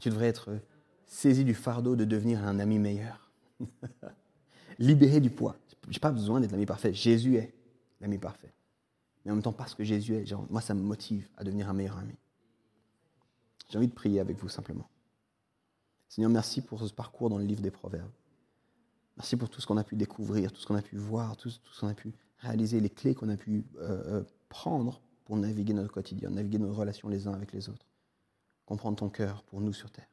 Tu 0.00 0.10
devrais 0.10 0.26
être 0.26 0.58
saisi 1.06 1.44
du 1.44 1.54
fardeau 1.54 1.96
de 1.96 2.04
devenir 2.04 2.44
un 2.44 2.58
ami 2.58 2.78
meilleur. 2.78 3.30
libéré 4.78 5.20
du 5.20 5.30
poids. 5.30 5.56
Je 5.88 5.92
n'ai 5.92 6.00
pas 6.00 6.10
besoin 6.10 6.40
d'être 6.40 6.52
l'ami 6.52 6.66
parfait. 6.66 6.92
Jésus 6.92 7.36
est 7.36 7.54
l'ami 8.00 8.18
parfait. 8.18 8.52
Mais 9.24 9.30
en 9.30 9.34
même 9.34 9.42
temps, 9.42 9.52
parce 9.52 9.74
que 9.74 9.84
Jésus 9.84 10.14
est, 10.14 10.32
moi, 10.50 10.60
ça 10.60 10.74
me 10.74 10.82
motive 10.82 11.28
à 11.36 11.44
devenir 11.44 11.68
un 11.68 11.72
meilleur 11.72 11.98
ami. 11.98 12.14
J'ai 13.70 13.78
envie 13.78 13.88
de 13.88 13.94
prier 13.94 14.20
avec 14.20 14.36
vous 14.38 14.48
simplement. 14.48 14.88
Seigneur, 16.08 16.30
merci 16.30 16.60
pour 16.60 16.86
ce 16.86 16.92
parcours 16.92 17.30
dans 17.30 17.38
le 17.38 17.44
livre 17.44 17.62
des 17.62 17.70
Proverbes. 17.70 18.10
Merci 19.16 19.36
pour 19.36 19.48
tout 19.48 19.60
ce 19.60 19.66
qu'on 19.66 19.76
a 19.76 19.84
pu 19.84 19.96
découvrir, 19.96 20.52
tout 20.52 20.60
ce 20.60 20.66
qu'on 20.66 20.74
a 20.74 20.82
pu 20.82 20.96
voir, 20.96 21.36
tout, 21.36 21.50
ce 21.50 21.80
qu'on 21.80 21.88
a 21.88 21.94
pu 21.94 22.12
réaliser, 22.38 22.80
les 22.80 22.90
clés 22.90 23.14
qu'on 23.14 23.28
a 23.28 23.36
pu 23.36 23.64
euh, 23.78 24.20
euh, 24.20 24.24
prendre 24.48 25.00
pour 25.24 25.36
naviguer 25.36 25.72
notre 25.72 25.92
quotidien, 25.92 26.30
naviguer 26.30 26.58
nos 26.58 26.72
relations 26.72 27.08
les 27.08 27.26
uns 27.26 27.32
avec 27.32 27.52
les 27.52 27.68
autres. 27.68 27.86
Comprendre 28.66 28.96
ton 28.96 29.10
cœur 29.10 29.42
pour 29.44 29.60
nous 29.60 29.72
sur 29.72 29.90
Terre. 29.90 30.08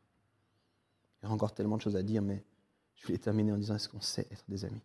Il 1.22 1.28
y 1.28 1.30
a 1.30 1.32
encore 1.32 1.54
tellement 1.54 1.78
de 1.78 1.82
choses 1.82 1.96
à 1.96 2.04
dire, 2.04 2.22
mais 2.22 2.44
je 2.96 3.08
vais 3.08 3.18
terminer 3.18 3.52
en 3.52 3.58
disant 3.58 3.76
est-ce 3.76 3.90
qu'on 3.90 4.02
sait 4.02 4.28
être 4.32 4.44
des 4.48 4.66
amis 4.66 4.82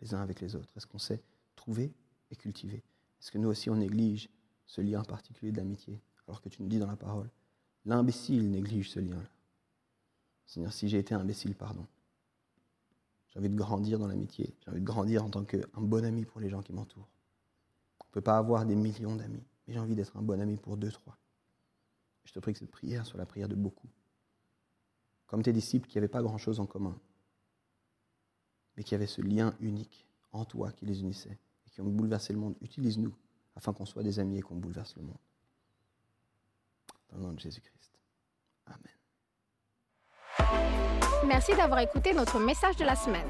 les 0.00 0.14
uns 0.14 0.20
avec 0.20 0.40
les 0.40 0.56
autres? 0.56 0.72
Est-ce 0.76 0.86
qu'on 0.86 0.98
sait 0.98 1.22
trouver 1.56 1.92
et 2.30 2.36
cultiver? 2.36 2.82
Est-ce 3.20 3.30
que 3.30 3.38
nous 3.38 3.48
aussi 3.48 3.70
on 3.70 3.76
néglige 3.76 4.30
ce 4.66 4.80
lien 4.80 5.02
particulier 5.02 5.52
de 5.52 5.58
l'amitié? 5.58 6.00
Alors 6.26 6.40
que 6.40 6.48
tu 6.48 6.62
nous 6.62 6.68
dis 6.68 6.78
dans 6.78 6.86
la 6.86 6.96
parole, 6.96 7.28
l'imbécile 7.84 8.50
néglige 8.50 8.90
ce 8.90 9.00
lien-là. 9.00 9.28
Seigneur, 10.46 10.72
si 10.72 10.88
j'ai 10.88 10.98
été 10.98 11.14
imbécile, 11.14 11.54
pardon. 11.54 11.86
J'ai 13.28 13.38
envie 13.38 13.50
de 13.50 13.56
grandir 13.56 13.98
dans 13.98 14.08
l'amitié. 14.08 14.54
J'ai 14.64 14.70
envie 14.70 14.80
de 14.80 14.86
grandir 14.86 15.24
en 15.24 15.30
tant 15.30 15.44
qu'un 15.44 15.60
bon 15.76 16.04
ami 16.04 16.24
pour 16.24 16.40
les 16.40 16.50
gens 16.50 16.62
qui 16.62 16.72
m'entourent. 16.72 17.08
On 18.00 18.06
ne 18.06 18.12
peut 18.12 18.20
pas 18.20 18.38
avoir 18.38 18.66
des 18.66 18.74
millions 18.74 19.14
d'amis, 19.14 19.44
mais 19.66 19.74
j'ai 19.74 19.80
envie 19.80 19.94
d'être 19.94 20.16
un 20.16 20.22
bon 20.22 20.40
ami 20.40 20.56
pour 20.56 20.76
deux, 20.76 20.90
trois. 20.90 21.16
Je 22.30 22.34
te 22.34 22.38
prie 22.38 22.52
que 22.52 22.60
cette 22.60 22.70
prière 22.70 23.04
soit 23.06 23.18
la 23.18 23.26
prière 23.26 23.48
de 23.48 23.56
beaucoup. 23.56 23.88
Comme 25.26 25.42
tes 25.42 25.52
disciples 25.52 25.88
qui 25.88 25.98
n'avaient 25.98 26.06
pas 26.06 26.22
grand-chose 26.22 26.60
en 26.60 26.66
commun, 26.66 26.96
mais 28.76 28.84
qu'il 28.84 28.92
y 28.92 28.94
avait 28.94 29.08
ce 29.08 29.20
lien 29.20 29.52
unique 29.58 30.06
en 30.30 30.44
toi 30.44 30.70
qui 30.70 30.86
les 30.86 31.00
unissait 31.00 31.40
et 31.66 31.70
qui 31.70 31.80
ont 31.80 31.86
bouleversé 31.86 32.32
le 32.32 32.38
monde. 32.38 32.54
Utilise-nous 32.60 33.12
afin 33.56 33.72
qu'on 33.72 33.84
soit 33.84 34.04
des 34.04 34.20
amis 34.20 34.38
et 34.38 34.42
qu'on 34.42 34.54
bouleverse 34.54 34.94
le 34.94 35.02
monde. 35.02 35.18
Dans 37.10 37.16
le 37.16 37.24
nom 37.24 37.32
de 37.32 37.40
Jésus-Christ. 37.40 37.98
Amen. 38.66 38.78
Merci 41.26 41.56
d'avoir 41.56 41.80
écouté 41.80 42.14
notre 42.14 42.38
message 42.38 42.76
de 42.76 42.84
la 42.84 42.94
semaine. 42.94 43.26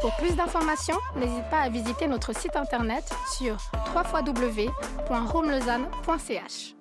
Pour 0.00 0.14
plus 0.18 0.36
d'informations, 0.36 1.00
n'hésite 1.16 1.50
pas 1.50 1.62
à 1.62 1.68
visiter 1.68 2.06
notre 2.06 2.32
site 2.32 2.54
internet 2.54 3.12
sur 3.36 3.56
www.romelausanne.ch. 3.92 6.76